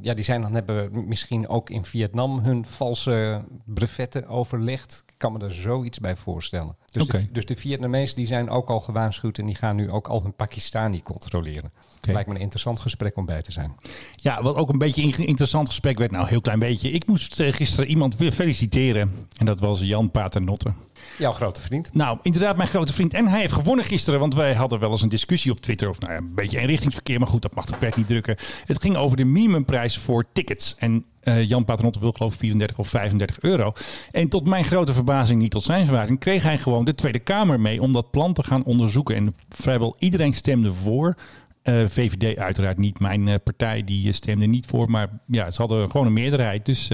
ja, 0.00 0.14
die 0.14 0.24
zijn 0.24 0.40
dan 0.40 0.54
hebben 0.54 1.08
misschien 1.08 1.48
ook 1.48 1.70
in 1.70 1.84
Vietnam 1.84 2.38
hun 2.38 2.66
valse 2.66 3.44
brevetten 3.64 4.26
overlegd. 4.26 5.04
Ik 5.22 5.30
kan 5.30 5.38
me 5.38 5.46
er 5.46 5.54
zoiets 5.54 5.98
bij 5.98 6.16
voorstellen. 6.16 6.76
Dus, 6.90 7.06
de, 7.06 7.32
dus 7.32 7.46
de 7.46 7.56
Vietnamezen 7.56 8.16
die 8.16 8.26
zijn 8.26 8.50
ook 8.50 8.68
al 8.68 8.80
gewaarschuwd 8.80 9.38
en 9.38 9.46
die 9.46 9.54
gaan 9.54 9.76
nu 9.76 9.90
ook 9.90 10.08
al 10.08 10.22
hun 10.22 10.34
Pakistani 10.34 11.02
controleren. 11.02 11.72
Oké. 11.96 12.12
Lijkt 12.12 12.28
me 12.28 12.34
een 12.34 12.40
interessant 12.40 12.80
gesprek 12.80 13.16
om 13.16 13.26
bij 13.26 13.42
te 13.42 13.52
zijn. 13.52 13.76
Ja, 14.16 14.42
wat 14.42 14.56
ook 14.56 14.68
een 14.68 14.78
beetje 14.78 15.02
een 15.02 15.26
interessant 15.26 15.68
gesprek 15.68 15.98
werd. 15.98 16.10
Nou, 16.10 16.28
heel 16.28 16.40
klein 16.40 16.58
beetje. 16.58 16.90
Ik 16.90 17.06
moest 17.06 17.40
eh, 17.40 17.52
gisteren 17.52 17.88
iemand 17.88 18.16
weer 18.16 18.32
feliciteren. 18.32 19.12
En 19.38 19.46
dat 19.46 19.60
was 19.60 19.80
Jan 19.80 20.10
Paternotte. 20.10 20.74
Jouw 21.18 21.32
grote 21.32 21.60
vriend. 21.60 21.94
Nou, 21.94 22.18
inderdaad, 22.22 22.56
mijn 22.56 22.68
grote 22.68 22.92
vriend. 22.92 23.14
En 23.14 23.26
hij 23.26 23.40
heeft 23.40 23.52
gewonnen 23.52 23.84
gisteren. 23.84 24.20
Want 24.20 24.34
wij 24.34 24.54
hadden 24.54 24.78
wel 24.78 24.90
eens 24.90 25.02
een 25.02 25.08
discussie 25.08 25.52
op 25.52 25.60
Twitter. 25.60 25.88
Of 25.88 26.00
nou 26.00 26.12
ja, 26.12 26.18
een 26.18 26.34
beetje 26.34 26.58
eenrichtingsverkeer. 26.58 27.18
Maar 27.18 27.28
goed, 27.28 27.42
dat 27.42 27.54
mag 27.54 27.66
de 27.66 27.76
pret 27.76 27.96
niet 27.96 28.06
drukken. 28.06 28.36
Het 28.66 28.80
ging 28.80 28.96
over 28.96 29.16
de 29.16 29.24
minimumprijs 29.24 29.98
voor 29.98 30.24
tickets. 30.32 30.74
En 30.78 31.04
eh, 31.20 31.48
Jan 31.48 31.64
Paternotte 31.64 32.00
wil 32.00 32.12
geloof 32.12 32.32
ik 32.32 32.38
34 32.38 32.78
of 32.78 32.88
35 32.88 33.40
euro. 33.40 33.72
En 34.10 34.28
tot 34.28 34.48
mijn 34.48 34.64
grote 34.64 34.94
verbazing, 34.94 35.40
niet 35.40 35.50
tot 35.50 35.62
zijn 35.62 35.86
verbazing, 35.86 36.18
kreeg 36.18 36.42
hij 36.42 36.58
gewoon 36.58 36.84
de 36.84 36.94
Tweede 36.94 37.18
Kamer 37.18 37.60
mee 37.60 37.82
om 37.82 37.92
dat 37.92 38.10
plan 38.10 38.32
te 38.32 38.42
gaan 38.42 38.64
onderzoeken. 38.64 39.16
En 39.16 39.34
vrijwel 39.48 39.96
iedereen 39.98 40.34
stemde 40.34 40.72
voor. 40.72 41.16
Eh, 41.62 41.84
VVD 41.86 42.38
uiteraard 42.38 42.78
niet. 42.78 43.00
Mijn 43.00 43.28
eh, 43.28 43.34
partij 43.44 43.84
die 43.84 44.12
stemde 44.12 44.46
niet 44.46 44.66
voor. 44.66 44.90
Maar 44.90 45.08
ja, 45.26 45.50
ze 45.50 45.60
hadden 45.60 45.90
gewoon 45.90 46.06
een 46.06 46.12
meerderheid. 46.12 46.66
Dus, 46.66 46.90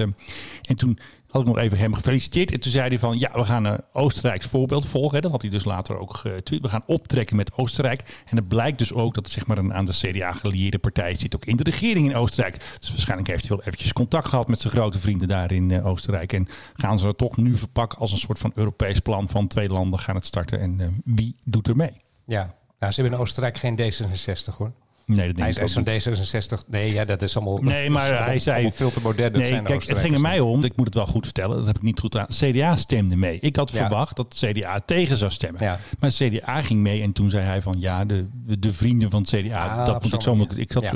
en 0.61 0.75
toen 0.75 0.99
had 1.29 1.41
ik 1.41 1.47
nog 1.47 1.57
even 1.57 1.77
hem 1.77 1.93
gefeliciteerd. 1.93 2.51
En 2.51 2.59
toen 2.59 2.71
zei 2.71 2.87
hij 2.87 2.99
van, 2.99 3.19
ja, 3.19 3.31
we 3.33 3.45
gaan 3.45 3.65
een 3.65 3.81
Oostenrijks 3.93 4.45
voorbeeld 4.45 4.87
volgen. 4.87 5.21
Dat 5.21 5.31
had 5.31 5.41
hij 5.41 5.51
dus 5.51 5.65
later 5.65 5.99
ook 5.99 6.15
getweet. 6.15 6.61
We 6.61 6.69
gaan 6.69 6.83
optrekken 6.85 7.35
met 7.35 7.53
Oostenrijk. 7.53 8.23
En 8.25 8.37
het 8.37 8.47
blijkt 8.47 8.77
dus 8.77 8.93
ook 8.93 9.13
dat 9.13 9.29
zeg 9.29 9.47
maar, 9.47 9.57
een 9.57 9.73
aan 9.73 9.85
de 9.85 9.91
CDA 9.91 10.31
gelieerde 10.31 10.79
partij 10.79 11.13
zit 11.13 11.35
ook 11.35 11.45
in 11.45 11.55
de 11.55 11.63
regering 11.63 12.09
in 12.09 12.15
Oostenrijk. 12.15 12.77
Dus 12.79 12.89
waarschijnlijk 12.89 13.29
heeft 13.29 13.47
hij 13.47 13.55
wel 13.57 13.65
eventjes 13.65 13.93
contact 13.93 14.27
gehad 14.27 14.47
met 14.47 14.59
zijn 14.59 14.73
grote 14.73 14.99
vrienden 14.99 15.27
daar 15.27 15.51
in 15.51 15.71
eh, 15.71 15.85
Oostenrijk. 15.85 16.33
En 16.33 16.47
gaan 16.73 16.99
ze 16.99 17.07
het 17.07 17.17
toch 17.17 17.37
nu 17.37 17.57
verpakken 17.57 17.99
als 17.99 18.11
een 18.11 18.17
soort 18.17 18.39
van 18.39 18.51
Europees 18.55 18.99
plan 18.99 19.29
van 19.29 19.47
twee 19.47 19.69
landen 19.69 19.99
gaan 19.99 20.15
het 20.15 20.25
starten. 20.25 20.59
En 20.59 20.81
eh, 20.81 20.87
wie 21.03 21.35
doet 21.43 21.67
er 21.67 21.75
mee? 21.75 22.01
Ja. 22.25 22.57
Nou, 22.79 22.93
ze 22.93 23.01
hebben 23.01 23.19
in 23.19 23.25
Oostenrijk 23.25 23.57
geen 23.57 23.79
D66 23.79 24.55
hoor. 24.57 24.71
Nee, 25.15 25.27
dat 25.33 25.39
Hij 25.39 25.49
is 25.63 25.73
zo'n 25.73 25.87
D66. 25.87 26.67
Nee, 26.67 26.93
ja, 26.93 27.05
dat 27.05 27.21
is 27.21 27.35
allemaal. 27.35 27.57
Nee, 27.57 27.89
maar 27.89 28.03
allemaal- 28.03 28.23
hij 28.23 28.39
zei... 28.39 28.71
veel 28.73 28.91
te 28.91 28.99
modern. 29.03 29.31
Nee, 29.31 29.45
zijn 29.47 29.63
kijk, 29.63 29.83
het 29.83 29.97
ging 29.97 30.13
er 30.13 30.21
mij 30.21 30.39
om. 30.39 30.63
Ik 30.63 30.75
moet 30.75 30.85
het 30.85 30.95
wel 30.95 31.05
goed 31.05 31.23
vertellen. 31.25 31.57
Dat 31.57 31.65
heb 31.65 31.75
ik 31.75 31.81
niet 31.81 31.99
goed 31.99 32.17
aan. 32.17 32.25
CDA 32.27 32.75
stemde 32.75 33.15
mee. 33.15 33.37
Ik 33.39 33.55
had 33.55 33.71
Ja. 33.71 33.77
verwacht 33.77 34.15
dat 34.15 34.35
CDA 34.45 34.79
tegen 34.85 35.17
zou 35.17 35.31
stemmen. 35.31 35.63
Ja. 35.63 35.79
Maar 35.99 36.11
CDA 36.11 36.61
ging 36.61 36.79
mee 36.79 37.01
en 37.01 37.11
toen 37.11 37.29
zei 37.29 37.43
hij 37.43 37.61
van 37.61 37.75
ja, 37.79 38.05
de, 38.05 38.27
de, 38.45 38.59
de 38.59 38.73
vrienden 38.73 39.09
van 39.09 39.21
het 39.21 39.29
CDA, 39.29 39.65
Ah, 39.67 39.85
dat 39.85 40.03
moet 40.03 40.13
ik 40.13 40.21
zo. 40.21 40.35
manier. 40.35 40.59
Ik 40.59 40.71
zat, 40.71 40.83
Ja. 40.83 40.91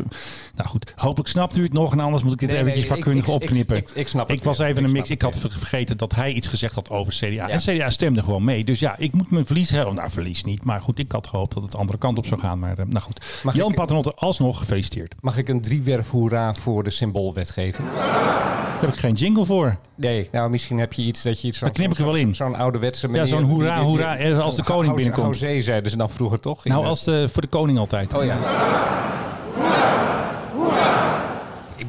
Nou 0.56 0.70
goed, 0.70 0.94
hopelijk 0.96 1.30
snapt 1.30 1.56
u 1.58 1.64
het 1.64 1.74
nog 1.74 1.92
en 1.92 2.00
anders 2.00 2.24
moet 2.24 2.34
ik 2.34 2.40
dit 2.40 2.50
Nee, 2.50 2.58
eventjes 2.60 2.88
nee, 2.88 2.94
vakkundig 2.96 3.26
ik- 3.28 3.32
opknippen. 3.34 3.78
ik- 3.78 3.92
ik 3.94 4.08
snap 4.08 4.28
het 4.28 4.38
Ik 4.38 4.44
was 4.44 4.58
weer. 4.58 4.68
even 4.68 4.84
een 4.84 4.92
mix. 4.92 5.10
Ik 5.10 5.22
het 5.22 5.34
had 5.42 5.52
vergeten 5.52 5.98
dat 5.98 6.16
hij 6.16 6.34
iets 6.34 6.48
gezegd 6.48 6.76
had 6.76 6.90
over 6.90 7.14
CDA. 7.14 7.48
En 7.50 7.60
CDA 7.60 7.90
stemde 7.90 8.24
gewoon 8.24 8.44
mee. 8.44 8.64
Dus 8.64 8.80
ja, 8.80 8.96
ik 8.98 9.14
moet 9.14 9.32
mijn 9.32 9.46
verlies 9.46 9.70
hebben. 9.70 9.96
Nou, 9.96 10.10
verlies 10.12 10.44
niet. 10.44 10.66
Maar 10.66 10.82
goed, 10.82 11.00
ik 11.00 11.12
had 11.12 11.28
gehoopt 11.28 11.54
dat 11.54 11.64
het 11.64 11.72
de 11.72 11.78
andere 11.78 11.98
kant 11.98 12.18
op 12.18 12.26
zou 12.26 12.40
gaan. 12.40 12.60
Maar 12.60 12.78
eh, 12.78 12.86
nou 12.86 13.04
goed. 13.04 13.22
Jan 13.54 13.74
Alsnog 14.16 14.60
gefeliciteerd. 14.60 15.16
Mag 15.22 15.38
ik 15.38 15.50
een 15.50 15.62
driewerf 15.62 16.10
hoera 16.10 16.54
voor 16.54 16.84
de 16.84 16.90
symboolwetgeving? 16.90 17.88
Daar 17.96 18.80
heb 18.82 18.90
ik 18.94 19.00
geen 19.00 19.14
jingle 19.14 19.46
voor. 19.46 19.78
Nee, 19.96 20.30
nou 20.32 20.50
misschien 20.50 20.78
heb 20.80 20.94
je 20.94 21.02
iets 21.02 21.22
dat 21.24 21.42
je 21.42 21.48
iets. 21.48 21.60
Dat 21.60 21.72
knip 21.72 21.92
ik 21.92 21.98
er 21.98 22.06
wel 22.06 22.16
in. 22.16 22.36
Zo'n 22.36 22.56
ouderwetse 22.56 23.06
Ja, 23.08 23.12
meneer. 23.12 23.28
zo'n 23.28 23.44
hoera, 23.44 23.82
hoera, 23.82 24.18
eh, 24.18 24.40
als 24.40 24.56
de 24.56 24.64
koning 24.64 24.96
binnenkomt. 24.96 25.40
José 25.40 25.62
zeiden 25.62 25.92
ze 25.92 25.98
dan 25.98 26.10
vroeger 26.10 26.40
toch? 26.40 26.64
Nou, 26.66 26.82
de- 26.84 26.88
als 26.90 27.04
de, 27.04 27.30
voor 27.32 27.42
de 27.42 27.48
koning 27.48 27.78
altijd. 27.78 28.14
Oh 28.14 28.24
ja. 28.24 28.38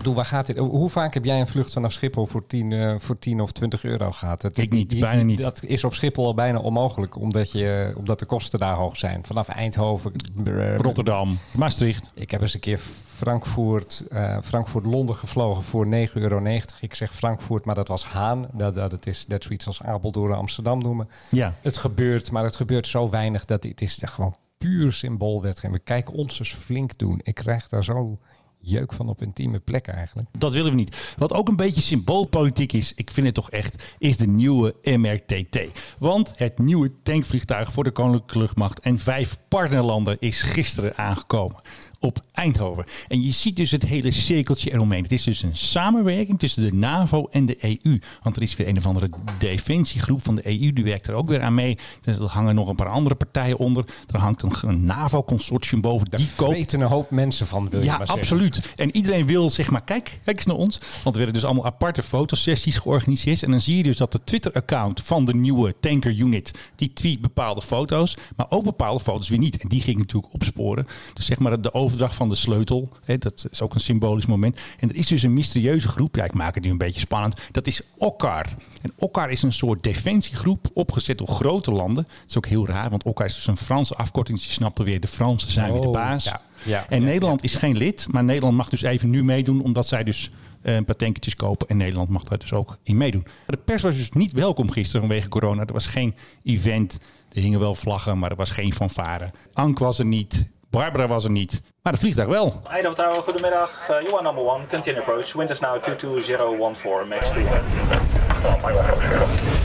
Bedoel, 0.04 0.18
waar 0.18 0.28
gaat 0.28 0.46
dit? 0.46 0.58
Hoe 0.58 0.90
vaak 0.90 1.14
heb 1.14 1.24
jij 1.24 1.40
een 1.40 1.46
vlucht 1.46 1.72
vanaf 1.72 1.92
Schiphol 1.92 2.26
voor 2.26 2.46
10, 2.46 2.72
eh, 2.72 2.94
voor 2.98 3.18
10 3.18 3.40
of 3.40 3.52
20 3.52 3.84
euro 3.84 4.10
gehad? 4.10 4.40
Dat, 4.40 4.56
Ik 4.56 4.72
niet, 4.72 5.00
bijna 5.00 5.22
niet. 5.22 5.40
Dat 5.40 5.62
is 5.64 5.84
op 5.84 5.94
Schiphol 5.94 6.26
al 6.26 6.34
bijna 6.34 6.58
onmogelijk, 6.58 7.16
omdat, 7.16 7.52
je, 7.52 7.94
omdat 7.96 8.18
de 8.18 8.26
kosten 8.26 8.58
daar 8.58 8.74
hoog 8.74 8.96
zijn. 8.96 9.24
Vanaf 9.24 9.48
Eindhoven, 9.48 10.12
eh, 10.44 10.76
Rotterdam, 10.76 11.38
Maastricht. 11.56 12.10
Ik 12.14 12.30
heb 12.30 12.40
eens 12.40 12.54
een 12.54 12.60
keer 12.60 12.80
Frankfurt, 13.06 14.04
eh, 14.10 14.38
Frankfurt-Londen 14.42 15.16
gevlogen 15.16 15.62
voor 15.62 15.86
9,90 15.86 16.22
euro. 16.22 16.42
Ik 16.80 16.94
zeg 16.94 17.14
Frankfurt, 17.14 17.64
maar 17.64 17.74
dat 17.74 17.88
was 17.88 18.04
Haan. 18.04 18.48
Dat, 18.52 18.74
dat, 18.74 18.92
het 18.92 19.06
is 19.06 19.26
net 19.26 19.42
zoiets 19.42 19.66
als 19.66 19.82
Apeldoorn 19.82 20.32
Amsterdam 20.32 20.78
noemen. 20.78 21.08
Ja. 21.30 21.54
Het 21.62 21.76
gebeurt, 21.76 22.30
maar 22.30 22.44
het 22.44 22.56
gebeurt 22.56 22.86
zo 22.86 23.10
weinig 23.10 23.44
dat 23.44 23.64
het 23.64 23.80
is 23.80 23.98
gewoon 24.04 24.36
puur 24.58 24.92
symboolwetgeving. 24.92 25.72
We 25.72 25.78
kijken 25.78 26.14
ons 26.14 26.38
eens 26.38 26.54
flink 26.54 26.98
doen. 26.98 27.20
Ik 27.22 27.34
krijg 27.34 27.68
daar 27.68 27.84
zo 27.84 28.18
jeuk 28.64 28.92
van 28.92 29.08
op 29.08 29.22
intieme 29.22 29.58
plekken 29.58 29.94
eigenlijk. 29.94 30.28
Dat 30.32 30.52
willen 30.52 30.70
we 30.70 30.76
niet. 30.76 31.14
Wat 31.16 31.32
ook 31.32 31.48
een 31.48 31.56
beetje 31.56 31.80
symboolpolitiek 31.80 32.72
is, 32.72 32.92
ik 32.94 33.10
vind 33.10 33.26
het 33.26 33.34
toch 33.34 33.50
echt, 33.50 33.82
is 33.98 34.16
de 34.16 34.26
nieuwe 34.26 34.74
MRTT. 34.82 35.58
Want 35.98 36.32
het 36.36 36.58
nieuwe 36.58 36.90
tankvliegtuig 37.02 37.72
voor 37.72 37.84
de 37.84 37.90
Koninklijke 37.90 38.38
Luchtmacht 38.38 38.80
en 38.80 38.98
vijf 38.98 39.38
partnerlanden 39.48 40.16
is 40.20 40.42
gisteren 40.42 40.96
aangekomen 40.96 41.62
op 42.04 42.24
Eindhoven. 42.32 42.84
En 43.08 43.22
je 43.22 43.32
ziet 43.32 43.56
dus 43.56 43.70
het 43.70 43.82
hele 43.82 44.10
cirkeltje 44.10 44.72
eromheen. 44.72 45.02
Het 45.02 45.12
is 45.12 45.22
dus 45.22 45.42
een 45.42 45.56
samenwerking 45.56 46.38
tussen 46.38 46.62
de 46.62 46.72
NAVO 46.72 47.28
en 47.30 47.46
de 47.46 47.56
EU. 47.60 47.98
Want 48.22 48.36
er 48.36 48.42
is 48.42 48.56
weer 48.56 48.68
een 48.68 48.78
of 48.78 48.86
andere 48.86 49.10
defensiegroep 49.38 50.24
van 50.24 50.34
de 50.34 50.46
EU, 50.46 50.72
die 50.72 50.84
werkt 50.84 51.06
er 51.06 51.14
ook 51.14 51.28
weer 51.28 51.42
aan 51.42 51.54
mee. 51.54 51.78
Dus 52.00 52.16
er 52.16 52.24
hangen 52.24 52.54
nog 52.54 52.68
een 52.68 52.76
paar 52.76 52.88
andere 52.88 53.14
partijen 53.14 53.58
onder. 53.58 53.84
Er 54.10 54.18
hangt 54.18 54.42
een, 54.42 54.52
een 54.62 54.84
NAVO-consortium 54.84 55.80
boven. 55.80 56.10
Daar 56.10 56.20
die 56.20 56.28
koopt 56.36 56.72
een 56.72 56.82
hoop 56.82 57.10
mensen 57.10 57.46
van, 57.46 57.68
wil 57.68 57.80
je 57.80 57.84
ja, 57.84 57.96
maar 57.96 58.06
zeggen. 58.06 58.24
absoluut. 58.24 58.60
En 58.76 58.96
iedereen 58.96 59.26
wil 59.26 59.50
zeg 59.50 59.70
maar, 59.70 59.84
kijk, 59.84 60.20
kijk 60.24 60.36
eens 60.36 60.46
naar 60.46 60.56
ons. 60.56 60.78
Want 60.78 61.16
er 61.16 61.22
werden 61.22 61.34
dus 61.34 61.44
allemaal 61.44 61.64
aparte 61.64 62.02
fotosessies 62.02 62.76
georganiseerd. 62.76 63.42
En 63.42 63.50
dan 63.50 63.60
zie 63.60 63.76
je 63.76 63.82
dus 63.82 63.96
dat 63.96 64.12
de 64.12 64.24
Twitter-account 64.24 65.02
van 65.02 65.24
de 65.24 65.34
nieuwe 65.34 65.74
tanker 65.80 66.18
unit, 66.18 66.50
die 66.76 66.92
tweet 66.92 67.20
bepaalde 67.20 67.62
foto's, 67.62 68.16
maar 68.36 68.46
ook 68.48 68.64
bepaalde 68.64 69.00
foto's 69.00 69.28
weer 69.28 69.38
niet. 69.38 69.56
En 69.56 69.68
die 69.68 69.80
ging 69.80 69.98
natuurlijk 69.98 70.34
opsporen. 70.34 70.86
Dus 71.12 71.26
zeg 71.26 71.38
maar 71.38 71.60
de 71.60 71.72
overdracht 71.94 72.14
van 72.18 72.28
de 72.28 72.34
sleutel, 72.34 72.88
hè, 73.04 73.18
dat 73.18 73.46
is 73.50 73.62
ook 73.62 73.74
een 73.74 73.80
symbolisch 73.80 74.26
moment. 74.26 74.58
En 74.78 74.88
er 74.88 74.96
is 74.96 75.06
dus 75.06 75.22
een 75.22 75.32
mysterieuze 75.32 75.88
groep, 75.88 76.16
ja, 76.16 76.24
ik 76.24 76.34
maak 76.34 76.54
het 76.54 76.64
nu 76.64 76.70
een 76.70 76.78
beetje 76.78 77.00
spannend, 77.00 77.40
dat 77.50 77.66
is 77.66 77.80
OCCAR. 77.98 78.46
En 78.82 78.92
OCCAR 78.98 79.30
is 79.30 79.42
een 79.42 79.52
soort 79.52 79.82
defensiegroep, 79.82 80.70
opgezet 80.74 81.18
door 81.18 81.28
grote 81.28 81.70
landen. 81.70 82.04
Dat 82.08 82.28
is 82.28 82.36
ook 82.36 82.46
heel 82.46 82.66
raar, 82.66 82.90
want 82.90 83.04
OCCAR 83.04 83.26
is 83.26 83.34
dus 83.34 83.46
een 83.46 83.56
Franse 83.56 83.94
afkorting. 83.94 84.38
Dus 84.38 84.46
je 84.46 84.52
snapt 84.52 84.78
alweer, 84.78 85.00
de 85.00 85.08
Fransen 85.08 85.50
zijn 85.52 85.72
weer 85.72 85.80
de 85.80 85.86
Oh, 85.86 85.92
baas. 85.92 86.24
ja, 86.24 86.40
ja, 86.62 86.84
en 86.88 87.00
ja, 87.00 87.06
Nederland 87.06 87.44
is 87.44 87.54
geen 87.54 87.76
lid, 87.76 88.06
maar 88.10 88.24
Nederland 88.24 88.56
mag 88.56 88.68
dus 88.68 88.82
even 88.82 89.10
nu 89.10 89.24
meedoen, 89.24 89.62
omdat 89.62 89.86
zij 89.86 90.04
dus 90.04 90.30
eh, 90.62 90.74
een 90.74 90.84
paar 90.84 90.96
tankertjes 90.96 91.36
kopen. 91.36 91.68
En 91.68 91.76
Nederland 91.76 92.08
mag 92.08 92.22
daar 92.22 92.38
dus 92.38 92.52
ook 92.52 92.78
in 92.82 92.96
meedoen. 92.96 93.26
De 93.46 93.56
pers 93.56 93.82
was 93.82 93.96
dus 93.96 94.10
niet 94.10 94.32
welkom 94.32 94.70
gisteren 94.70 95.00
vanwege 95.00 95.28
corona. 95.28 95.64
Er 95.66 95.72
was 95.72 95.86
geen 95.86 96.14
event. 96.44 96.98
Er 97.32 97.40
hingen 97.42 97.60
wel 97.60 97.74
vlaggen, 97.74 98.18
maar 98.18 98.30
er 98.30 98.36
was 98.36 98.50
geen 98.50 98.74
fanfare. 98.74 99.32
Ank 99.52 99.78
was 99.78 99.98
er 99.98 100.04
niet. 100.04 100.48
Barbara 100.74 101.06
was 101.06 101.24
er 101.24 101.30
niet. 101.30 101.62
Maar 101.82 101.92
het 101.92 102.02
vliegtuig 102.02 102.28
wel. 102.28 102.62
Idaho 102.78 102.94
Tower, 102.94 103.22
goedemiddag. 103.22 103.88
Uh, 103.90 104.02
you 104.02 104.14
are 104.14 104.22
number 104.22 104.44
one, 104.44 104.66
continue 104.66 105.00
approach. 105.00 105.32
Wind 105.32 105.50
is 105.50 105.60
now 105.60 105.82
22014, 105.82 107.08
max 107.08 107.30
300. 107.30 109.63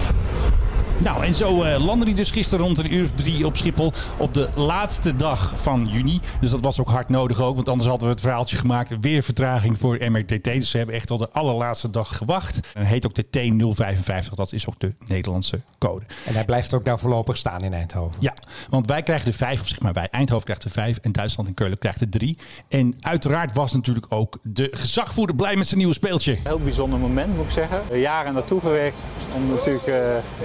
Nou, 1.04 1.24
en 1.24 1.34
zo 1.34 1.64
eh, 1.64 1.86
landde 1.86 2.06
hij 2.06 2.14
dus 2.16 2.32
gisteren 2.32 2.66
rond 2.66 2.78
een 2.78 2.94
uur 2.94 3.04
of 3.04 3.12
drie 3.12 3.46
op 3.46 3.58
Schiphol 3.58 3.94
op 4.18 4.34
de 4.34 4.50
laatste 4.56 5.16
dag 5.16 5.54
van 5.56 5.90
juni. 5.92 6.20
Dus 6.40 6.50
dat 6.50 6.62
was 6.62 6.80
ook 6.80 6.90
hard 6.90 7.10
nodig 7.10 7.42
ook, 7.42 7.56
want 7.56 7.70
anders 7.70 7.90
hadden 7.90 8.08
we 8.08 8.14
het 8.14 8.24
verhaaltje 8.24 8.58
gemaakt. 8.58 8.98
Weer 9.02 9.24
vertraging 9.24 9.80
voor 9.80 9.98
MRTT. 10.10 10.44
Dus 10.44 10.70
ze 10.70 10.78
hebben 10.78 10.96
echt 10.96 11.12
al 11.12 11.18
de 11.18 11.30
allerlaatste 11.32 11.90
dag 11.90 12.18
gewacht. 12.18 12.60
En 12.74 12.86
heet 12.86 13.06
ook 13.06 13.14
de 13.16 13.26
T055, 13.26 14.34
dat 14.34 14.54
is 14.54 14.68
ook 14.68 14.80
de 14.80 14.94
Nederlandse 15.08 15.62
code. 15.78 16.06
En 16.26 16.34
hij 16.34 16.46
blijft 16.46 16.74
ook 16.74 16.86
daar 16.86 17.00
voorlopig 17.00 17.38
staan 17.38 17.62
in 17.62 17.74
Eindhoven. 17.74 18.16
Ja, 18.20 18.34
want 18.70 18.88
wij 18.88 19.04
krijgen 19.04 19.26
de 19.26 19.38
vijf, 19.38 19.62
of 19.62 19.68
zeg 19.68 19.80
maar 19.80 19.94
wij, 19.94 20.08
Eindhoven 20.12 20.46
krijgt 20.46 20.64
de 20.64 20.70
vijf 20.70 20.98
en 20.98 21.12
Duitsland 21.12 21.48
en 21.50 21.56
Keulen 21.56 21.78
krijgt 21.78 22.00
de 22.00 22.10
drie. 22.10 22.38
En 22.68 22.96
uiteraard 23.00 23.54
was 23.54 23.74
natuurlijk 23.74 24.06
ook 24.10 24.38
de 24.44 24.68
gezagvoerder 24.72 25.36
blij 25.36 25.56
met 25.56 25.68
zijn 25.68 25.80
nieuwe 25.80 25.94
speeltje. 25.94 26.38
Heel 26.44 26.60
bijzonder 26.60 27.00
moment 27.00 27.36
moet 27.36 27.46
ik 27.46 27.52
zeggen. 27.52 28.00
Jaren 28.00 28.34
naartoe 28.34 28.60
gewerkt 28.60 29.04
om 29.36 29.48
natuurlijk 29.48 29.88
uh, 29.88 29.96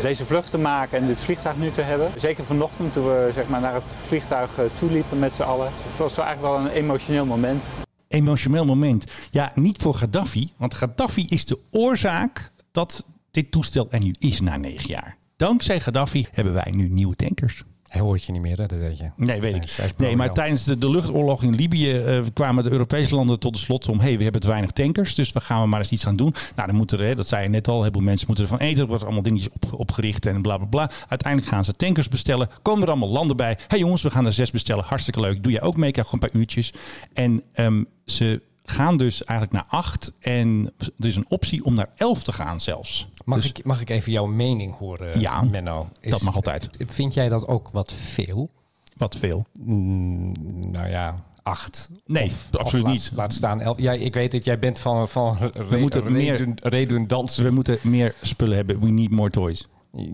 deze 0.02 0.24
vlucht 0.24 0.43
te 0.50 0.58
maken 0.58 0.98
en 0.98 1.06
dit 1.06 1.20
vliegtuig 1.20 1.56
nu 1.56 1.70
te 1.70 1.82
hebben. 1.82 2.10
Zeker 2.16 2.44
vanochtend 2.44 2.92
toen 2.92 3.04
we 3.04 3.30
zeg 3.34 3.48
maar, 3.48 3.60
naar 3.60 3.74
het 3.74 3.96
vliegtuig 4.06 4.58
uh, 4.58 4.64
toeliepen 4.74 5.18
met 5.18 5.34
z'n 5.34 5.42
allen. 5.42 5.66
Het 5.66 5.96
was 5.98 6.18
eigenlijk 6.18 6.54
wel 6.54 6.66
een 6.66 6.72
emotioneel 6.72 7.24
moment. 7.26 7.64
Emotioneel 8.08 8.64
moment. 8.64 9.04
Ja, 9.30 9.52
niet 9.54 9.78
voor 9.78 9.94
Gaddafi, 9.94 10.52
want 10.56 10.74
Gaddafi 10.74 11.26
is 11.28 11.44
de 11.44 11.58
oorzaak 11.70 12.52
dat 12.70 13.04
dit 13.30 13.50
toestel 13.50 13.86
er 13.90 14.00
nu 14.00 14.14
is 14.18 14.40
na 14.40 14.56
negen 14.56 14.88
jaar. 14.88 15.16
Dankzij 15.36 15.80
Gaddafi 15.80 16.26
hebben 16.30 16.54
wij 16.54 16.72
nu 16.74 16.88
nieuwe 16.88 17.16
tankers. 17.16 17.64
Hij 17.94 18.02
hoort 18.02 18.24
je 18.24 18.32
niet 18.32 18.40
meer, 18.40 18.58
hè? 18.58 18.66
dat 18.66 18.78
weet 18.78 18.98
je. 18.98 19.10
Nee, 19.16 19.40
weet 19.40 19.54
ik. 19.54 19.94
Nee, 19.96 20.16
maar 20.16 20.32
tijdens 20.32 20.64
de, 20.64 20.78
de 20.78 20.90
luchtoorlog 20.90 21.42
in 21.42 21.54
Libië 21.54 21.92
uh, 21.92 22.20
kwamen 22.32 22.64
de 22.64 22.70
Europese 22.70 23.14
landen 23.14 23.38
tot 23.38 23.52
de 23.52 23.58
slot 23.58 23.88
om... 23.88 23.98
hé, 23.98 24.04
hey, 24.04 24.16
we 24.16 24.22
hebben 24.22 24.40
te 24.40 24.48
weinig 24.48 24.70
tankers, 24.70 25.14
dus 25.14 25.32
we 25.32 25.40
gaan 25.40 25.60
we 25.60 25.68
maar 25.68 25.78
eens 25.78 25.90
iets 25.90 26.06
aan 26.06 26.16
doen. 26.16 26.34
Nou, 26.56 26.68
dan 26.68 26.76
moeten 26.76 27.00
er, 27.00 27.16
dat 27.16 27.28
zei 27.28 27.42
je 27.42 27.48
net 27.48 27.68
al, 27.68 27.82
heel 27.82 27.92
veel 27.92 28.00
mensen 28.00 28.26
moeten 28.26 28.44
ervan 28.44 28.58
eten. 28.58 28.82
Er 28.82 28.88
wordt 28.88 29.04
allemaal 29.04 29.22
dingetjes 29.22 29.52
op, 29.52 29.72
opgericht 29.72 30.26
en 30.26 30.42
bla, 30.42 30.56
bla, 30.56 30.66
bla. 30.66 30.90
Uiteindelijk 31.08 31.52
gaan 31.52 31.64
ze 31.64 31.72
tankers 31.72 32.08
bestellen. 32.08 32.48
Komen 32.62 32.82
er 32.82 32.88
allemaal 32.88 33.08
landen 33.08 33.36
bij. 33.36 33.50
Hé 33.50 33.64
hey, 33.66 33.78
jongens, 33.78 34.02
we 34.02 34.10
gaan 34.10 34.26
er 34.26 34.32
zes 34.32 34.50
bestellen. 34.50 34.84
Hartstikke 34.84 35.20
leuk. 35.20 35.42
Doe 35.42 35.52
jij 35.52 35.62
ook 35.62 35.76
mee? 35.76 35.90
Krijg 35.90 36.08
gewoon 36.08 36.24
een 36.24 36.30
paar 36.30 36.40
uurtjes. 36.40 36.72
En 37.12 37.42
um, 37.54 37.86
ze 38.04 38.42
gaan 38.74 38.96
dus 38.96 39.24
eigenlijk 39.24 39.58
naar 39.58 39.80
acht. 39.80 40.12
En 40.20 40.72
er 40.98 41.06
is 41.06 41.16
een 41.16 41.26
optie 41.28 41.64
om 41.64 41.74
naar 41.74 41.88
elf 41.96 42.22
te 42.22 42.32
gaan 42.32 42.60
zelfs. 42.60 43.08
Mag, 43.24 43.40
dus, 43.40 43.48
ik, 43.48 43.64
mag 43.64 43.80
ik 43.80 43.90
even 43.90 44.12
jouw 44.12 44.26
mening 44.26 44.76
horen, 44.76 45.20
ja, 45.20 45.42
Menno? 45.42 45.88
Is, 46.00 46.10
dat 46.10 46.22
mag 46.22 46.34
altijd. 46.34 46.68
Vind 46.86 47.14
jij 47.14 47.28
dat 47.28 47.46
ook 47.46 47.68
wat 47.72 47.92
veel? 47.92 48.50
Wat 48.96 49.16
veel? 49.16 49.46
Mm, 49.60 50.32
nou 50.70 50.88
ja, 50.88 51.24
acht. 51.42 51.90
Nee, 52.06 52.26
of, 52.26 52.48
absoluut 52.50 52.84
of 52.84 52.90
niet. 52.90 53.04
Laat, 53.04 53.16
laat 53.16 53.32
staan 53.32 53.60
elf. 53.60 53.80
Ja, 53.80 53.92
ik 53.92 54.14
weet 54.14 54.32
dat 54.32 54.44
jij 54.44 54.58
bent 54.58 54.78
van, 54.78 55.08
van 55.08 55.38
we 55.68 55.76
moeten 55.76 56.12
meer 56.12 56.54
redundant. 56.62 57.34
We 57.34 57.50
moeten 57.50 57.78
meer 57.82 58.14
spullen 58.22 58.56
hebben. 58.56 58.80
We 58.80 58.90
need 58.90 59.10
more 59.10 59.30
toys. 59.30 59.66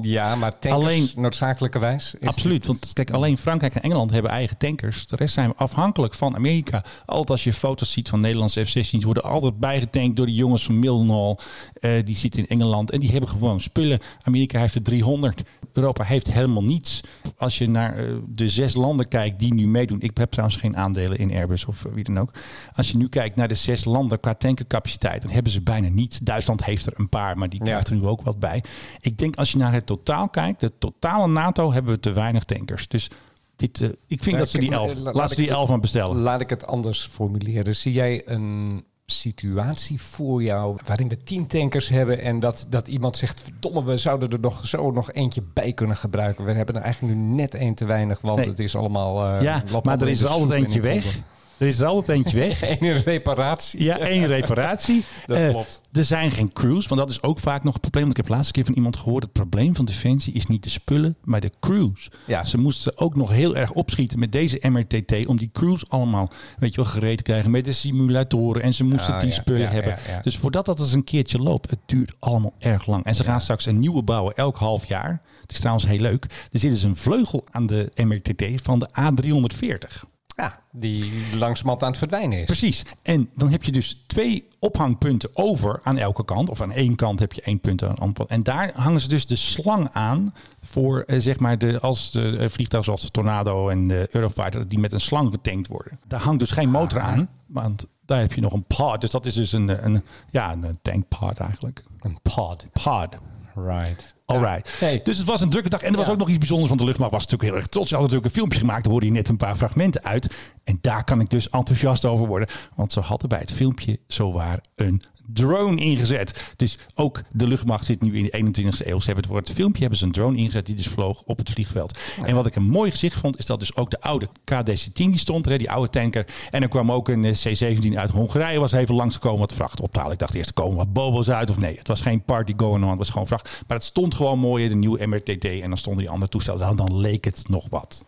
Ja, 0.02 0.34
maar 0.36 0.58
tankers 0.58 0.84
alleen, 0.84 1.10
noodzakelijkerwijs? 1.16 2.14
Absoluut. 2.24 2.66
Want 2.66 2.92
kijk, 2.92 3.10
alleen 3.10 3.38
Frankrijk 3.38 3.74
en 3.74 3.82
Engeland 3.82 4.10
hebben 4.10 4.30
eigen 4.30 4.56
tankers. 4.56 5.06
De 5.06 5.16
rest 5.16 5.34
zijn 5.34 5.56
afhankelijk 5.56 6.14
van 6.14 6.34
Amerika. 6.34 6.84
Altijd 7.06 7.30
als 7.30 7.44
je 7.44 7.52
foto's 7.52 7.92
ziet 7.92 8.08
van 8.08 8.20
Nederlandse 8.20 8.64
F-16's... 8.64 9.04
worden 9.04 9.22
altijd 9.22 9.58
bijgetankt 9.58 10.16
door 10.16 10.26
die 10.26 10.34
jongens 10.34 10.64
van 10.64 10.78
Mildenhall. 10.78 11.36
Uh, 11.80 12.04
die 12.04 12.16
zitten 12.16 12.40
in 12.40 12.46
Engeland 12.48 12.90
en 12.90 13.00
die 13.00 13.10
hebben 13.10 13.28
gewoon 13.28 13.60
spullen. 13.60 14.00
Amerika 14.22 14.60
heeft 14.60 14.74
er 14.74 14.82
300. 14.82 15.42
Europa 15.72 16.04
heeft 16.04 16.32
helemaal 16.32 16.64
niets. 16.64 17.00
Als 17.36 17.58
je 17.58 17.68
naar 17.68 18.04
uh, 18.04 18.16
de 18.28 18.48
zes 18.48 18.74
landen 18.74 19.08
kijkt 19.08 19.38
die 19.38 19.54
nu 19.54 19.66
meedoen... 19.66 20.00
ik 20.00 20.16
heb 20.16 20.30
trouwens 20.30 20.58
geen 20.58 20.76
aandelen 20.76 21.18
in 21.18 21.32
Airbus 21.32 21.64
of 21.64 21.86
wie 21.94 22.04
dan 22.04 22.18
ook. 22.18 22.34
Als 22.72 22.90
je 22.90 22.96
nu 22.96 23.08
kijkt 23.08 23.36
naar 23.36 23.48
de 23.48 23.54
zes 23.54 23.84
landen 23.84 24.20
qua 24.20 24.34
tankercapaciteit... 24.34 25.22
dan 25.22 25.30
hebben 25.30 25.52
ze 25.52 25.62
bijna 25.62 25.88
niets. 25.88 26.18
Duitsland 26.18 26.64
heeft 26.64 26.86
er 26.86 26.92
een 26.96 27.08
paar, 27.08 27.38
maar 27.38 27.48
die 27.48 27.60
krijgt 27.60 27.88
er 27.88 27.94
nu 27.94 28.06
ook 28.06 28.22
wat 28.22 28.38
bij. 28.38 28.62
Ik 29.00 29.18
denk 29.18 29.36
als 29.36 29.52
je 29.52 29.58
naar 29.58 29.72
het 29.72 29.86
totaal 29.86 30.28
kijkt, 30.28 30.60
de 30.60 30.72
totale 30.78 31.28
NATO 31.28 31.72
hebben 31.72 31.92
we 31.92 32.00
te 32.00 32.12
weinig 32.12 32.44
tankers. 32.44 32.88
Dus 32.88 33.10
dit, 33.56 33.80
uh, 33.80 33.88
ik 34.06 34.22
vind 34.22 34.36
Ja, 34.36 34.38
dat 34.38 34.48
ze 34.48 34.58
die 34.58 34.72
elf, 34.72 34.90
eh, 34.90 34.96
laat, 34.96 35.14
laat 35.14 35.30
ze 35.30 35.36
die 35.36 35.50
elf 35.50 35.68
maar 35.68 35.80
bestellen. 35.80 36.16
Laat 36.16 36.40
ik 36.40 36.50
het 36.50 36.66
anders 36.66 37.08
formuleren. 37.12 37.76
Zie 37.76 37.92
jij 37.92 38.22
een 38.24 38.84
situatie 39.10 40.00
voor 40.00 40.42
jou 40.42 40.78
waarin 40.86 41.08
we 41.08 41.16
tien 41.16 41.46
tankers 41.46 41.88
hebben 41.88 42.20
en 42.20 42.40
dat, 42.40 42.66
dat 42.68 42.88
iemand 42.88 43.16
zegt, 43.16 43.40
verdomme, 43.40 43.84
we 43.84 43.98
zouden 43.98 44.30
er 44.30 44.40
nog 44.40 44.66
zo 44.66 44.90
nog 44.90 45.12
eentje 45.12 45.42
bij 45.52 45.72
kunnen 45.72 45.96
gebruiken. 45.96 46.44
We 46.44 46.52
hebben 46.52 46.74
er 46.76 46.82
eigenlijk 46.82 47.16
nu 47.16 47.20
net 47.34 47.54
één 47.54 47.74
te 47.74 47.84
weinig, 47.84 48.20
want 48.20 48.36
Nee. 48.36 48.48
het 48.48 48.58
is 48.58 48.76
allemaal... 48.76 49.32
eh, 49.32 49.42
ja, 49.42 49.62
maar 49.82 50.00
er 50.00 50.08
is 50.08 50.20
er 50.22 50.28
altijd 50.28 50.60
eentje 50.62 50.80
weg. 50.80 51.18
Er 51.60 51.66
is 51.66 51.80
er 51.80 51.86
altijd 51.86 52.18
eentje 52.18 52.38
weg. 52.38 52.62
Eén 52.80 53.02
reparatie. 53.02 53.82
Ja, 53.82 53.98
één 53.98 54.26
reparatie. 54.26 55.04
Dat 55.26 55.36
Eh, 55.36 55.48
klopt. 55.48 55.80
Er 55.92 56.04
zijn 56.04 56.30
geen 56.30 56.52
crews, 56.52 56.86
want 56.86 57.00
dat 57.00 57.10
is 57.10 57.22
ook 57.22 57.38
vaak 57.38 57.64
nog 57.64 57.74
een 57.74 57.80
probleem. 57.80 58.02
Want 58.04 58.16
ik 58.16 58.22
heb 58.22 58.26
de 58.30 58.36
laatste 58.36 58.52
keer 58.52 58.64
van 58.64 58.74
iemand 58.74 58.96
gehoord... 58.96 59.22
het 59.22 59.32
probleem 59.32 59.76
van 59.76 59.84
Defensie 59.84 60.32
is 60.32 60.46
niet 60.46 60.62
de 60.62 60.70
spullen, 60.70 61.16
maar 61.24 61.40
de 61.40 61.50
crews. 61.60 62.08
Ja. 62.26 62.44
Ze 62.44 62.58
moesten 62.58 62.98
ook 62.98 63.16
nog 63.16 63.30
heel 63.30 63.56
erg 63.56 63.72
opschieten 63.72 64.18
met 64.18 64.32
deze 64.32 64.60
MRTT... 64.68 65.26
om 65.26 65.36
die 65.36 65.50
crews 65.52 65.88
allemaal 65.88 66.30
weet 66.58 66.74
je 66.74 66.80
wel, 66.82 66.90
gereed 66.90 67.16
te 67.16 67.22
krijgen 67.22 67.50
met 67.50 67.64
de 67.64 67.72
simulatoren. 67.72 68.62
En 68.62 68.74
ze 68.74 68.84
moesten 68.84 69.14
Ah, 69.14 69.20
die 69.20 69.28
ja, 69.28 69.34
spullen 69.34 69.60
ja, 69.60 69.70
hebben. 69.70 69.98
Dus 70.22 70.36
voordat 70.36 70.66
dat 70.66 70.78
eens 70.78 70.92
een 70.92 71.04
keertje 71.04 71.38
loopt, 71.38 71.70
het 71.70 71.78
duurt 71.86 72.12
allemaal 72.18 72.54
erg 72.58 72.86
lang. 72.86 73.04
En 73.04 73.14
ze 73.14 73.24
gaan 73.24 73.40
straks 73.40 73.66
een 73.66 73.78
nieuwe 73.78 74.02
bouwen 74.02 74.34
elk 74.36 74.56
half 74.56 74.84
jaar. 74.86 75.22
Het 75.40 75.52
is 75.52 75.58
trouwens 75.58 75.86
heel 75.86 75.98
leuk. 76.00 76.24
Er 76.52 76.58
zit 76.58 76.70
dus 76.70 76.82
een 76.82 76.96
vleugel 76.96 77.44
aan 77.50 77.66
de 77.66 77.90
MRTT 78.04 78.44
van 78.62 78.78
de 78.78 78.88
A340. 79.00 80.08
Ja, 80.40 80.60
die 80.72 81.12
langzamerhand 81.36 81.82
aan 81.82 81.88
het 81.88 81.98
verdwijnen 81.98 82.38
is. 82.38 82.44
Precies. 82.44 82.82
En 83.02 83.30
dan 83.34 83.48
heb 83.50 83.62
je 83.64 83.72
dus 83.72 84.04
twee 84.06 84.48
ophangpunten 84.58 85.30
over 85.32 85.80
aan 85.82 85.98
elke 85.98 86.24
kant. 86.24 86.50
Of 86.50 86.60
aan 86.60 86.72
één 86.72 86.94
kant 86.94 87.20
heb 87.20 87.32
je 87.32 87.42
één 87.42 87.60
punt 87.60 87.82
aan. 87.84 88.00
aan- 88.00 88.12
En 88.26 88.42
daar 88.42 88.70
hangen 88.74 89.00
ze 89.00 89.08
dus 89.08 89.26
de 89.26 89.36
slang 89.36 89.88
aan 89.92 90.34
voor 90.62 91.00
eh, 91.00 91.20
zeg 91.20 91.38
maar 91.38 91.58
de, 91.58 91.80
als 91.80 92.10
de 92.10 92.36
eh, 92.36 92.48
vliegtuigen 92.48 92.84
zoals 92.84 93.00
de 93.02 93.10
Tornado 93.10 93.68
en 93.68 93.88
de 93.88 94.08
Eurofighter 94.10 94.68
die 94.68 94.78
met 94.78 94.92
een 94.92 95.00
slang 95.00 95.30
getankt 95.32 95.68
worden. 95.68 95.98
Daar 96.06 96.20
hangt 96.20 96.38
dus 96.40 96.50
geen 96.50 96.70
motor 96.70 97.00
aan, 97.00 97.28
want 97.46 97.86
daar 98.04 98.20
heb 98.20 98.32
je 98.32 98.40
nog 98.40 98.52
een 98.52 98.64
pod. 98.64 99.00
Dus 99.00 99.10
dat 99.10 99.26
is 99.26 99.34
dus 99.34 99.52
een, 99.52 99.84
een, 99.86 100.02
ja, 100.30 100.52
een 100.52 100.78
tankpod 100.82 101.38
eigenlijk. 101.38 101.84
Een 102.00 102.18
pod. 102.22 102.66
Pod. 102.82 103.08
Right. 103.54 104.14
Alright. 104.26 104.78
Hey. 104.80 105.00
Dus 105.02 105.18
het 105.18 105.26
was 105.26 105.40
een 105.40 105.50
drukke 105.50 105.68
dag. 105.68 105.82
En 105.82 105.90
er 105.90 105.96
was 105.96 106.06
Ja. 106.06 106.12
ook 106.12 106.18
nog 106.18 106.28
iets 106.28 106.38
bijzonders. 106.38 106.68
Want 106.68 106.80
de 106.80 106.86
luchtmacht 106.86 107.12
was 107.12 107.22
natuurlijk 107.22 107.50
heel 107.50 107.58
erg 107.60 107.68
trots. 107.70 107.88
Ze 107.88 107.94
hadden 107.94 108.12
natuurlijk 108.12 108.34
een 108.36 108.40
filmpje 108.40 108.58
gemaakt. 108.66 108.82
Daar 108.82 108.92
hoorde 108.92 109.06
je 109.06 109.12
net 109.12 109.28
een 109.28 109.36
paar 109.36 109.56
fragmenten 109.56 110.04
uit. 110.04 110.36
En 110.64 110.78
daar 110.80 111.04
kan 111.04 111.20
ik 111.20 111.30
dus 111.30 111.48
enthousiast 111.48 112.04
over 112.04 112.26
worden. 112.26 112.48
Want 112.74 112.92
ze 112.92 113.00
hadden 113.00 113.28
bij 113.28 113.38
het 113.38 113.52
filmpje 113.52 113.98
zowaar 114.06 114.60
een 114.74 115.02
drone 115.32 115.80
ingezet. 115.80 116.52
Dus 116.56 116.78
ook 116.94 117.22
de 117.32 117.46
luchtmacht 117.46 117.84
zit 117.84 118.02
nu 118.02 118.16
in 118.16 118.24
de 118.24 118.62
21ste 118.62 118.86
eeuw. 118.86 118.98
Ze 119.00 119.06
hebben 119.06 119.16
het 119.16 119.26
voor 119.26 119.36
het 119.36 119.50
filmpje 119.50 119.80
hebben 119.80 119.98
ze 119.98 120.04
een 120.04 120.12
drone 120.12 120.36
ingezet 120.36 120.66
die 120.66 120.74
dus 120.74 120.88
vloog 120.88 121.22
op 121.22 121.38
het 121.38 121.50
vliegveld. 121.50 121.98
En 122.24 122.34
wat 122.34 122.46
ik 122.46 122.56
een 122.56 122.68
mooi 122.68 122.90
gezicht 122.90 123.18
vond, 123.18 123.38
is 123.38 123.46
dat 123.46 123.58
dus 123.58 123.76
ook 123.76 123.90
de 123.90 124.00
oude 124.00 124.28
KDC-10 124.28 124.92
die 124.92 125.18
stond 125.18 125.46
er, 125.46 125.52
hè, 125.52 125.58
die 125.58 125.70
oude 125.70 125.90
tanker. 125.90 126.26
En 126.50 126.62
er 126.62 126.68
kwam 126.68 126.92
ook 126.92 127.08
een 127.08 127.24
eh, 127.24 127.32
C-17 127.32 127.94
uit 127.94 128.10
Hongarije, 128.10 128.58
was 128.58 128.72
even 128.72 128.94
langsgekomen 128.94 129.38
wat 129.40 129.52
vracht 129.52 129.80
ophalen. 129.80 130.12
Ik 130.12 130.18
dacht 130.18 130.34
eerst, 130.34 130.48
er 130.48 130.54
komen 130.54 130.76
wat 130.76 130.92
bobo's 130.92 131.30
uit 131.30 131.50
of 131.50 131.58
nee. 131.58 131.78
Het 131.78 131.88
was 131.88 132.00
geen 132.00 132.22
party 132.22 132.52
going 132.56 132.82
on, 132.84 132.88
het 132.88 132.98
was 132.98 133.10
gewoon 133.10 133.26
vracht. 133.26 133.62
Maar 133.66 133.76
het 133.76 133.86
stond 133.86 134.14
gewoon 134.14 134.38
mooi, 134.38 134.68
de 134.68 134.74
nieuwe 134.74 135.06
MRTT. 135.06 135.44
En 135.44 135.68
dan 135.68 135.78
stonden 135.78 136.02
die 136.02 136.10
andere 136.12 136.30
toestellen. 136.30 136.60
Dan, 136.60 136.76
dan 136.76 136.96
leek 137.00 137.24
het 137.24 137.48
nog 137.48 137.66
wat. 137.70 138.04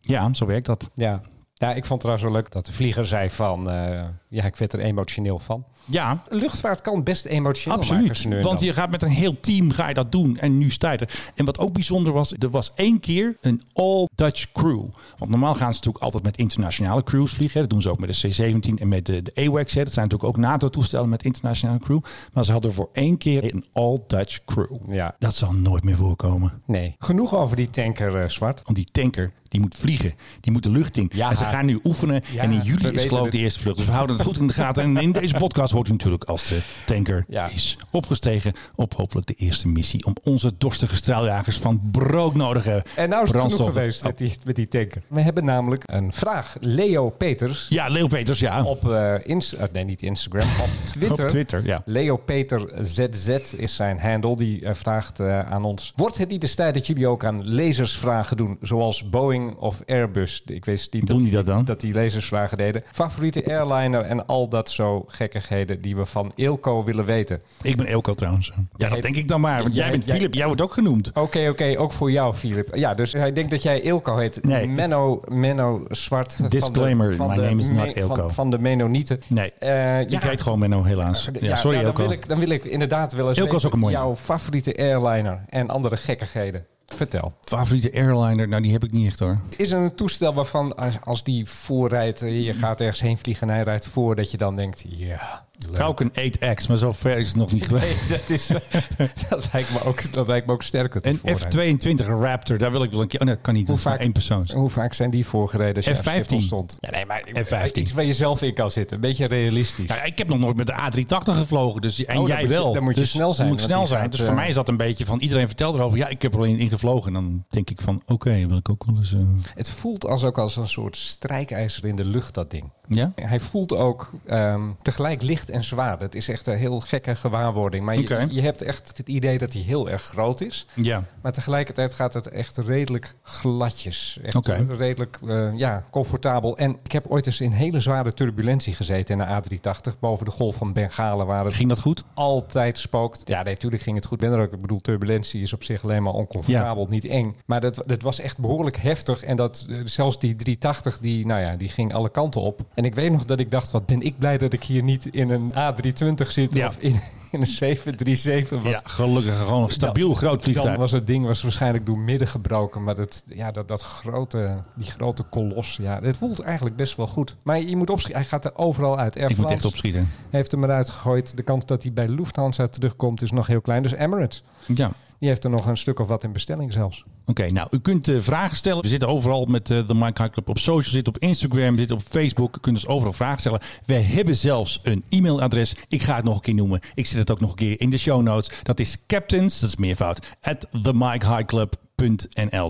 Ja, 0.00 0.34
zo 0.34 0.46
werkt 0.46 0.66
dat. 0.66 0.90
Ja. 0.94 1.20
ja, 1.54 1.68
ik 1.68 1.84
vond 1.84 1.88
het 1.88 2.00
trouwens 2.00 2.22
wel 2.22 2.32
leuk 2.32 2.52
dat 2.52 2.66
de 2.66 2.72
vlieger 2.72 3.06
zei 3.06 3.30
van... 3.30 3.70
eh, 3.70 4.04
ja, 4.30 4.44
ik 4.44 4.56
werd 4.56 4.72
er 4.72 4.80
emotioneel 4.80 5.38
van. 5.38 5.64
Ja, 5.84 6.22
Luchtvaart 6.28 6.80
kan 6.80 7.02
best 7.02 7.24
emotioneel. 7.24 7.78
Absoluut. 7.78 8.42
Want 8.42 8.60
je 8.60 8.72
gaat 8.72 8.90
met 8.90 9.02
een 9.02 9.10
heel 9.10 9.40
team 9.40 9.70
ga 9.70 9.88
je 9.88 9.94
dat 9.94 10.12
doen. 10.12 10.38
En 10.38 10.58
nu 10.58 10.70
sta 10.70 10.90
je 10.92 10.98
er. 10.98 11.32
En 11.34 11.44
wat 11.44 11.58
ook 11.58 11.72
bijzonder 11.72 12.12
was, 12.12 12.34
er 12.38 12.50
was 12.50 12.72
één 12.74 13.00
keer 13.00 13.36
een 13.40 13.62
all-Dutch 13.72 14.52
crew. 14.52 14.84
Want 15.18 15.30
normaal 15.30 15.54
gaan 15.54 15.70
ze 15.72 15.76
natuurlijk 15.76 16.04
altijd 16.04 16.22
met 16.22 16.36
internationale 16.36 17.02
crews 17.02 17.32
vliegen. 17.32 17.60
Dat 17.60 17.70
doen 17.70 17.82
ze 17.82 17.90
ook 17.90 17.98
met 17.98 18.20
de 18.20 18.28
C-17 18.28 18.80
en 18.80 18.88
met 18.88 19.06
de, 19.06 19.22
de 19.22 19.32
AWACS. 19.34 19.74
hè. 19.74 19.84
Dat 19.84 19.92
zijn 19.92 20.08
natuurlijk 20.08 20.38
ook 20.38 20.44
NATO-toestellen 20.44 21.08
met 21.08 21.22
internationale 21.22 21.78
crew. 21.78 22.00
Maar 22.32 22.44
ze 22.44 22.52
hadden 22.52 22.72
voor 22.72 22.88
één 22.92 23.18
keer 23.18 23.54
een 23.54 23.64
all-Dutch 23.72 24.44
crew. 24.44 24.76
Ja. 24.88 25.14
Dat 25.18 25.34
zal 25.34 25.52
nooit 25.52 25.84
meer 25.84 25.96
voorkomen. 25.96 26.62
Nee. 26.66 26.94
Genoeg 26.98 27.34
over 27.36 27.56
die 27.56 27.70
tanker, 27.70 28.22
eh, 28.22 28.28
Zwart. 28.28 28.60
Want 28.64 28.76
die 28.76 28.88
tanker, 28.92 29.32
die 29.48 29.60
moet 29.60 29.76
vliegen. 29.76 30.14
Die 30.40 30.52
moet 30.52 30.62
de 30.62 30.70
lucht 30.70 30.96
in. 30.96 31.10
Ja. 31.14 31.30
En 31.30 31.36
ze 31.36 31.44
gaan 31.44 31.66
nu 31.66 31.80
oefenen. 31.84 32.22
Ja, 32.32 32.42
en 32.42 32.50
in 32.52 32.60
juli 32.62 32.88
is 32.88 33.04
geloof 33.04 33.26
ik 33.26 33.32
de 33.32 33.38
eerste 33.38 33.60
vlucht. 33.60 33.76
Dus 33.76 33.86
we 33.86 33.92
houden 33.92 34.18
het 34.20 34.28
goed 34.28 34.38
in 34.40 34.46
de 34.46 34.52
gaten. 34.52 34.82
En 34.82 34.96
in 34.96 35.12
deze 35.12 35.34
podcast 35.36 35.72
hoort 35.72 35.88
u 35.88 35.90
natuurlijk 35.90 36.24
als 36.24 36.44
de 36.44 36.60
tanker 36.86 37.24
Ja. 37.28 37.48
is 37.48 37.78
opgestegen. 37.90 38.52
Op 38.74 38.94
hopelijk 38.94 39.26
de 39.26 39.34
eerste 39.34 39.68
missie. 39.68 40.04
Om 40.04 40.14
onze 40.24 40.52
dorstige 40.58 40.94
straaljagers 40.94 41.56
van 41.58 41.80
broodnodige 41.92 42.84
En 42.96 43.08
nou 43.08 43.24
is 43.24 43.32
het 43.32 43.40
genoeg 43.40 43.64
geweest 43.64 44.04
met, 44.04 44.18
die, 44.18 44.32
met 44.44 44.56
die 44.56 44.68
tanker. 44.68 45.02
We 45.08 45.20
hebben 45.20 45.44
namelijk 45.44 45.82
een 45.86 46.12
vraag. 46.12 46.56
Leo 46.60 47.10
Peters 47.10 47.66
Ja, 47.68 47.88
Leo 47.88 48.06
Peters, 48.06 48.38
ja. 48.40 48.62
op 48.64 48.90
eh 48.90 49.14
Inst- 49.22 49.52
eh, 49.52 49.66
nee, 49.72 49.84
niet 49.84 50.02
Instagram, 50.02 50.48
op 50.60 50.68
Twitter. 50.92 51.24
Op 51.24 51.30
Twitter, 51.30 51.64
ja. 51.66 51.82
Leo 51.84 52.16
Peter 52.16 52.72
ZZ 52.82 53.28
is 53.56 53.74
zijn 53.74 53.98
handle. 54.00 54.36
Die 54.36 54.64
eh, 54.64 54.74
vraagt 54.74 55.20
aan 55.20 55.64
ons: 55.64 55.92
Wordt 55.96 56.18
het 56.18 56.28
niet 56.28 56.42
eens 56.42 56.54
tijd 56.54 56.74
dat 56.74 56.86
jullie 56.86 57.06
ook 57.06 57.24
aan 57.24 57.44
lezersvragen 57.44 58.36
doen, 58.36 58.58
zoals 58.62 59.08
Boeing 59.08 59.56
of 59.56 59.80
Airbus? 59.86 60.42
Ik 60.46 60.64
wist 60.64 60.92
niet 60.92 61.06
Doen 61.06 61.16
dat 61.16 61.26
die 61.26 61.34
dat 61.36 61.46
dan? 61.46 61.64
dat 61.64 61.80
die 61.80 61.92
lezersvragen 61.92 62.56
deden. 62.58 62.82
Favoriete 62.92 63.44
airliner 63.46 64.04
en 64.10 64.26
al 64.26 64.48
dat 64.48 64.70
zo 64.70 65.04
gekkigheden 65.06 65.80
die 65.80 65.96
we 65.96 66.04
van 66.04 66.32
Ilko 66.34 66.84
willen 66.84 67.04
weten. 67.04 67.40
Ik 67.62 67.76
ben 67.76 67.86
Elko 67.86 68.14
trouwens. 68.14 68.52
Ja, 68.76 68.88
dat 68.88 69.02
denk 69.02 69.16
ik 69.16 69.28
dan 69.28 69.40
maar. 69.40 69.62
Want 69.62 69.74
jij, 69.74 69.82
Jij- 69.82 69.90
bent 69.92 70.04
jij- 70.04 70.14
Philip, 70.14 70.34
jij 70.34 70.46
wordt 70.46 70.60
ook 70.60 70.72
genoemd. 70.72 71.10
Oké, 71.14 71.48
oké, 71.48 71.74
ook 71.78 71.92
voor 71.92 72.10
jou, 72.10 72.34
Filip. 72.34 72.74
Ja, 72.74 72.94
dus 72.94 73.12
hij 73.12 73.32
denkt 73.32 73.50
dat 73.50 73.62
jij 73.62 73.80
Ilko 73.80 74.16
heet. 74.16 74.44
Nee. 74.44 74.68
Menno, 74.68 75.20
Menno 75.28 75.84
Zwart. 75.88 76.34
van 76.34 76.44
de- 76.44 76.50
Disclaimer, 76.50 77.16
van 77.16 77.28
my 77.28 77.34
de 77.34 77.40
name 77.40 77.60
is 77.60 77.70
not 77.70 77.96
Ilko. 77.96 78.14
Van, 78.14 78.34
van 78.34 78.50
de 78.50 78.58
Menonieten. 78.58 79.20
Nee, 79.26 79.52
Eh, 79.58 80.00
ik 80.00 80.22
heet 80.22 80.40
gewoon 80.40 80.58
Menno 80.58 80.82
helaas. 80.84 81.28
Ja, 81.40 81.54
sorry 81.56 81.80
nou. 81.80 81.92
Dan 81.94 82.04
wil, 82.04 82.12
ik, 82.12 82.28
dan 82.28 82.38
wil 82.38 82.48
ik 82.50 82.64
inderdaad 82.64 83.12
wel 83.12 83.28
eens 83.28 83.38
Ilko 83.38 83.56
is 83.56 83.66
ook 83.66 83.72
een 83.72 83.78
mooie 83.78 83.94
jouw 83.94 84.16
favoriete 84.16 84.76
airliner 84.76 85.44
en 85.48 85.68
andere 85.68 85.96
gekkigheden. 85.96 86.64
Vertel. 86.96 87.34
Favoriete 87.42 87.92
airliner? 87.92 88.48
Nou, 88.48 88.62
die 88.62 88.72
heb 88.72 88.84
ik 88.84 88.92
niet 88.92 89.06
echt 89.06 89.18
hoor. 89.18 89.40
Is 89.56 89.70
er 89.70 89.80
een 89.80 89.94
toestel 89.94 90.34
waarvan 90.34 90.76
als, 90.76 91.00
als 91.04 91.24
die 91.24 91.46
voorrijdt, 91.46 92.22
eh, 92.22 92.44
je 92.44 92.52
gaat 92.52 92.80
ergens 92.80 93.00
heen 93.00 93.18
vliegen 93.18 93.48
en 93.48 93.54
hij 93.54 93.64
rijdt 93.64 93.86
voor, 93.86 94.16
dat 94.16 94.30
je 94.30 94.36
dan 94.36 94.56
denkt, 94.56 94.84
ja... 94.88 95.48
leuk. 95.66 95.76
Falcon 95.76 96.10
8X, 96.12 96.68
maar 96.68 96.76
zo 96.76 96.92
ver 96.92 97.18
is 97.18 97.26
het 97.26 97.36
nog 97.36 97.52
niet 97.52 97.66
geweest. 97.66 97.86
Nee, 98.08 98.18
dat, 98.18 98.30
is, 98.30 98.46
dat, 99.28 99.48
lijkt 99.52 99.72
me 99.72 99.84
ook, 99.84 100.12
dat 100.12 100.26
lijkt 100.26 100.46
me 100.46 100.52
ook 100.52 100.62
sterker. 100.62 101.00
Een 101.06 101.20
F-22 101.36 102.06
Raptor, 102.06 102.58
daar 102.58 102.70
wil 102.70 102.82
ik 102.82 102.90
wel 102.90 103.00
een 103.00 103.08
keer... 103.08 103.20
Oh 103.20 103.26
nee, 103.26 103.34
dat 103.34 103.44
kan 103.44 103.54
niet. 103.54 103.68
Hoe 103.68 103.78
vaak- 103.78 103.98
één 104.00 104.12
persoon. 104.12 104.48
Hoe 104.54 104.70
vaak 104.70 104.92
zijn 104.94 105.10
die 105.10 105.26
voorgereden 105.26 105.76
als 105.76 105.84
je 105.84 105.90
aan 105.90 105.96
F-15. 105.96 106.04
Schiphol 106.24 106.40
stond? 106.40 106.76
Ja, 106.80 106.90
nee, 106.90 107.06
maar 107.06 107.22
F-15. 107.44 107.72
iets 107.72 107.92
waar 107.92 108.04
je 108.04 108.12
zelf 108.12 108.42
in 108.42 108.54
kan 108.54 108.70
zitten. 108.70 108.94
Een 108.94 109.02
beetje 109.02 109.24
realistisch. 109.26 109.88
Ja, 109.88 110.02
ik 110.02 110.18
heb 110.18 110.28
nog 110.28 110.38
nooit 110.38 110.56
met 110.56 110.66
de 110.66 110.72
A380 110.72 111.34
gevlogen. 111.36 111.80
Dus, 111.80 112.04
en 112.04 112.18
Oh, 112.18 112.28
jij 112.28 112.42
je- 112.42 112.48
wel. 112.48 112.72
dan 112.72 112.82
moet 112.82 112.94
je 112.94 113.00
dus, 113.00 113.10
snel 113.10 113.34
zijn, 113.34 113.48
Moet 113.48 113.60
snel 113.60 113.86
zijn. 113.86 114.00
gaat, 114.00 114.10
dus 114.10 114.20
voor 114.20 114.28
eh, 114.30 114.34
mij 114.36 114.48
is 114.48 114.54
dat 114.54 114.68
een 114.68 114.76
beetje 114.76 115.04
van... 115.04 115.18
Iedereen 115.20 115.46
vertelt 115.46 115.74
erover. 115.74 115.98
Ja, 115.98 116.08
ik 116.08 116.22
heb 116.22 116.32
er 116.32 116.38
al 116.38 116.44
in, 116.44 116.70
gevlogen. 116.70 117.06
En 117.06 117.12
dan 117.12 117.44
denk 117.50 117.70
ik 117.70 117.80
van... 117.80 118.02
Oké, 118.06 118.46
wil 118.46 118.56
ik 118.56 118.68
ook 118.68 118.84
wel 118.84 118.96
eens... 118.96 119.14
eh, 119.14 119.20
Het 119.54 119.70
voelt 119.70 120.06
als 120.06 120.24
ook 120.24 120.38
als 120.38 120.56
een 120.56 120.68
soort 120.68 120.96
strijkijzer 120.96 121.84
in 121.86 121.96
de 121.96 122.04
lucht, 122.04 122.34
dat 122.34 122.50
ding. 122.50 122.72
Ja? 122.94 123.12
Hij 123.14 123.40
voelt 123.40 123.72
ook 123.72 124.10
ehm, 124.26 124.62
tegelijk 124.82 125.22
licht 125.22 125.50
en 125.50 125.64
zwaar. 125.64 126.00
Het 126.00 126.14
is 126.14 126.28
echt 126.28 126.46
een 126.46 126.56
heel 126.56 126.80
gekke 126.80 127.16
gewaarwording. 127.16 127.84
Maar 127.84 127.96
je, 127.96 128.26
je 128.30 128.40
hebt 128.40 128.62
echt 128.62 128.96
het 128.96 129.08
idee 129.08 129.38
dat 129.38 129.52
hij 129.52 129.62
heel 129.62 129.88
erg 129.88 130.02
groot 130.02 130.40
is. 130.40 130.66
Ja. 130.74 131.04
Maar 131.22 131.32
tegelijkertijd 131.32 131.94
gaat 131.94 132.14
het 132.14 132.28
echt 132.28 132.56
redelijk 132.56 133.14
gladjes. 133.22 134.18
Echt 134.22 134.46
redelijk 134.68 135.18
eh, 135.26 135.56
ja, 135.56 135.84
comfortabel. 135.90 136.56
En 136.56 136.78
ik 136.82 136.92
heb 136.92 137.06
ooit 137.06 137.26
eens 137.26 137.40
in 137.40 137.50
hele 137.50 137.80
zware 137.80 138.12
turbulentie 138.12 138.74
gezeten 138.74 139.20
in 139.20 139.26
de 139.26 139.58
A380 139.58 139.98
boven 139.98 140.24
de 140.24 140.30
golf 140.30 140.56
van 140.56 140.72
Bengalen, 140.72 141.26
waar 141.26 141.44
het 141.44 141.54
Ging 141.54 141.68
dat 141.68 141.80
goed? 141.80 142.04
altijd 142.14 142.78
spookt. 142.78 143.28
Ja, 143.28 143.42
nee, 143.42 143.52
natuurlijk 143.52 143.82
ging 143.82 143.96
het 143.96 144.06
goed. 144.06 144.18
Ben 144.18 144.32
er 144.32 144.40
ook. 144.40 144.52
Ik 144.52 144.60
bedoel, 144.60 144.80
turbulentie 144.80 145.42
is 145.42 145.52
op 145.52 145.64
zich 145.64 145.82
alleen 145.82 146.02
maar 146.02 146.12
oncomfortabel, 146.12 146.86
niet 146.86 147.04
eng. 147.04 147.36
Maar 147.46 147.60
dat, 147.60 147.82
dat 147.86 148.02
was 148.02 148.20
echt 148.20 148.38
behoorlijk 148.38 148.76
heftig. 148.76 149.22
En 149.22 149.36
dat 149.36 149.66
eh, 149.68 149.76
zelfs 149.84 150.18
die 150.18 150.34
380, 150.34 150.98
die, 150.98 151.26
nou 151.26 151.40
ja, 151.40 151.56
die 151.56 151.68
ging 151.68 151.94
alle 151.94 152.10
kanten 152.10 152.40
op. 152.40 152.60
En 152.80 152.86
ik 152.86 152.94
weet 152.94 153.12
nog 153.12 153.24
dat 153.24 153.38
ik 153.38 153.50
dacht, 153.50 153.70
wat 153.70 153.86
ben 153.86 154.00
ik 154.00 154.18
blij 154.18 154.38
dat 154.38 154.52
ik 154.52 154.62
hier 154.64 154.82
niet 154.82 155.06
in 155.06 155.30
een 155.30 155.52
A320 155.52 156.26
zit 156.28 156.54
Ja. 156.54 156.68
of 156.68 156.76
in, 156.78 157.00
in 157.30 157.40
een 157.40 157.46
737. 157.46 158.48
Want 158.62 158.74
Ja, 158.74 158.80
gelukkig 158.84 159.38
gewoon 159.38 159.62
een 159.62 159.70
stabiel 159.70 160.14
groot 160.14 160.32
dan 160.32 160.40
vliegtuig. 160.42 160.76
was 160.76 160.92
het 160.92 161.06
ding 161.06 161.26
was 161.26 161.42
waarschijnlijk 161.42 161.86
door 161.86 161.98
midden 161.98 162.28
gebroken. 162.28 162.84
Maar 162.84 162.94
dat, 162.94 163.22
ja, 163.26 163.50
dat, 163.50 163.68
dat 163.68 163.82
grote, 163.82 164.56
die 164.74 164.90
grote 164.90 165.22
kolos, 165.22 165.76
ja, 165.82 165.98
het 166.02 166.16
voelt 166.16 166.40
eigenlijk 166.40 166.76
best 166.76 166.96
wel 166.96 167.06
goed. 167.06 167.36
Maar 167.44 167.60
je 167.60 167.76
moet 167.76 167.90
opschieten. 167.90 168.20
Hij 168.20 168.30
gaat 168.30 168.44
er 168.44 168.56
overal 168.56 168.98
uit. 168.98 169.16
Air 169.16 169.30
Ik 169.30 169.36
moet 169.36 169.50
echt 169.50 169.64
opschieten. 169.64 170.08
heeft 170.30 170.50
hem 170.50 170.64
eruit 170.64 170.88
gegooid. 170.90 171.36
De 171.36 171.42
kans 171.42 171.66
dat 171.66 171.82
hij 171.82 171.92
bij 171.92 172.08
Lufthansa 172.08 172.66
terugkomt 172.68 173.22
is 173.22 173.30
nog 173.30 173.46
heel 173.46 173.60
klein. 173.60 173.82
Dus 173.82 173.92
Emirates, 173.92 174.42
Ja. 174.66 174.90
Die 175.20 175.28
heeft 175.28 175.44
er 175.44 175.50
nog 175.50 175.66
een 175.66 175.76
stuk 175.76 175.98
of 175.98 176.08
wat 176.08 176.24
in 176.24 176.32
bestelling 176.32 176.72
zelfs. 176.72 177.04
Oké, 177.26 177.50
nou, 177.50 177.68
u 177.70 177.78
kunt 177.78 178.08
eh, 178.08 178.20
vragen 178.20 178.56
stellen. 178.56 178.82
We 178.82 178.88
zitten 178.88 179.08
overal 179.08 179.44
met 179.44 179.70
eh, 179.70 179.88
de 179.88 179.94
Mike 179.94 180.22
High 180.22 180.32
Club 180.32 180.48
op 180.48 180.58
social, 180.58 180.94
zitten 180.94 181.14
op 181.14 181.22
Instagram, 181.22 181.78
zitten 181.78 181.96
op 181.96 182.02
Facebook. 182.02 182.56
U 182.56 182.60
kunt 182.60 182.74
dus 182.74 182.86
overal 182.86 183.12
vragen 183.12 183.40
stellen. 183.40 183.60
We 183.86 183.94
hebben 183.94 184.36
zelfs 184.36 184.80
een 184.82 185.04
e-mailadres. 185.08 185.74
Ik 185.88 186.02
ga 186.02 186.16
het 186.16 186.24
nog 186.24 186.34
een 186.34 186.40
keer 186.40 186.54
noemen. 186.54 186.80
Ik 186.94 187.06
zet 187.06 187.18
het 187.18 187.30
ook 187.30 187.40
nog 187.40 187.50
een 187.50 187.56
keer 187.56 187.80
in 187.80 187.90
de 187.90 187.98
show 187.98 188.22
notes. 188.22 188.60
Dat 188.62 188.80
is 188.80 189.06
captains, 189.06 189.60
dat 189.60 189.68
is 189.68 189.76
meervoud, 189.76 190.36
at 190.40 190.66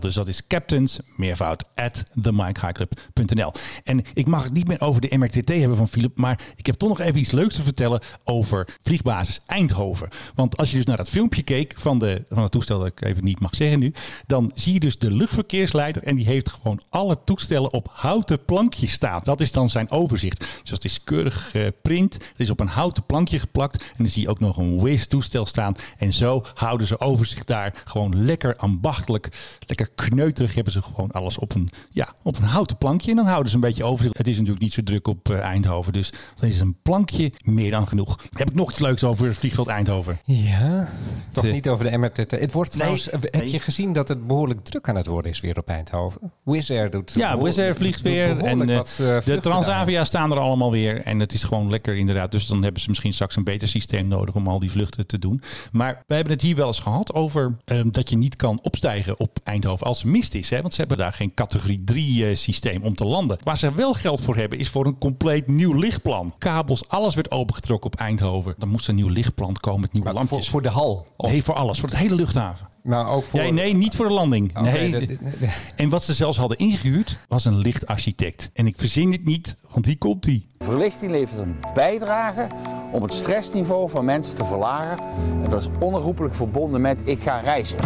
Dus 0.01 0.15
dat 0.15 0.29
is 0.29 0.47
captains, 0.47 0.99
meervoud, 1.17 1.65
at 1.75 2.03
themikehighclub.nl. 2.23 3.53
En 3.85 4.03
ik 4.15 4.27
mag 4.27 4.43
het 4.43 4.53
niet 4.53 4.69
meer 4.69 4.81
over 4.81 5.01
de 5.01 5.19
MRTT 5.19 5.49
hebben 5.49 5.77
van 5.77 5.89
Philip, 5.89 6.19
maar 6.19 6.41
ik 6.57 6.67
heb 6.67 6.75
toch 6.75 6.89
nog 6.89 7.01
even 7.01 7.21
iets 7.21 7.31
leuks 7.31 7.55
te 7.55 7.63
vertellen 7.63 8.01
over 8.25 8.79
vliegbasis 8.83 9.41
Eindhoven. 9.47 10.09
Want 10.35 10.57
als 10.57 10.71
je 10.71 10.77
dus 10.77 10.85
naar 10.85 10.97
dat 10.97 11.09
filmpje 11.09 11.43
keek 11.43 11.75
van, 11.77 11.99
de, 11.99 12.25
van 12.29 12.43
het 12.43 12.53
toestel 12.53 12.79
dat 12.79 12.87
ik 12.87 13.03
even 13.03 13.25
niet 13.25 13.41
mag 13.41 13.55
zeggen 13.55 13.79
nu, 13.79 13.93
dan 14.27 14.53
zie 14.55 14.73
je 14.73 14.81
dus 14.81 14.99
de 14.99 15.11
luchtverkeersleider 15.11 16.03
en 16.03 16.17
die 16.17 16.27
heeft 16.27 16.51
gewoon 16.51 16.83
alle 16.89 17.17
toestellen 17.25 17.73
op 17.73 17.89
houten 17.93 18.45
plankjes 18.45 18.93
staan. 18.93 19.21
Dat 19.23 19.41
is 19.41 19.53
dan 19.53 19.69
zijn 19.69 19.91
overzicht. 19.91 20.39
Dus 20.39 20.71
dat 20.71 20.85
is 20.85 21.05
keurig 21.05 21.51
geprint, 21.51 22.15
het 22.15 22.41
is 22.41 22.51
op 22.51 22.61
een 22.61 22.69
houten 22.69 23.05
plankje 23.07 23.39
geplakt 23.39 23.83
en 23.83 23.95
dan 23.97 24.09
zie 24.09 24.23
je 24.23 24.29
ook 24.29 24.41
nog 24.41 24.57
een 24.57 24.83
Wizz 24.83 25.07
toestel 25.07 25.47
staan. 25.47 25.77
En 25.97 26.13
zo 26.13 26.45
houden 26.55 26.87
ze 26.87 27.01
overzicht 27.01 27.47
daar 27.47 27.83
gewoon 27.85 28.25
lekker 28.25 28.57
ambachtelijk 28.57 29.20
lekker 29.67 29.89
kneuterig 29.95 30.55
hebben 30.55 30.73
ze 30.73 30.83
gewoon 30.83 31.11
alles 31.11 31.39
op 31.39 31.55
een, 31.55 31.71
ja, 31.91 32.09
op 32.23 32.37
een 32.37 32.45
houten 32.45 32.77
plankje. 32.79 33.11
En 33.11 33.17
dan 33.17 33.27
houden 33.27 33.49
ze 33.49 33.55
een 33.55 33.61
beetje 33.61 33.85
over. 33.85 34.07
Het 34.13 34.29
is 34.29 34.35
natuurlijk 34.37 34.63
niet 34.63 34.73
zo 34.73 34.83
druk 34.83 35.09
op 35.09 35.31
eh, 35.31 35.39
Eindhoven. 35.39 35.93
Dus 35.93 36.13
dan 36.35 36.49
is 36.49 36.61
een 36.61 36.77
plankje 36.83 37.33
meer 37.45 37.71
dan 37.71 37.87
genoeg. 37.89 38.19
Heb 38.31 38.51
ik 38.51 38.55
nog 38.57 38.71
iets 38.71 38.79
leuks 38.81 39.05
over 39.05 39.27
het 39.27 39.37
vliegveld 39.37 39.67
Eindhoven? 39.69 40.19
Ja, 40.25 40.89
toch 41.33 41.45
De- 41.45 41.51
niet 41.53 41.69
over 41.69 41.91
de 41.91 41.99
MRTT. 41.99 42.31
Het 42.31 42.53
wordt 42.53 42.71
trouwens, 42.71 43.07
Nee, 43.11 43.21
heb 43.21 43.33
nee. 43.35 43.51
je 43.51 43.59
gezien 43.59 43.93
dat 43.93 44.09
het 44.09 44.27
behoorlijk 44.27 44.61
druk 44.61 44.89
aan 44.89 44.97
het 44.97 45.07
worden 45.07 45.31
is 45.31 45.41
weer 45.41 45.59
op 45.59 45.69
Eindhoven? 45.69 46.33
Wizz 46.43 46.71
Air 46.71 46.91
doet 46.91 47.13
Ja, 47.15 47.39
Wizz 47.39 47.59
Air 47.59 47.75
vliegt 47.75 48.01
weer. 48.03 48.39
En 48.39 48.69
eh, 48.69 48.77
eh, 48.79 49.25
de 49.25 49.39
Transavia 49.41 50.05
staan 50.05 50.31
er 50.33 50.39
allemaal 50.39 50.71
weer. 50.71 51.03
En 51.03 51.19
het 51.21 51.33
is 51.33 51.43
gewoon 51.45 51.71
lekker 51.71 51.97
inderdaad. 51.97 52.31
Dus 52.31 52.47
dan 52.47 52.63
hebben 52.63 52.83
ze 52.83 52.89
misschien 52.89 53.13
straks 53.13 53.37
een 53.37 53.45
beter 53.45 53.69
systeem 53.69 54.09
nodig 54.09 54.35
om 54.35 54.49
al 54.49 54.59
die 54.61 54.71
vluchten 54.71 55.07
te 55.07 55.19
doen. 55.19 55.43
Maar 55.73 56.03
we 56.07 56.15
hebben 56.15 56.33
het 56.33 56.43
hier 56.43 56.57
wel 56.57 56.67
eens 56.67 56.81
gehad 56.81 57.15
over 57.15 57.53
ehm, 57.65 57.91
dat 57.91 58.11
je 58.11 58.17
niet 58.17 58.37
kan 58.37 58.59
opstijgen 58.63 59.10
op 59.19 59.39
Eindhoven 59.45 59.87
als 59.87 60.05
mist 60.05 60.35
is. 60.35 60.51
Hè? 60.51 60.61
Want 60.61 60.75
ze 60.75 60.81
hebben 60.81 60.99
daar 60.99 61.13
geen 61.13 61.35
categorie 61.35 61.83
3 61.85 62.27
eh, 62.29 62.37
systeem 62.37 62.83
om 62.83 62.95
te 62.95 63.05
landen. 63.05 63.39
Waar 63.43 63.59
ze 63.59 63.75
wel 63.75 63.93
geld 63.93 64.21
voor 64.23 64.37
hebben 64.37 64.59
is 64.59 64.69
voor 64.69 64.87
een 64.87 64.99
compleet 64.99 65.47
nieuw 65.47 65.73
lichtplan. 65.75 66.35
Kabels, 66.39 66.89
alles 66.89 67.15
werd 67.15 67.31
opengetrokken 67.31 67.93
op 67.93 67.99
Eindhoven. 67.99 68.55
Dan 68.59 68.69
moest 68.69 68.89
een 68.89 68.95
nieuw 68.95 69.09
lichtplan 69.09 69.57
komen 69.61 69.81
met 69.81 69.93
nieuwe 69.93 70.13
Maar 70.13 70.19
voor, 70.21 70.29
lampjes. 70.31 70.51
voor 70.53 70.63
de 70.63 70.69
hal. 70.69 71.07
Of, 71.17 71.31
Nee, 71.31 71.43
voor 71.43 71.55
alles. 71.55 71.81
Voor 71.81 71.89
het 71.89 71.99
hele 71.99 72.15
luchthaven. 72.15 72.69
maar 72.83 73.09
ook 73.09 73.25
voor... 73.25 73.43
Ja, 73.43 73.51
nee, 73.53 73.75
niet 73.75 73.95
voor 73.97 74.07
de 74.09 74.13
landing. 74.15 74.51
Oké, 74.59 74.71
nee. 74.71 74.91
de- 74.91 75.07
de- 75.07 75.19
de- 75.41 75.49
En 75.77 75.89
wat 75.89 76.03
ze 76.03 76.13
zelfs 76.15 76.39
hadden 76.39 76.59
ingehuurd 76.59 77.19
was 77.29 77.45
een 77.45 77.59
lichtarchitect. 77.59 78.51
En 78.55 78.67
ik 78.67 78.75
verzin 78.79 79.11
dit 79.11 79.25
niet, 79.25 79.57
want 79.71 79.87
hier 79.87 79.99
komt 79.99 80.25
hij. 80.25 80.47
Verlichting 80.59 81.11
levert 81.11 81.39
een 81.39 81.57
bijdrage 81.75 82.49
om 82.93 83.03
het 83.03 83.15
stressniveau 83.15 83.91
van 83.91 84.05
mensen 84.05 84.35
te 84.35 84.45
verlagen. 84.45 84.99
En 85.45 85.51
dat 85.51 85.61
is 85.61 85.69
onherroepelijk 85.81 86.35
verbonden 86.35 86.81
met 86.81 86.99
ik 87.05 87.23
ga 87.23 87.41
reizen. 87.41 87.79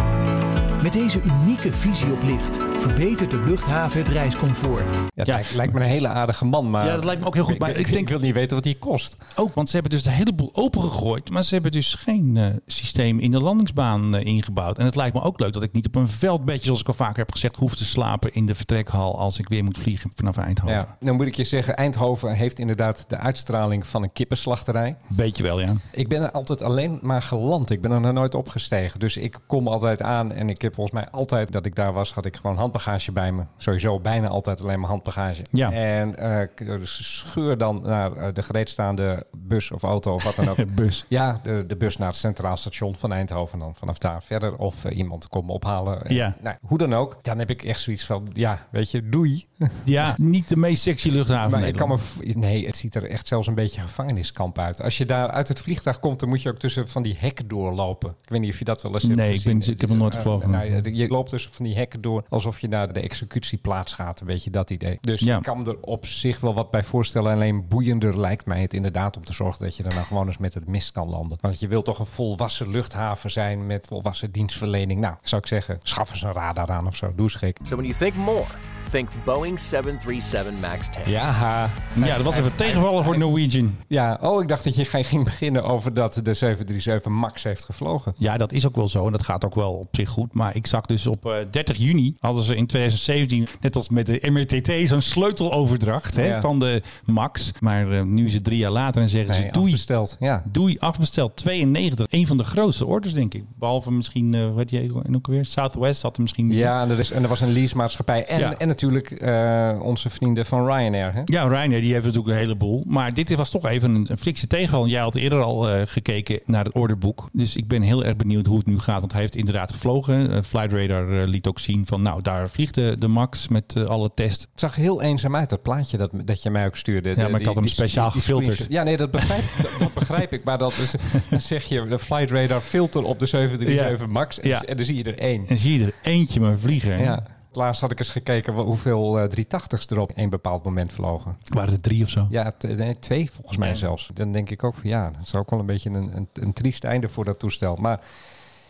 Met 0.85 0.93
deze 0.93 1.21
unieke 1.21 1.73
visie 1.73 2.11
op 2.11 2.23
licht 2.23 2.57
verbetert 2.77 3.31
de 3.31 3.43
luchthaven 3.45 3.99
het 3.99 4.09
reiscomfort. 4.09 4.93
Ja, 4.93 5.01
het 5.15 5.27
Ja. 5.27 5.33
lijkt, 5.33 5.53
lijkt 5.53 5.73
me 5.73 5.79
een 5.79 5.85
hele 5.85 6.07
aardige 6.07 6.45
man, 6.45 6.69
maar... 6.69 6.85
Ja, 6.85 6.95
dat 6.95 7.05
lijkt 7.05 7.21
me 7.21 7.27
ook 7.27 7.33
heel 7.33 7.43
goed, 7.43 7.59
maar 7.59 7.69
ik, 7.69 7.77
ik 7.87 7.93
denk- 7.93 8.09
wil 8.09 8.19
niet 8.19 8.33
weten 8.33 8.55
wat 8.55 8.63
die 8.63 8.77
kost. 8.79 9.17
Ook, 9.35 9.53
want 9.53 9.67
ze 9.69 9.73
hebben 9.73 9.91
dus 9.93 10.03
de 10.03 10.09
hele 10.09 10.33
boel 10.33 10.49
opengegooid. 10.53 11.29
Maar 11.29 11.43
ze 11.43 11.53
hebben 11.53 11.71
dus 11.71 11.93
geen 11.93 12.37
eh, 12.37 12.45
systeem 12.65 13.19
in 13.19 13.31
de 13.31 13.39
landingsbaan 13.39 14.15
eh, 14.15 14.25
ingebouwd. 14.25 14.77
En 14.77 14.85
het 14.85 14.95
lijkt 14.95 15.13
me 15.15 15.21
ook 15.21 15.39
leuk 15.39 15.53
dat 15.53 15.63
ik 15.63 15.71
niet 15.71 15.85
op 15.85 15.95
een 15.95 16.07
veldbedje, 16.09 16.63
zoals 16.63 16.79
ik 16.79 16.87
al 16.87 16.93
vaker 16.93 17.17
heb 17.17 17.31
gezegd, 17.31 17.55
hoef 17.55 17.75
te 17.75 17.85
slapen 17.85 18.33
in 18.33 18.45
de 18.45 18.55
vertrekhal 18.55 19.19
als 19.19 19.39
ik 19.39 19.49
weer 19.49 19.63
moet 19.63 19.77
vliegen 19.77 20.11
vanaf 20.15 20.37
Eindhoven. 20.37 20.75
Ja. 20.75 20.97
Dan 20.99 21.15
moet 21.15 21.27
ik 21.27 21.35
je 21.35 21.43
zeggen, 21.43 21.75
Eindhoven 21.75 22.31
heeft 22.33 22.59
inderdaad 22.59 23.05
de 23.07 23.17
uitstraling 23.17 23.87
van 23.87 24.03
een 24.03 24.11
kippenslachterij. 24.13 24.95
Beetje 25.09 25.43
wel, 25.43 25.59
ja. 25.59 25.73
Ik 25.91 26.07
ben 26.07 26.21
er 26.21 26.31
altijd 26.31 26.61
alleen 26.61 26.99
maar 27.01 27.21
geland. 27.21 27.69
Ik 27.69 27.81
ben 27.81 27.91
er 27.91 28.01
nog 28.01 28.13
nooit 28.13 28.35
opgestegen. 28.35 28.99
Dus 28.99 29.17
ik 29.17 29.39
kom 29.47 29.67
altijd 29.67 30.01
aan 30.01 30.31
en 30.31 30.49
ik 30.49 30.61
heb 30.61 30.74
volgens 30.75 30.95
mij 31.01 31.09
altijd 31.09 31.51
dat 31.51 31.65
ik 31.65 31.75
daar 31.75 31.93
was, 31.93 32.13
had 32.13 32.25
ik 32.25 32.35
gewoon 32.35 32.57
handbagage 32.57 33.11
bij 33.11 33.31
me. 33.31 33.43
Sowieso 33.57 33.99
bijna 33.99 34.27
altijd 34.27 34.61
alleen 34.61 34.79
maar 34.79 34.89
handbagage. 34.89 35.41
Ja. 35.51 35.71
En 35.71 36.15
dus 36.55 37.19
scheur 37.19 37.57
dan 37.57 37.81
naar 37.81 38.13
eh, 38.13 38.33
de 38.33 38.41
gereedstaande 38.41 39.25
bus 39.31 39.71
of 39.71 39.83
auto 39.83 40.13
of 40.13 40.23
wat 40.23 40.35
dan 40.35 40.49
ook. 40.49 40.57
Bus. 40.75 41.05
Ja, 41.07 41.39
de, 41.43 41.63
de 41.67 41.75
bus 41.75 41.97
naar 41.97 42.07
het 42.07 42.17
Centraal 42.17 42.57
Station 42.57 42.95
van 42.95 43.13
Eindhoven. 43.13 43.59
Dan 43.59 43.75
vanaf 43.75 43.97
daar 43.97 44.23
verder. 44.23 44.55
Of 44.57 44.85
eh, 44.85 44.97
iemand 44.97 45.27
komt 45.27 45.45
me 45.45 45.51
ophalen. 45.51 46.05
En, 46.05 46.15
Ja. 46.15 46.35
Nou, 46.41 46.55
hoe 46.61 46.77
dan 46.77 46.93
ook. 46.93 47.23
Dan 47.23 47.39
heb 47.39 47.49
ik 47.49 47.63
echt 47.63 47.79
zoiets 47.79 48.05
van, 48.05 48.27
ja, 48.33 48.59
weet 48.71 48.91
je, 48.91 49.09
doei. 49.09 49.45
Ja, 49.83 50.15
niet 50.17 50.49
de 50.49 50.57
meest 50.57 50.81
sexy 50.81 51.09
luchthaven 51.09 51.59
Maar 51.59 51.67
ik 51.67 51.75
kan 51.75 51.89
me, 51.89 51.97
nee, 52.33 52.65
het 52.65 52.75
ziet 52.75 52.95
er 52.95 53.09
echt 53.09 53.27
zelfs 53.27 53.47
een 53.47 53.53
beetje 53.55 53.81
gevangeniskamp 53.81 54.57
uit. 54.59 54.81
Als 54.81 54.97
je 54.97 55.05
daar 55.05 55.29
uit 55.29 55.47
het 55.47 55.59
vliegtuig 55.61 55.99
komt, 55.99 56.19
dan 56.19 56.29
moet 56.29 56.41
je 56.41 56.49
ook 56.49 56.57
tussen 56.57 56.87
van 56.87 57.03
die 57.03 57.15
hekken 57.19 57.47
doorlopen. 57.47 58.09
Ik 58.23 58.29
weet 58.29 58.39
niet 58.39 58.51
of 58.53 58.59
je 58.59 58.65
dat 58.65 58.81
wel 58.81 58.93
eens 58.93 59.03
hebt 59.03 59.15
Nee, 59.15 59.29
ik 59.29 59.35
gezien. 59.35 59.59
ben- 59.59 59.69
ik 59.71 59.79
heb 59.81 59.89
nog 59.89 59.97
nooit 59.99 60.13
Eh, 60.13 60.19
gevlogen. 60.21 60.49
nou, 60.49 60.91
je- 60.93 61.07
loopt 61.07 61.29
tussen 61.29 61.53
van 61.53 61.65
die 61.65 61.75
hekken 61.75 62.01
door 62.01 62.23
alsof 62.29 62.59
je 62.59 62.67
naar 62.67 62.93
de 62.93 62.99
executieplaats 62.99 63.93
gaat. 63.93 64.19
Een 64.19 64.27
beetje 64.27 64.49
dat 64.49 64.69
idee. 64.69 64.97
Dus 65.01 65.19
Ja. 65.19 65.37
ik 65.37 65.43
kan 65.43 65.67
er 65.67 65.77
op 65.81 66.05
zich 66.05 66.39
wel 66.39 66.53
wat 66.53 66.71
bij 66.71 66.83
voorstellen. 66.83 67.31
Alleen 67.33 67.67
boeiender 67.67 68.19
lijkt 68.19 68.45
mij 68.45 68.61
het 68.61 68.73
inderdaad 68.73 69.17
om 69.17 69.23
te 69.23 69.33
zorgen 69.33 69.65
dat 69.65 69.75
je 69.77 69.83
er 69.83 69.93
nou 69.93 70.05
gewoon 70.05 70.27
eens 70.27 70.37
met 70.37 70.53
het 70.53 70.67
mist 70.67 70.91
kan 70.91 71.09
landen. 71.09 71.37
Want 71.41 71.59
je 71.59 71.67
wilt 71.67 71.85
toch 71.85 71.99
een 71.99 72.05
volwassen 72.05 72.69
luchthaven 72.69 73.31
zijn 73.31 73.65
met 73.65 73.85
volwassen 73.87 74.31
dienstverlening. 74.31 74.99
Nou, 74.99 75.15
zou 75.23 75.41
ik 75.41 75.47
zeggen, 75.47 75.77
schaf 75.83 76.09
eens 76.11 76.21
een 76.23 76.33
radar 76.33 76.71
aan 76.71 76.87
of 76.87 76.95
zo. 76.95 77.11
Doe 77.15 77.23
eens 77.25 77.35
gek. 77.35 77.57
So 77.63 77.75
when 77.75 77.87
you 77.87 77.97
think 77.99 78.15
more, 78.15 78.43
think 78.91 79.09
Boeing 79.23 79.59
737 79.59 80.53
MAX 80.61 80.89
10. 80.89 81.01
Ja, 81.11 81.69
Ja, 81.95 82.15
dat 82.15 82.25
was 82.25 82.37
even 82.37 82.55
tegenvallen 82.55 83.03
voor 83.03 83.17
Norwegian. 83.17 83.75
Ja, 83.87 84.17
oh, 84.21 84.41
ik 84.41 84.47
dacht 84.47 84.63
dat 84.63 84.75
je 84.75 84.85
ging 84.85 85.23
beginnen 85.23 85.63
over 85.63 85.93
dat 85.93 86.13
de 86.23 86.33
737 86.33 87.11
MAX 87.11 87.43
heeft 87.43 87.63
gevlogen. 87.63 88.13
Ja, 88.17 88.37
dat 88.37 88.51
is 88.51 88.65
ook 88.67 88.75
wel 88.75 88.87
zo 88.87 89.05
en 89.05 89.11
dat 89.11 89.23
gaat 89.23 89.45
ook 89.45 89.55
wel 89.55 89.73
op 89.73 89.87
zich 89.91 90.09
goed. 90.09 90.33
Maar 90.33 90.55
ik 90.55 90.67
zag 90.67 90.81
dus 90.85 91.07
op 91.07 91.25
eh, 91.25 91.33
30 91.51 91.77
juni 91.77 92.15
hadden 92.19 92.43
ze 92.43 92.55
in 92.55 92.67
2017, 92.67 93.47
net 93.61 93.75
als 93.75 93.89
met 93.89 94.05
de 94.05 94.19
MRTT, 94.31 94.87
zo'n 94.87 95.01
sleuteloverdracht 95.01 96.15
hè, 96.15 96.25
Ja. 96.27 96.41
van 96.41 96.59
de 96.59 96.81
Max. 97.05 97.51
Maar 97.59 97.91
eh, 97.91 98.03
nu 98.03 98.25
is 98.25 98.33
het 98.33 98.43
drie 98.43 98.57
jaar 98.57 98.71
later 98.71 99.01
en 99.01 99.09
zeggen 99.09 99.29
Nee, 99.33 99.41
ze 99.45 99.51
doei. 99.51 99.65
afbesteld. 99.65 100.17
Ja. 100.19 100.43
Doei, 100.51 100.77
afbesteld 100.79 101.35
92. 101.35 102.05
Een 102.09 102.27
van 102.27 102.37
de 102.37 102.43
grootste 102.43 102.85
orders, 102.85 103.13
denk 103.13 103.33
ik. 103.33 103.43
Behalve 103.59 103.91
misschien, 103.91 104.33
eh 104.33 104.45
hoe 104.45 104.57
heet 104.57 104.69
die 104.69 104.91
ook 105.15 105.27
weer? 105.27 105.45
Southwest 105.45 106.01
had 106.01 106.15
er 106.15 106.21
misschien... 106.21 106.51
Ja, 106.51 106.81
en 106.81 106.89
er, 106.89 106.99
is, 106.99 107.11
en 107.11 107.23
er 107.23 107.29
was 107.29 107.41
een 107.41 107.51
leasemaatschappij. 107.51 108.25
En, 108.25 108.39
Ja. 108.39 108.57
en 108.57 108.67
natuurlijk 108.67 108.84
eh, 108.93 109.79
onze 109.81 110.09
vrienden 110.09 110.45
van 110.45 110.65
Ryanair. 110.65 111.13
Hè? 111.13 111.21
Ja, 111.25 111.47
Reiner, 111.47 111.81
die 111.81 111.91
heeft 111.93 112.05
natuurlijk 112.05 112.33
een 112.33 112.39
heleboel. 112.41 112.83
Maar 112.87 113.13
dit 113.13 113.35
was 113.35 113.49
toch 113.49 113.65
even 113.65 113.95
een, 113.95 114.05
een 114.09 114.17
flikse 114.17 114.47
tegenval. 114.47 114.87
Jij 114.87 115.01
had 115.01 115.15
eerder 115.15 115.41
al 115.41 115.69
eh, 115.69 115.81
gekeken 115.85 116.39
naar 116.45 116.63
het 116.63 116.73
orderboek. 116.73 117.29
Dus 117.33 117.55
ik 117.55 117.67
ben 117.67 117.81
heel 117.81 118.05
erg 118.05 118.15
benieuwd 118.15 118.45
hoe 118.45 118.57
het 118.57 118.65
nu 118.67 118.79
gaat. 118.79 118.99
Want 118.99 119.11
hij 119.11 119.21
heeft 119.21 119.35
inderdaad 119.35 119.71
gevlogen. 119.71 120.31
Uh, 120.31 120.37
Flight 120.45 120.73
Radar 120.73 121.21
eh, 121.21 121.27
liet 121.27 121.47
ook 121.47 121.59
zien 121.59 121.85
van, 121.85 122.01
nou, 122.01 122.21
daar 122.21 122.49
vliegt 122.49 122.75
de, 122.75 122.95
de 122.99 123.07
Max 123.07 123.47
met 123.47 123.73
eh, 123.75 123.83
alle 123.83 124.11
tests. 124.15 124.41
Het 124.51 124.59
zag 124.59 124.75
heel 124.75 125.01
eenzaam 125.01 125.35
uit, 125.35 125.49
dat 125.49 125.61
plaatje 125.61 125.97
dat, 125.97 126.11
dat 126.25 126.43
je 126.43 126.49
mij 126.49 126.65
ook 126.65 126.75
stuurde. 126.75 127.13
Ja, 127.15 127.27
maar 127.27 127.39
ik 127.39 127.45
had 127.45 127.55
hem 127.55 127.67
speciaal 127.67 128.11
gefilterd. 128.11 128.65
Ja, 128.69 128.83
nee, 128.83 128.97
dat 128.97 129.11
begrijp, 129.11 129.43
dat, 129.61 129.71
dat 129.79 129.93
begrijp 129.93 130.33
ik. 130.33 130.43
Maar 130.43 130.57
dat 130.57 130.71
is, 130.71 130.95
dan 131.29 131.41
zeg 131.41 131.63
je 131.63 131.85
de 131.87 131.99
Flight 131.99 132.31
Radar 132.31 132.61
filter 132.61 133.03
op 133.03 133.19
de 133.19 133.25
737 133.25 134.07
MAX. 134.07 134.39
En, 134.39 134.49
Ja. 134.49 134.61
en 134.63 134.75
dan 134.75 134.85
zie 134.85 134.95
je 134.95 135.03
er 135.03 135.17
één. 135.17 135.45
En 135.47 135.57
zie 135.57 135.79
je 135.79 135.85
er 135.85 135.93
eentje 136.01 136.39
maar 136.39 136.57
vliegen. 136.57 136.99
Ja. 136.99 137.23
Laatst 137.55 137.81
had 137.81 137.91
ik 137.91 137.99
eens 137.99 138.09
gekeken 138.09 138.53
hoeveel 138.53 139.19
eh 139.19 139.29
380's 139.29 139.85
er 139.89 139.99
op 139.99 140.11
één 140.11 140.29
bepaald 140.29 140.63
moment 140.63 140.93
vlogen. 140.93 141.37
Waren 141.53 141.73
er 141.73 141.81
drie 141.81 142.03
of 142.03 142.09
zo? 142.09 142.27
Ja, 142.29 142.53
nee, 142.59 142.99
twee 142.99 143.31
volgens 143.31 143.57
mij 143.57 143.69
Ja. 143.69 143.75
zelfs. 143.75 144.09
Dan 144.13 144.31
denk 144.31 144.49
ik 144.49 144.63
ook 144.63 144.75
van 144.75 144.89
ja, 144.89 145.09
dat 145.09 145.21
is 145.21 145.35
ook 145.35 145.49
wel 145.49 145.59
een 145.59 145.65
beetje 145.65 145.89
een, 145.89 146.15
een, 146.15 146.27
een 146.33 146.53
triest 146.53 146.83
einde 146.83 147.09
voor 147.09 147.25
dat 147.25 147.39
toestel. 147.39 147.75
Maar 147.75 147.99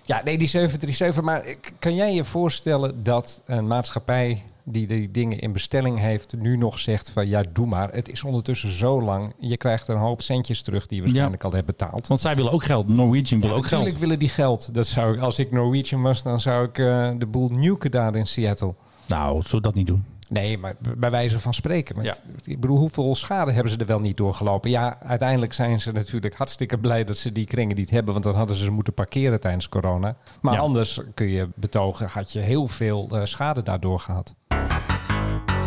ja, 0.04 0.22
nee, 0.24 0.38
die 0.38 0.48
737. 0.48 1.24
Maar 1.24 1.56
kan 1.80 1.96
jij 1.96 2.14
je 2.14 2.24
voorstellen 2.24 3.04
dat 3.04 3.42
een 3.46 3.68
maatschappij 3.68 4.44
die 4.66 4.88
die 4.88 5.12
dingen 5.12 5.40
in 5.40 5.52
bestelling 5.54 6.00
heeft, 6.00 6.34
nu 6.38 6.58
nog 6.58 6.80
zegt 6.80 7.10
van 7.10 7.28
ja, 7.28 7.44
doe 7.54 7.68
maar. 7.68 7.90
Het 7.94 8.10
is 8.10 8.24
ondertussen 8.24 8.72
zo 8.72 9.02
lang. 9.02 9.34
Je 9.40 9.58
krijgt 9.58 9.88
een 9.88 9.98
hoop 9.98 10.22
centjes 10.22 10.62
terug 10.62 10.88
die 10.88 10.98
je 10.98 11.04
waarschijnlijk 11.04 11.44
al 11.44 11.52
hebt 11.52 11.66
betaald. 11.66 12.08
Want 12.08 12.20
zij 12.20 12.36
willen 12.36 12.52
ook 12.52 12.64
geld. 12.64 12.88
Norwegian 12.88 13.40
wil 13.42 13.50
ook 13.50 13.56
Natuurlijk 13.62 13.90
geld. 13.90 14.02
willen 14.02 14.20
die 14.20 14.30
geld. 14.30 14.74
Dat 14.74 14.88
zou, 14.88 15.14
ik- 15.16 15.20
als 15.22 15.40
ik 15.40 15.52
Norwegian 15.52 16.02
was, 16.02 16.24
dan 16.24 16.40
zou 16.40 16.66
ik 16.68 16.78
eh, 16.78 17.12
de 17.18 17.26
boel 17.26 17.50
nuken 17.50 17.92
daar 17.92 18.16
in 18.16 18.28
Seattle. 18.28 18.74
Nou, 19.08 19.34
zullen 19.42 19.52
we 19.56 19.62
dat 19.62 19.74
niet 19.76 19.88
doen? 19.88 20.06
Nee, 20.30 20.58
maar 20.58 20.76
bij 20.98 21.10
wijze 21.10 21.40
van 21.40 21.54
spreken. 21.54 22.04
Ja. 22.04 22.16
Ik 22.44 22.60
bedoel, 22.60 22.78
hoeveel 22.78 23.16
schade 23.16 23.52
hebben 23.52 23.72
ze 23.72 23.78
er 23.78 23.86
wel 23.86 24.00
niet 24.00 24.18
doorgelopen? 24.18 24.70
Ja, 24.70 24.98
uiteindelijk 25.02 25.54
zijn 25.54 25.82
ze 25.82 25.92
natuurlijk 25.92 26.36
hartstikke 26.36 26.78
blij 26.78 27.04
dat 27.04 27.18
ze 27.18 27.32
die 27.32 27.46
kringen 27.46 27.76
niet 27.76 27.90
hebben. 27.90 28.14
Want 28.14 28.26
dan 28.26 28.36
hadden 28.36 28.56
ze 28.56 28.64
ze 28.64 28.72
moeten 28.72 28.94
parkeren 28.94 29.40
tijdens 29.40 29.70
corona. 29.70 30.16
Maar 30.42 30.54
Ja. 30.54 30.60
anders 30.60 31.00
kun 31.14 31.28
je 31.28 31.48
betogen, 31.56 32.08
had 32.08 32.32
je 32.32 32.40
heel 32.40 32.68
veel 32.68 33.08
eh, 33.12 33.26
schade 33.26 33.64
daardoor 33.64 34.00
gehad. 34.00 34.34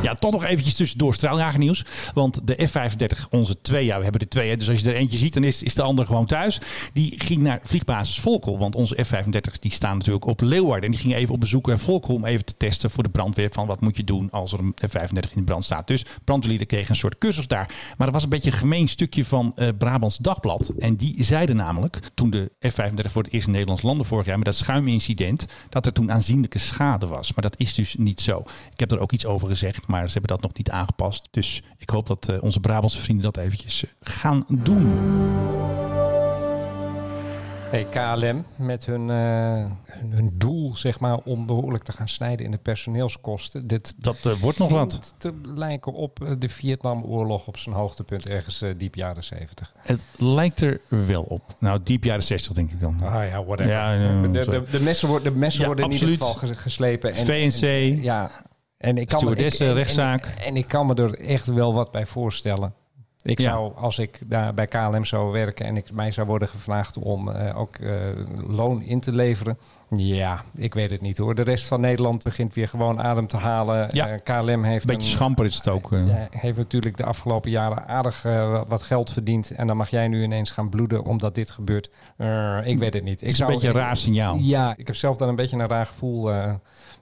Ja, 0.02 0.14
toch 0.14 0.32
nog 0.32 0.44
eventjes 0.44 0.74
tussendoor 0.74 1.14
straaljagernieuws. 1.14 1.84
Want 2.14 2.46
de 2.46 2.66
F-35, 2.66 3.28
onze 3.30 3.61
twee, 3.61 3.84
ja, 3.84 3.96
we 3.96 4.02
hebben 4.02 4.20
er 4.20 4.28
twee. 4.28 4.56
Dus 4.56 4.68
als 4.68 4.80
je 4.80 4.88
er 4.88 4.94
eentje 4.94 5.18
ziet, 5.18 5.34
dan 5.34 5.44
is, 5.44 5.62
is 5.62 5.74
de 5.74 5.82
andere 5.82 6.06
gewoon 6.06 6.26
thuis. 6.26 6.61
Die 6.92 7.14
ging 7.16 7.42
naar 7.42 7.61
vliegbasis 7.62 8.20
Volkel. 8.20 8.58
Want 8.58 8.74
onze 8.74 9.04
F-35 9.04 9.58
die 9.58 9.72
staan 9.72 9.96
natuurlijk 9.96 10.26
op 10.26 10.40
Leeuwarden. 10.40 10.84
En 10.84 10.90
die 10.90 11.00
ging 11.00 11.14
even 11.14 11.34
op 11.34 11.40
bezoek 11.40 11.66
naar 11.66 11.78
Volkel 11.78 12.14
om 12.14 12.24
even 12.24 12.44
te 12.44 12.56
testen 12.56 12.90
voor 12.90 13.02
de 13.02 13.08
brandweer. 13.08 13.50
Van 13.52 13.66
wat 13.66 13.80
moet 13.80 13.96
je 13.96 14.04
doen 14.04 14.30
als 14.30 14.52
er 14.52 14.58
een 14.58 14.74
F-35 14.88 15.11
in 15.11 15.28
de 15.34 15.44
brand 15.44 15.64
staat. 15.64 15.87
Dus 15.87 16.04
brandweerlieden 16.24 16.66
kregen 16.66 16.90
een 16.90 16.96
soort 16.96 17.18
cursus 17.18 17.46
daar. 17.46 17.74
Maar 17.96 18.06
er 18.06 18.12
was 18.12 18.22
een 18.22 18.28
beetje 18.28 18.50
een 18.50 18.56
gemeen 18.56 18.88
stukje 18.88 19.24
van 19.24 19.52
eh, 19.56 19.68
Brabants 19.78 20.16
Dagblad. 20.16 20.72
En 20.78 20.96
die 20.96 21.24
zeiden 21.24 21.56
namelijk, 21.56 21.98
toen 22.14 22.30
de 22.30 22.50
F-35 22.61 23.11
voor 23.11 23.22
het 23.22 23.32
eerst 23.32 23.46
in 23.46 23.52
Nederlands 23.52 23.82
landde 23.82 24.04
vorig 24.04 24.26
jaar... 24.26 24.37
met 24.37 24.46
dat 24.46 24.56
schuimincident, 24.56 25.46
dat 25.68 25.87
er 25.87 25.92
toen 25.92 26.12
aanzienlijke 26.12 26.58
schade 26.58 27.06
was. 27.06 27.34
Maar 27.34 27.42
dat 27.42 27.58
is 27.58 27.74
dus 27.74 27.94
niet 27.98 28.20
zo. 28.20 28.44
Ik 28.72 28.80
heb 28.80 28.92
er 28.92 28.98
ook 29.00 29.12
iets 29.12 29.26
over 29.26 29.48
gezegd, 29.48 29.87
maar 29.88 30.07
ze 30.07 30.12
hebben 30.12 30.31
dat 30.31 30.42
nog 30.42 30.57
niet 30.57 30.70
aangepast. 30.70 31.29
Dus 31.31 31.62
ik 31.79 31.90
hoop 31.90 32.07
dat 32.07 32.29
eh, 32.29 32.42
onze 32.42 32.61
Brabantse 32.61 33.01
vrienden 33.01 33.24
dat 33.33 33.37
eventjes 33.44 33.85
eh, 33.85 33.90
gaan 34.01 34.44
doen. 34.48 34.98
Hey, 37.70 37.85
KLM 37.85 38.44
met 38.57 38.87
hun, 38.87 39.11
eh, 39.11 39.64
hun, 39.98 40.12
hun 40.12 40.31
doel 40.35 40.77
zeg 40.77 41.01
maar, 41.01 41.16
om 41.18 41.46
behoorlijk 41.46 41.85
te 41.85 41.92
gaan 41.92 42.09
snijden 42.09 42.44
in 42.44 42.51
de 42.51 42.59
personeelskosten. 42.59 43.66
Dit 43.66 43.94
Dat 43.96 44.37
wordt 44.40 44.59
nog 44.59 44.70
wat. 44.70 45.14
te 45.18 45.33
lijken 45.42 45.92
op 45.92 46.35
de 46.38 46.48
Vietnamoorlog 46.48 47.46
op 47.46 47.57
zijn 47.57 47.74
hoogtepunt 47.74 48.29
ergens 48.29 48.64
diep 48.77 48.94
jaren 48.94 49.24
70. 49.24 49.72
Het 49.81 50.01
lijkt 50.16 50.61
er 50.61 50.81
wel 50.88 51.22
op. 51.22 51.55
Nou, 51.59 51.81
diep 51.83 52.05
jaren 52.05 52.22
60 52.22 52.53
denk 52.53 52.70
ik 52.70 52.81
dan. 52.81 53.03
Ah 53.03 53.29
ja, 53.29 53.44
whatever. 53.44 53.72
Ja, 53.72 53.96
de, 54.22 54.31
de, 54.31 54.64
de 54.70 54.81
messen 54.81 55.09
worden, 55.09 55.33
de 55.33 55.38
messen 55.38 55.61
Ja, 55.61 55.66
worden 55.66 55.85
in 55.85 55.92
ieder 55.92 56.09
geval 56.09 56.35
ges- 56.35 56.59
geslepen. 56.59 57.12
En, 57.14 57.24
VNC. 57.27 57.62
en- 57.62 58.03
ja. 58.03 58.31
En 58.78 58.98
ik 58.98 59.06
kan 59.08 59.24
me, 59.24 59.36
ik, 59.36 59.52
en- 59.52 59.74
rechtszaak. 59.74 60.24
En, 60.46 60.56
ik 60.56 60.68
kan 60.68 60.86
me 60.86 60.94
er 60.94 61.18
echt 61.20 61.46
wel 61.46 61.74
wat 61.74 61.90
bij 61.90 62.06
voorstellen. 62.06 62.74
Ik 63.22 63.38
Ja. 63.40 63.50
zou, 63.50 63.72
als 63.76 63.98
ik 63.98 64.18
daar 64.26 64.54
bij 64.54 64.66
KLM 64.66 65.04
zou 65.04 65.32
werken 65.32 65.66
en 65.66 65.76
ik, 65.76 65.92
mij 65.92 66.10
zou 66.10 66.26
worden 66.26 66.48
gevraagd 66.48 66.98
om 66.98 67.28
eh, 67.30 67.58
ook 67.60 67.76
eh, 67.76 67.92
loon 68.46 68.82
in 68.82 69.00
te 69.00 69.12
leveren. 69.12 69.58
Ja, 69.90 70.42
ik 70.54 70.74
weet 70.74 70.90
het 70.90 71.00
niet 71.00 71.18
hoor. 71.18 71.34
De 71.34 71.42
rest 71.42 71.66
van 71.66 71.80
Nederland 71.80 72.22
begint 72.24 72.54
weer 72.54 72.68
gewoon 72.68 73.00
adem 73.00 73.26
te 73.26 73.36
halen. 73.36 73.86
Ja. 73.90 74.08
Eh, 74.08 74.18
KLM 74.22 74.62
heeft 74.64 74.86
Beetje 74.86 75.02
een, 75.02 75.08
schamper 75.16 75.44
is 75.44 75.54
het 75.56 75.68
ook. 75.68 75.90
heeft 76.30 76.56
natuurlijk 76.58 76.96
de 76.96 77.04
afgelopen 77.04 77.50
jaren 77.50 77.86
aardig 77.88 78.22
wat 78.68 78.82
geld 78.82 79.12
verdiend. 79.12 79.50
En 79.50 79.66
dan 79.66 79.76
mag 79.76 79.90
jij 79.90 80.08
nu 80.08 80.22
ineens 80.22 80.50
gaan 80.50 80.68
bloeden 80.68 81.04
omdat 81.04 81.34
dit 81.34 81.50
gebeurt. 81.50 81.90
Ik 82.64 82.78
weet 82.78 82.94
het 82.94 83.04
niet. 83.04 83.20
Het 83.20 83.28
is 83.28 83.40
ik 83.40 83.46
een 83.46 83.52
beetje 83.52 83.68
een 83.68 83.74
raar 83.74 83.96
signaal. 83.96 84.36
Ja, 84.36 84.74
ik 84.76 84.86
heb 84.86 84.96
zelf 84.96 85.16
daar 85.16 85.28
een 85.28 85.34
beetje 85.36 85.56
een 85.58 85.68
raar 85.68 85.86
gevoel 85.86 86.30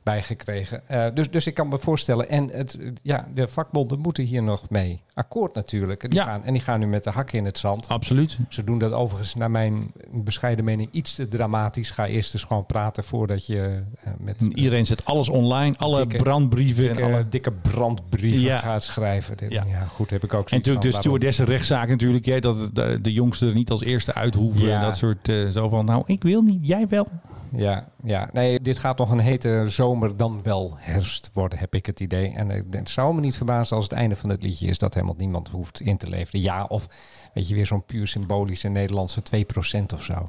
bij 0.06 0.22
gekregen. 0.22 0.88
Eh, 0.88 1.04
dus, 1.14 1.30
dus 1.30 1.46
ik 1.46 1.54
kan 1.54 1.68
me 1.68 1.78
voorstellen. 1.78 2.28
En 2.28 2.48
het, 2.50 2.78
ja, 3.02 3.26
de 3.34 3.48
vakbonden 3.48 3.98
moeten 3.98 4.24
hier 4.24 4.42
nog 4.42 4.70
mee. 4.70 5.00
Akkoord 5.14 5.54
natuurlijk. 5.54 6.02
En 6.02 6.10
die, 6.10 6.18
Ja. 6.18 6.24
gaan, 6.24 6.44
en 6.44 6.52
die 6.52 6.62
gaan 6.62 6.80
nu 6.80 6.86
met 6.86 7.04
de 7.04 7.10
hakken 7.10 7.38
in 7.38 7.44
het 7.44 7.58
zand. 7.58 7.88
Absoluut. 7.88 8.38
Ze 8.48 8.64
doen 8.64 8.78
dat 8.78 8.92
overigens 8.92 9.34
naar 9.34 9.50
mijn 9.50 9.92
bescheiden 10.12 10.64
mening 10.64 10.88
iets 10.92 11.14
te 11.14 11.28
dramatisch. 11.28 11.90
Ga 11.90 12.06
eerst 12.06 12.34
eens 12.34 12.42
gewoon 12.44 12.66
praten 12.66 13.04
voordat 13.04 13.46
je 13.46 13.82
eh, 14.00 14.12
met... 14.18 14.36
En 14.40 14.58
Iedereen 14.58 14.86
zet 14.86 15.04
alles 15.04 15.28
online. 15.28 15.74
Alle 15.78 15.96
Dikke- 16.06 16.16
brandbrieven. 16.16 16.82
dikke, 16.82 17.02
en, 17.02 17.12
alle... 17.12 17.28
dikke 17.28 17.52
brandbrieven 17.52 18.40
Ja. 18.40 18.58
gaat 18.58 18.82
schrijven. 18.84 19.36
Dit- 19.36 19.52
Ja. 19.52 19.64
ja. 19.68 19.84
goed, 19.84 20.10
heb 20.10 20.24
ik 20.24 20.34
ook 20.34 20.50
en 20.50 20.56
natuurlijk 20.56 20.64
de 20.64 20.70
van, 20.72 20.80
waarom- 20.80 21.00
stewardessen 21.00 21.44
rechtszaak 21.46 21.88
natuurlijk. 21.88 22.24
Hè, 22.24 22.40
dat 22.40 22.70
de, 22.72 22.98
de 23.02 23.12
jongsten 23.12 23.48
er 23.48 23.54
niet 23.54 23.70
als 23.70 23.82
eerste 23.84 24.14
uit 24.14 24.34
hoeven. 24.34 24.66
Ja. 24.66 24.80
Dat 24.80 24.96
soort 24.96 25.28
eh, 25.28 25.48
zo 25.48 25.68
van, 25.68 25.84
nou 25.84 26.02
ik 26.06 26.22
wil 26.22 26.42
niet, 26.42 26.66
jij 26.66 26.86
wel. 26.88 27.06
Ja, 27.52 27.88
ja, 28.02 28.28
nee, 28.32 28.60
dit 28.60 28.78
gaat 28.78 28.98
nog 28.98 29.10
een 29.10 29.18
hete 29.18 29.64
zomer, 29.66 30.16
dan 30.16 30.42
wel 30.42 30.74
herfst 30.76 31.30
worden, 31.32 31.58
heb 31.58 31.74
ik 31.74 31.86
het 31.86 32.00
idee. 32.00 32.32
En 32.32 32.50
eh, 32.50 32.62
het 32.70 32.90
zou 32.90 33.14
me 33.14 33.20
niet 33.20 33.36
verbazen 33.36 33.76
als 33.76 33.84
het 33.84 33.94
einde 33.94 34.16
van 34.16 34.30
het 34.30 34.42
liedje 34.42 34.66
is 34.66 34.78
dat 34.78 34.94
helemaal 34.94 35.14
niemand 35.18 35.48
hoeft 35.48 35.80
in 35.80 35.96
te 35.96 36.08
leveren. 36.08 36.40
Ja, 36.40 36.64
of 36.64 36.86
weet 37.34 37.48
je, 37.48 37.54
weer 37.54 37.66
zo'n 37.66 37.84
puur 37.84 38.06
symbolische 38.06 38.68
Nederlandse 38.68 39.20
2% 39.20 39.94
of 39.94 40.02
zo. 40.02 40.24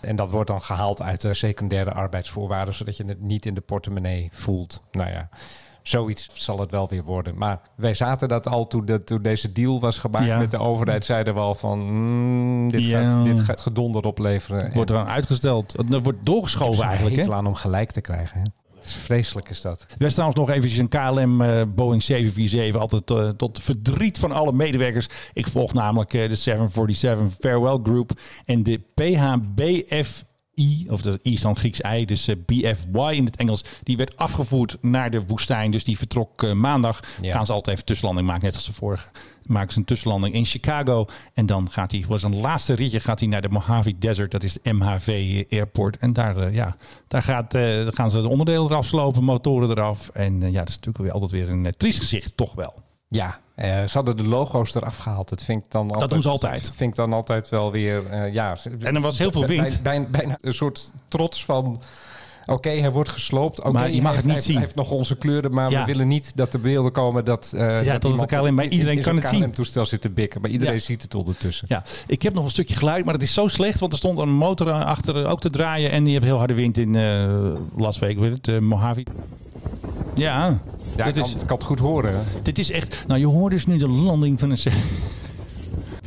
En 0.00 0.16
dat 0.16 0.30
wordt 0.30 0.50
dan 0.50 0.62
gehaald 0.62 1.02
uit 1.02 1.20
de 1.20 1.34
secundaire 1.34 1.92
arbeidsvoorwaarden, 1.92 2.74
zodat 2.74 2.96
je 2.96 3.04
het 3.04 3.20
niet 3.20 3.46
in 3.46 3.54
de 3.54 3.60
portemonnee 3.60 4.28
voelt. 4.32 4.82
Nou 4.90 5.10
ja, 5.10 5.28
zoiets 5.88 6.28
zal 6.32 6.60
het 6.60 6.70
wel 6.70 6.88
weer 6.88 7.04
worden. 7.04 7.38
Maar 7.38 7.60
wij 7.76 7.94
zaten 7.94 8.28
dat 8.28 8.48
al 8.48 8.66
toen, 8.66 8.84
de, 8.84 9.04
toen 9.04 9.22
deze 9.22 9.52
deal 9.52 9.80
was 9.80 9.98
gemaakt 9.98 10.26
Ja. 10.26 10.38
met 10.38 10.50
de 10.50 10.58
overheid, 10.58 11.04
zeiden 11.04 11.34
we 11.34 11.40
al 11.40 11.54
van, 11.54 11.78
mm, 11.78 12.70
dit, 12.70 12.82
Ja. 12.82 13.10
gaat, 13.10 13.24
dit 13.24 13.40
gaat 13.40 13.60
gedonder 13.60 14.04
opleveren. 14.04 14.72
Wordt 14.74 14.90
er 14.90 14.96
aan 14.96 15.08
uitgesteld. 15.08 15.72
Het 15.76 16.02
wordt 16.02 16.26
doorgeschoven 16.26 16.84
eigenlijk. 16.84 17.14
Hè? 17.16 17.20
Hekel 17.22 17.36
aan 17.36 17.46
om 17.46 17.54
gelijk 17.54 17.90
te 17.90 18.00
krijgen. 18.00 18.36
Hè? 18.38 18.44
Het 18.74 18.84
is 18.84 18.94
vreselijk 18.94 19.48
is 19.48 19.60
dat. 19.60 19.86
Er 19.98 20.06
is 20.06 20.12
trouwens 20.12 20.40
nog 20.40 20.50
eventjes 20.50 20.78
een 20.78 20.88
KLM 20.88 21.40
eh, 21.40 21.62
Boeing 21.74 22.02
747. 22.02 22.80
Altijd 22.80 23.10
eh, 23.10 23.28
tot 23.28 23.62
verdriet 23.62 24.18
van 24.18 24.32
alle 24.32 24.52
medewerkers. 24.52 25.08
Ik 25.32 25.46
volg 25.46 25.72
namelijk 25.74 26.14
eh, 26.14 26.28
de 26.28 26.34
747 26.34 27.36
Farewell 27.38 27.78
Group 27.82 28.10
en 28.44 28.62
de 28.62 28.80
PHBFI, 30.56 30.86
of 30.90 31.02
dat 31.02 31.18
I 31.22 31.32
is 31.32 31.40
dan 31.40 31.56
Grieks 31.56 31.80
I, 31.94 32.04
dus 32.04 32.28
eh, 32.28 32.36
BFY 32.46 33.12
in 33.14 33.24
het 33.24 33.36
Engels. 33.36 33.64
Die 33.82 33.96
werd 33.96 34.16
afgevoerd 34.16 34.76
naar 34.80 35.10
de 35.10 35.26
woestijn. 35.26 35.70
Dus 35.70 35.84
die 35.84 35.98
vertrok 35.98 36.42
eh, 36.42 36.52
maandag. 36.52 37.00
Ja. 37.22 37.32
Gaan 37.32 37.46
ze 37.46 37.52
altijd 37.52 37.76
even 37.76 37.86
tussenlanding 37.88 38.26
maken, 38.28 38.44
net 38.44 38.54
als 38.54 38.66
de 38.66 38.72
vorige. 38.72 39.10
Maken 39.42 39.72
ze 39.72 39.78
een 39.78 39.84
tussenlanding 39.84 40.34
in 40.34 40.44
Chicago. 40.44 41.06
En 41.34 41.46
dan 41.46 41.70
gaat 41.70 41.90
hij, 41.90 42.04
was 42.08 42.22
een 42.22 42.40
laatste 42.40 42.74
ritje, 42.74 43.00
gaat 43.00 43.20
hij 43.20 43.28
naar 43.28 43.42
de 43.42 43.48
Mojave 43.48 43.98
Desert. 43.98 44.30
Dat 44.30 44.42
is 44.42 44.52
de 44.52 44.72
MHV 44.72 45.44
Airport. 45.50 45.96
En 45.96 46.12
daar, 46.12 46.36
eh, 46.36 46.54
ja, 46.54 46.76
daar, 47.08 47.22
gaat, 47.22 47.56
gaan 47.94 48.10
ze 48.10 48.20
de 48.20 48.28
onderdelen 48.28 48.64
eraf 48.64 48.86
slopen, 48.86 49.24
motoren 49.24 49.70
eraf. 49.70 50.08
En 50.08 50.40
ja, 50.40 50.58
dat 50.58 50.68
is 50.68 50.74
natuurlijk 50.74 51.04
weer 51.04 51.12
altijd 51.12 51.30
weer 51.30 51.48
een 51.48 51.74
triest 51.76 51.98
gezicht, 51.98 52.36
toch 52.36 52.54
wel. 52.54 52.84
Ja, 53.16 53.38
eh, 53.54 53.68
ze 53.84 53.90
hadden 53.92 54.16
de 54.16 54.22
logo's 54.24 54.74
eraf 54.74 54.96
gehaald. 54.96 55.28
Dat 55.28 55.42
vind 55.44 55.64
ik 55.64 55.70
dan 55.70 55.90
altijd, 55.90 56.10
doen 56.10 56.22
ze 56.22 56.28
altijd. 56.28 56.66
Dat 56.66 56.74
vind 56.76 56.90
ik 56.90 56.96
dan 56.96 57.12
altijd 57.12 57.48
wel 57.48 57.70
weer, 57.72 58.06
eh, 58.06 58.32
ja. 58.32 58.56
En 58.80 58.94
er 58.94 59.00
was 59.00 59.18
heel 59.18 59.32
veel 59.32 59.46
wind. 59.46 59.82
Bij- 59.82 60.00
bij- 60.00 60.10
Bijna 60.10 60.38
een 60.40 60.54
soort 60.54 60.92
trots 61.08 61.44
van... 61.44 61.80
Oké, 62.48 62.68
hij 62.70 62.92
wordt 62.92 63.08
gesloopt. 63.08 63.58
Oké, 63.60 63.70
Maar 63.70 63.90
je 63.90 64.02
mag 64.02 64.06
hij 64.06 64.16
het 64.16 64.24
niet 64.24 64.34
heeft- 64.34 64.44
zien. 64.46 64.54
Hij 64.54 64.64
heeft 64.64 64.76
nog 64.76 64.90
onze 64.90 65.16
kleuren, 65.16 65.52
maar 65.54 65.70
Ja. 65.70 65.80
we 65.80 65.86
willen 65.86 66.08
niet 66.08 66.32
dat 66.36 66.52
er 66.54 66.60
beelden 66.60 66.92
komen 66.92 67.24
dat... 67.24 67.52
eh 67.56 67.84
dat 67.84 68.02
het 68.02 68.24
KLM 68.26 68.56
bij 68.56 68.64
in- 68.64 68.72
iedereen 68.72 69.02
kan 69.02 69.16
het 69.16 69.26
zien. 69.26 69.40
KLM-toestel 69.40 69.86
zit 69.86 70.00
te 70.00 70.10
bikken. 70.10 70.40
Maar 70.40 70.50
iedereen 70.50 70.74
Ja. 70.74 70.80
ziet 70.80 71.02
het 71.02 71.14
ondertussen. 71.14 71.66
Ja, 71.70 71.82
ik 72.06 72.22
heb 72.22 72.34
nog 72.34 72.44
een 72.44 72.50
stukje 72.50 72.74
geluid, 72.74 73.04
maar 73.04 73.14
het 73.14 73.22
is 73.22 73.34
zo 73.34 73.48
slecht. 73.48 73.80
Want 73.80 73.92
er 73.92 73.98
stond 73.98 74.18
een 74.18 74.32
motor 74.34 74.70
achter 74.72 75.26
ook 75.26 75.40
te 75.40 75.50
draaien. 75.50 75.90
En 75.90 76.04
die 76.04 76.12
heeft 76.12 76.24
heel 76.24 76.38
harde 76.38 76.54
wind 76.54 76.78
in 76.78 76.94
eh, 76.96 77.28
Las 77.76 77.98
Vegas, 77.98 78.24
het, 78.42 78.60
Mojave. 78.60 79.04
Ja, 80.14 80.58
Ja, 80.96 81.04
ik 81.04 81.16
is, 81.16 81.20
kan, 81.20 81.40
ik 81.40 81.46
kan 81.46 81.56
het 81.56 81.66
goed 81.66 81.78
horen. 81.78 82.24
dit 82.42 82.58
is 82.58 82.70
echt... 82.70 83.04
Nou, 83.06 83.20
je 83.20 83.26
hoort 83.26 83.52
dus 83.52 83.66
nu 83.66 83.76
de 83.76 83.88
landing 83.88 84.40
van 84.40 84.50
een... 84.50 84.58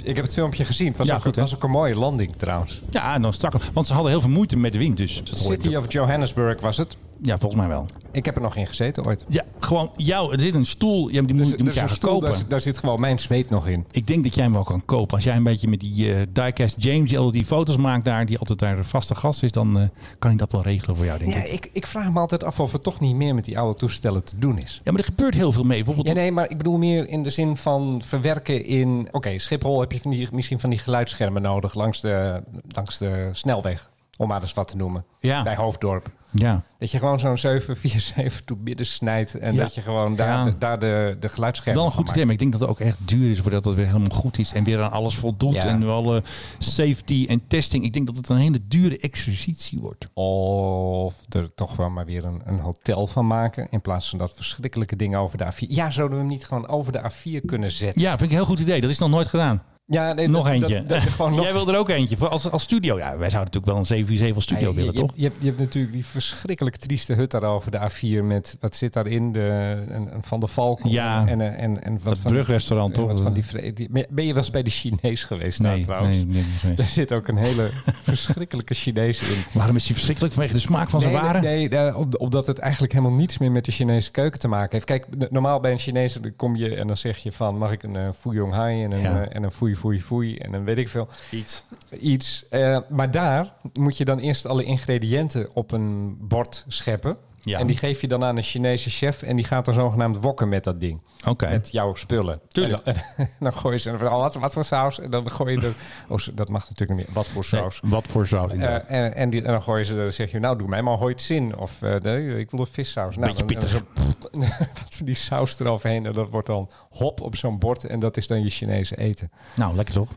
Ik 0.04 0.16
heb 0.16 0.26
het 0.26 0.34
filmpje 0.34 0.66
gezien. 0.66 0.88
Het 0.88 0.98
was, 0.98 1.08
Ja, 1.08 1.16
ook, 1.16 1.22
goed, 1.22 1.36
was 1.36 1.56
ook 1.56 1.64
een 1.64 1.70
mooie 1.70 1.96
landing 1.96 2.36
trouwens. 2.36 2.82
Ja, 2.90 3.14
en 3.14 3.22
dan 3.22 3.34
strak. 3.34 3.54
Want 3.74 3.86
ze 3.88 3.94
hadden 3.94 4.12
heel 4.12 4.22
veel 4.22 4.30
moeite 4.30 4.58
met 4.58 4.72
de 4.72 4.78
wind, 4.78 4.98
dus... 4.98 5.22
City 5.34 5.76
of 5.76 5.92
Johannesburg 5.92 6.62
was 6.62 6.78
het. 6.78 6.98
Ja, 7.22 7.38
volgens 7.38 7.62
mij 7.62 7.70
wel. 7.70 7.86
Ik 8.12 8.26
heb 8.26 8.36
er 8.36 8.42
nog 8.42 8.56
in 8.56 8.68
gezeten 8.68 9.06
ooit. 9.06 9.26
Ja, 9.28 9.44
gewoon 9.60 9.92
jou. 9.96 10.34
Er 10.34 10.40
zit 10.40 10.56
een 10.56 10.66
stoel. 10.66 11.10
Ja, 11.10 11.22
die 11.22 11.36
moet, 11.36 11.46
die 11.46 11.58
moet 11.58 11.66
Dus 11.66 11.74
je 11.74 11.80
eigenlijk 11.80 11.92
stoel, 11.92 12.12
kopen. 12.12 12.30
daar, 12.30 12.48
daar 12.48 12.60
zit 12.60 12.78
gewoon 12.78 13.00
mijn 13.00 13.20
zweet 13.20 13.50
nog 13.50 13.68
in. 13.68 13.86
Ik 13.92 14.08
denk 14.08 14.24
dat 14.24 14.36
jij 14.36 14.44
hem 14.44 14.54
wel 14.54 14.64
kan 14.64 14.86
kopen. 14.86 15.14
Als 15.16 15.24
jij 15.24 15.36
een 15.36 15.44
beetje 15.44 15.68
met 15.68 15.80
die 15.80 16.14
eh 16.14 16.22
diecast 16.34 16.76
James, 16.78 17.10
die 17.10 17.18
altijd 17.18 17.36
die 17.36 17.46
foto's 17.46 17.78
maakt 17.78 18.06
daar, 18.06 18.26
die 18.26 18.38
altijd 18.38 18.60
daar 18.60 18.76
de 18.76 18.84
vaste 18.84 19.16
gast 19.16 19.44
is, 19.44 19.52
dan 19.52 19.80
eh, 19.80 19.84
kan 20.20 20.32
ik 20.32 20.38
dat 20.38 20.52
wel 20.52 20.62
regelen 20.62 20.96
voor 20.96 21.06
jou, 21.06 21.20
denk 21.20 21.32
Ja, 21.34 21.44
ik. 21.44 21.52
ik, 21.52 21.70
ik 21.74 21.86
vraag 21.88 22.12
me 22.12 22.20
altijd 22.20 22.44
af 22.44 22.60
of 22.60 22.72
het 22.72 22.84
toch 22.84 23.00
niet 23.00 23.16
meer 23.16 23.36
met 23.36 23.46
die 23.46 23.60
oude 23.60 23.80
toestellen 23.80 24.26
te 24.26 24.38
doen 24.40 24.58
is. 24.58 24.82
Ja, 24.84 24.92
maar 24.92 25.00
er 25.00 25.06
gebeurt 25.08 25.34
heel 25.34 25.52
veel 25.52 25.64
mee. 25.64 25.78
Bijvoorbeeld, 25.84 26.08
Ja, 26.08 26.14
nee, 26.14 26.32
maar 26.32 26.50
ik 26.50 26.58
bedoel 26.58 26.78
meer 26.78 27.08
in 27.10 27.24
de 27.24 27.30
zin 27.30 27.58
van 27.58 28.02
verwerken 28.06 28.66
in... 28.66 29.08
Oké, 29.12 29.38
Schiphol 29.38 29.80
heb 29.80 29.92
je 29.92 30.00
van 30.02 30.12
die, 30.12 30.28
misschien 30.32 30.60
van 30.60 30.70
die 30.70 30.80
geluidsschermen 30.80 31.42
nodig 31.42 31.74
langs 31.74 32.02
de, 32.02 32.42
langs 32.68 32.98
de 32.98 33.30
snelweg. 33.32 33.90
Om 34.18 34.28
maar 34.28 34.42
eens 34.42 34.54
wat 34.54 34.68
te 34.68 34.76
noemen. 34.76 35.06
Ja. 35.20 35.44
Bij 35.44 35.56
Hoofddorp. 35.56 36.12
Ja. 36.32 36.64
Dat 36.78 36.92
je 36.92 36.98
gewoon 36.98 37.20
zo'n 37.20 37.38
747 37.38 38.42
toe 38.46 38.58
midden 38.62 38.86
snijdt. 38.86 39.36
En 39.36 39.54
Ja. 39.54 39.60
dat 39.64 39.76
je 39.76 39.82
gewoon 39.82 40.16
daar, 40.16 40.28
Ja. 40.28 40.44
de, 40.44 40.58
daar 40.58 40.80
de, 40.80 41.18
de 41.20 41.30
geluidsschermen 41.30 41.82
Wel 41.82 41.92
een 41.92 41.98
goed 41.98 42.10
idee, 42.10 42.24
maar 42.24 42.34
ik 42.34 42.40
denk 42.40 42.52
dat 42.52 42.62
het 42.62 42.70
ook 42.70 42.80
echt 42.80 42.98
duur 43.06 43.30
is 43.32 43.40
voordat 43.40 43.66
het 43.66 43.76
weer 43.76 43.86
helemaal 43.86 44.18
goed 44.18 44.38
is 44.38 44.54
en 44.54 44.64
weer 44.64 44.82
aan 44.84 44.92
alles 44.92 45.16
voldoet 45.16 45.54
Ja. 45.54 45.66
en 45.66 45.84
alle 45.90 46.24
safety 46.58 47.26
en 47.30 47.42
testing. 47.48 47.84
Ik 47.84 47.94
denk 47.94 48.06
dat 48.08 48.18
het 48.18 48.30
een 48.30 48.38
hele 48.38 48.60
dure 48.68 48.98
exercitie 49.00 49.80
wordt. 49.80 50.08
Of 50.14 51.16
er 51.30 51.54
toch 51.56 51.76
wel 51.76 51.90
maar 51.90 52.06
weer 52.06 52.26
een, 52.26 52.42
een 52.46 52.60
hotel 52.60 53.08
van 53.08 53.28
maken. 53.28 53.68
In 53.72 53.82
plaats 53.82 54.10
van 54.10 54.20
dat 54.20 54.34
verschrikkelijke 54.36 54.96
ding 54.96 55.16
over 55.16 55.38
de 55.38 55.46
A4. 55.46 55.68
Ja, 55.68 55.92
zouden 55.92 56.18
we 56.18 56.24
hem 56.24 56.34
niet 56.34 56.46
gewoon 56.46 56.68
over 56.68 56.92
de 56.92 57.12
A4 57.12 57.46
kunnen 57.46 57.72
zetten? 57.72 58.02
Ja, 58.02 58.10
vind 58.10 58.22
ik 58.22 58.30
een 58.30 58.36
heel 58.36 58.46
goed 58.46 58.60
idee. 58.60 58.82
Dat 58.82 58.90
is 58.90 58.98
nog 59.00 59.10
nooit 59.10 59.28
gedaan. 59.28 59.62
Ja, 59.92 60.14
nee, 60.14 60.28
nog 60.28 60.44
dat- 60.44 60.54
eentje. 60.54 60.76
Dat, 60.76 60.88
dat 60.90 61.04
je 61.04 61.10
gewoon 61.12 61.32
nog 61.36 61.44
Jij 61.44 61.54
wil 61.54 61.68
er 61.70 61.78
ook 61.78 61.90
eentje 61.90 62.18
voor 62.18 62.28
als, 62.30 62.52
als 62.52 62.64
studio. 62.64 62.98
Ja, 62.98 63.18
wij 63.18 63.30
zouden 63.30 63.40
natuurlijk 63.40 63.66
wel 63.66 63.76
een 63.78 63.86
747 63.86 64.36
als 64.36 64.44
studio 64.44 64.64
Ja, 64.64 64.70
je, 64.70 64.76
willen, 64.76 64.94
je, 64.94 65.00
toch? 65.00 65.12
Je, 65.16 65.24
hebt, 65.24 65.36
je 65.40 65.46
hebt 65.46 65.60
natuurlijk 65.60 65.94
die 65.94 66.06
verschrikkelijk 66.06 66.76
trieste 66.76 67.14
hut 67.14 67.32
daar 67.32 67.44
over 67.44 67.72
de 67.72 67.80
A4 67.80 68.24
met 68.24 68.58
wat 68.60 68.76
zit 68.76 68.94
daarin? 68.94 69.32
De, 69.32 69.78
een 69.88 70.10
Van 70.22 70.40
de 70.40 70.48
Valk 70.48 70.80
Ja, 70.84 71.28
en, 71.28 71.42
en, 71.42 71.58
en, 71.58 71.84
en 71.84 72.00
wat 72.04 72.18
van, 72.20 72.32
brugrestaurant, 72.32 72.98
en 72.98 73.02
toch? 73.04 73.12
Wat 73.12 73.22
van 73.22 73.34
die, 73.34 73.90
ben 74.10 74.26
je 74.26 74.34
wel 74.34 74.38
eens 74.44 74.50
bij 74.52 74.64
de 74.64 74.70
Chinees 74.70 75.24
geweest 75.24 75.64
daar 75.64 75.76
Nee, 75.76 75.84
trouwens? 75.86 76.16
nee, 76.16 76.26
nee, 76.26 76.44
geweest. 76.60 76.78
Daar 76.78 76.88
zit 77.02 77.14
ook 77.14 77.28
een 77.28 77.38
hele 77.38 77.70
verschrikkelijke 78.10 78.74
Chinees 78.74 79.22
in. 79.22 79.44
Waarom 79.54 79.76
is 79.76 79.84
hij 79.84 79.94
verschrikkelijk 79.94 80.34
vanwege 80.34 80.54
de 80.54 80.60
smaak 80.60 80.90
van 80.90 81.02
zijn 81.02 81.14
nee, 81.14 81.22
waren? 81.22 81.42
Nee, 81.42 81.70
nee, 81.70 81.96
op- 81.96 82.20
omdat 82.20 82.48
het 82.48 82.60
eigenlijk 82.60 82.94
helemaal 82.94 83.16
niets 83.18 83.38
meer 83.38 83.52
met 83.52 83.66
de 83.66 83.72
Chinese 83.72 84.12
keuken 84.12 84.40
te 84.40 84.48
maken 84.48 84.72
heeft. 84.72 84.86
Kijk, 84.86 85.06
normaal 85.30 85.60
bij 85.60 85.72
een 85.72 85.78
Chinees 85.78 86.20
kom 86.36 86.56
je 86.56 86.76
en 86.76 86.88
dan 86.88 86.98
zeg 86.98 87.18
je 87.18 87.32
van... 87.32 87.58
mag 87.58 87.72
ik 87.72 87.84
een 87.84 87.98
uh, 88.26 88.52
hai 88.52 88.84
en 88.84 88.92
een, 88.92 89.02
Ja. 89.02 89.22
eh, 89.24 89.36
en 89.36 89.44
een 89.44 89.52
foei 89.52 89.76
foei 89.80 90.02
foei 90.02 90.38
en 90.38 90.54
een 90.54 90.64
weet 90.64 90.78
ik 90.78 90.90
veel. 90.90 91.08
Iets. 91.32 91.64
Iets. 92.00 92.46
Eh, 92.50 92.80
maar 92.90 93.12
daar 93.12 93.54
moet 93.74 93.98
je 93.98 94.06
dan 94.06 94.20
eerst 94.20 94.46
alle 94.46 94.64
ingrediënten 94.64 95.48
op 95.54 95.72
een 95.72 96.18
bord 96.20 96.66
scheppen. 96.68 97.18
Ja. 97.44 97.60
En 97.60 97.68
die 97.68 97.78
geef 97.78 98.02
je 98.02 98.08
dan 98.08 98.24
aan 98.24 98.38
een 98.38 98.44
Chinese 98.44 98.90
chef 98.90 99.22
en 99.22 99.36
die 99.36 99.46
gaat 99.46 99.66
dan 99.66 99.74
zogenaamd 99.74 100.18
wokken 100.22 100.50
met 100.50 100.64
dat 100.64 100.80
ding. 100.80 101.02
Oké. 101.28 101.50
Met 101.50 101.72
jouw 101.72 101.96
spullen. 101.96 102.40
Tuurlijk. 102.48 102.84
En 102.84 102.96
dan, 103.18 103.28
dan 103.40 103.54
gooi 103.54 103.74
je 103.76 103.80
ze 103.82 103.92
oh, 103.92 104.00
wat, 104.22 104.36
wat 104.36 104.54
voor 104.54 104.66
saus? 104.66 105.00
En 105.00 105.12
dan 105.12 105.32
gooi 105.32 105.60
je 105.60 105.68
er... 105.68 105.76
Oh, 106.08 106.18
dat 106.34 106.50
mag 106.50 106.70
natuurlijk 106.70 107.00
niet. 107.00 107.16
Wat 107.16 107.28
voor 107.28 107.46
Nee, 107.52 107.62
saus? 107.62 107.80
wat 107.84 108.08
voor 108.08 108.28
saus? 108.28 108.52
Eh, 108.52 108.92
en, 108.92 109.16
en, 109.16 109.30
die, 109.30 109.42
en 109.44 109.52
dan 109.52 109.62
gooi 109.62 109.80
je 109.80 109.86
ze, 109.86 109.96
dan 109.96 110.12
zeg 110.12 110.32
je, 110.32 110.40
nou 110.40 110.58
doe 110.58 110.68
mij 110.68 110.82
maar 110.82 110.98
hoitzin. 110.98 111.58
Of 111.58 111.82
eh, 111.82 111.96
nee, 111.96 112.40
ik 112.40 112.52
wil 112.52 112.60
een 112.60 112.66
vissaus. 112.66 113.16
Nou, 113.18 113.28
Beetje 113.46 113.60
dan- 113.60 113.60
dan 113.60 113.70
zo- 113.70 114.40
wat 114.84 114.96
van 114.96 115.06
die 115.06 115.16
saus 115.16 115.60
eroverheen. 115.60 116.06
En 116.06 116.14
dat 116.14 116.30
wordt 116.30 116.48
dan 116.48 116.70
hop 116.90 117.22
op 117.22 117.36
zo'n 117.36 117.60
bord. 117.60 117.84
En 117.84 118.00
dat 118.00 118.18
is 118.18 118.28
dan 118.28 118.44
je 118.44 118.50
Chinese 118.50 118.98
eten. 118.98 119.32
nou, 119.54 119.76
lekker 119.76 119.94
toch? 119.94 120.10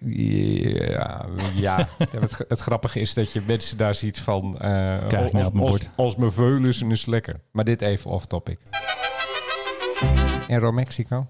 Ja, 0.00 1.26
ja. 1.54 1.88
het, 2.10 2.44
het 2.48 2.60
grappige 2.60 3.00
is 3.00 3.14
dat 3.14 3.32
je 3.32 3.42
mensen 3.46 3.76
daar 3.76 3.94
ziet 3.94 4.18
van... 4.18 4.58
eh 4.58 5.06
Krijg 5.06 5.32
mij 5.32 5.44
als, 5.44 5.52
als, 5.60 5.80
als 5.96 6.16
mijn 6.16 6.32
veulen 6.32 6.90
is 6.90 7.06
lekker. 7.06 7.40
Maar 7.50 7.64
dit 7.64 7.82
even 7.82 8.10
off 8.10 8.26
topic. 8.26 8.58
Aero 10.48 10.72
Mexico. 10.72 11.26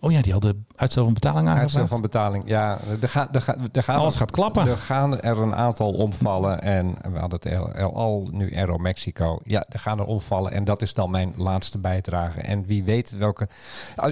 Oh 0.00 0.12
ja, 0.12 0.22
die 0.22 0.32
hadden 0.32 0.66
uitstel 0.76 1.04
van 1.04 1.14
betaling 1.14 1.48
Uitstel 1.48 1.60
aangevraagd. 1.60 1.88
van 1.88 2.00
betaling. 2.00 2.42
Ja, 2.46 2.78
er, 3.00 3.08
gaan 3.08 3.28
er, 3.32 3.40
gaan 3.40 3.68
er 3.72 3.82
gaan 3.82 3.98
Alles 3.98 4.16
gaat 4.16 4.30
klappen. 4.30 4.66
Er 4.66 4.76
gaan 4.76 5.20
er 5.20 5.38
een 5.38 5.54
aantal 5.54 5.92
omvallen. 5.92 6.62
En 6.78 6.96
we 7.12 7.18
hadden 7.18 7.40
het 7.42 7.82
al, 7.92 8.28
nu 8.32 8.56
Aero 8.56 8.78
Mexico. 8.78 9.38
Ja, 9.44 9.64
er 9.68 9.78
gaan 9.78 9.98
er 9.98 10.04
omvallen. 10.04 10.52
En 10.52 10.64
dat 10.64 10.82
is 10.82 10.94
dan 10.94 11.10
mijn 11.10 11.32
laatste 11.36 11.78
bijdrage. 11.78 12.40
En 12.40 12.66
wie 12.66 12.84
weet 12.84 13.10
welke... 13.10 13.48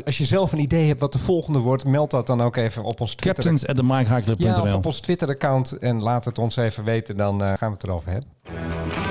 Als 0.04 0.18
je 0.18 0.24
zelf 0.24 0.52
een 0.52 0.58
idee 0.58 0.86
hebt 0.86 1.00
wat 1.00 1.12
de 1.12 1.18
volgende 1.18 1.58
wordt... 1.58 1.84
meld 1.84 2.10
dat 2.10 2.26
dan 2.26 2.40
ook 2.40 2.56
even 2.56 2.82
op 2.82 3.00
ons 3.00 3.14
Twitter. 3.14 3.44
Captains 3.44 3.66
at 3.66 3.76
the 3.76 4.34
Ja, 4.36 4.74
op 4.74 4.86
ons 4.86 5.00
Twitter-account. 5.00 5.72
En 5.72 6.02
laat 6.02 6.24
het 6.24 6.38
ons 6.38 6.56
even 6.56 6.84
weten. 6.84 7.16
Dan 7.16 7.42
eh, 7.42 7.52
gaan 7.56 7.68
we 7.68 7.74
het 7.74 7.84
erover 7.84 8.12
hebben. 8.12 9.05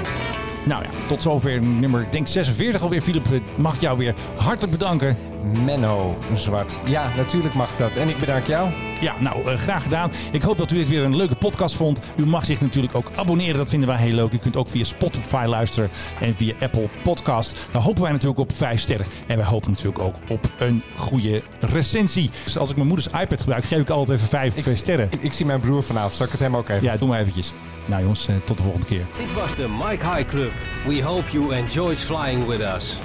Nou 0.66 0.84
ja, 0.84 0.90
tot 1.08 1.22
zover 1.22 1.62
nummer, 1.62 2.08
denk 2.12 2.28
46 2.28 2.82
alweer. 2.82 3.02
Philip, 3.02 3.32
eh, 3.32 3.40
mag 3.58 3.76
ik 3.76 3.82
jou 3.82 3.98
weer 3.98 4.16
hartelijk 4.38 4.72
bedanken. 4.72 5.18
Menno 5.66 6.18
Zwart. 6.34 6.80
Ja, 6.86 7.16
natuurlijk 7.16 7.54
mag 7.54 7.76
dat. 7.76 7.96
En 7.96 8.10
ik 8.10 8.20
bedank 8.20 8.48
jou. 8.48 8.70
Ja, 9.02 9.16
nou, 9.20 9.52
eh, 9.52 9.58
graag 9.58 9.84
gedaan. 9.84 10.12
Ik 10.32 10.42
hoop 10.42 10.58
dat 10.58 10.72
u 10.72 10.76
dit 10.76 10.90
weer 10.90 11.04
een 11.04 11.16
leuke 11.16 11.36
podcast 11.36 11.76
vond. 11.76 12.00
U 12.16 12.26
mag 12.26 12.46
zich 12.46 12.62
natuurlijk 12.62 12.96
ook 12.96 13.12
abonneren, 13.16 13.58
dat 13.58 13.70
vinden 13.70 13.88
wij 13.90 13.98
heel 13.98 14.14
leuk. 14.14 14.34
U 14.34 14.38
kunt 14.38 14.56
ook 14.56 14.70
via 14.70 14.84
Spotify 14.84 15.46
luisteren 15.48 15.90
en 16.20 16.36
via 16.38 16.54
Apple 16.60 16.90
Podcast. 17.04 17.58
Daar 17.72 17.82
hopen 17.82 18.02
wij 18.02 18.12
natuurlijk 18.12 18.40
op 18.40 18.52
5 18.54 18.80
sterren. 18.80 19.06
En 19.28 19.38
wij 19.38 19.46
hopen 19.46 19.72
natuurlijk 19.72 20.00
ook 20.00 20.16
op 20.30 20.52
een 20.60 20.84
goede 20.96 21.44
recensie. 21.60 22.30
Dus 22.44 22.58
als 22.58 22.70
ik 22.70 22.76
mijn 22.76 22.88
moeders 22.88 23.08
iPad 23.08 23.40
gebruik, 23.42 23.64
geef 23.64 23.80
ik 23.80 23.90
altijd 23.90 24.20
even 24.20 24.30
5 24.30 24.78
sterren. 24.78 25.08
Ik, 25.12 25.22
ik 25.22 25.34
zie 25.34 25.46
mijn 25.46 25.60
broer 25.60 25.84
vanavond. 25.84 26.14
Zal 26.14 26.26
ik 26.26 26.32
het 26.32 26.42
hem 26.42 26.56
ook 26.56 26.70
even... 26.70 26.84
Ja, 26.84 26.98
doe 26.98 27.08
maar 27.08 27.20
eventjes. 27.20 27.54
Nou 27.86 28.02
jongens, 28.02 28.28
eh, 28.28 28.36
tot 28.46 28.58
de 28.58 28.64
volgende 28.64 28.88
keer. 28.88 29.06
Dit 29.18 29.34
was 29.34 29.56
de 29.56 29.68
Mike 29.70 30.08
High 30.08 30.30
Club. 30.30 30.52
We 30.88 31.04
hope 31.04 31.32
you 31.32 31.54
enjoyed 31.54 32.00
flying 32.00 32.46
with 32.46 32.60
us. 32.60 32.98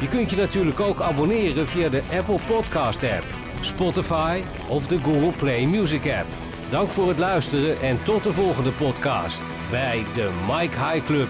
Je 0.00 0.08
kunt 0.08 0.30
je 0.30 0.36
natuurlijk 0.36 0.80
ook 0.80 1.00
abonneren 1.00 1.68
via 1.68 1.88
de 1.88 2.02
Apple 2.18 2.38
Podcast 2.46 3.04
app, 3.04 3.24
Spotify 3.60 4.42
of 4.68 4.86
de 4.86 4.98
Google 5.02 5.32
Play 5.32 5.66
Music 5.66 6.02
app. 6.18 6.26
Dank 6.70 6.88
voor 6.88 7.08
het 7.08 7.18
luisteren 7.18 7.80
en 7.80 8.02
tot 8.02 8.22
de 8.22 8.32
volgende 8.32 8.70
podcast 8.70 9.42
bij 9.70 10.04
de 10.14 10.30
Mike 10.48 10.76
High 10.84 11.06
Club. 11.06 11.28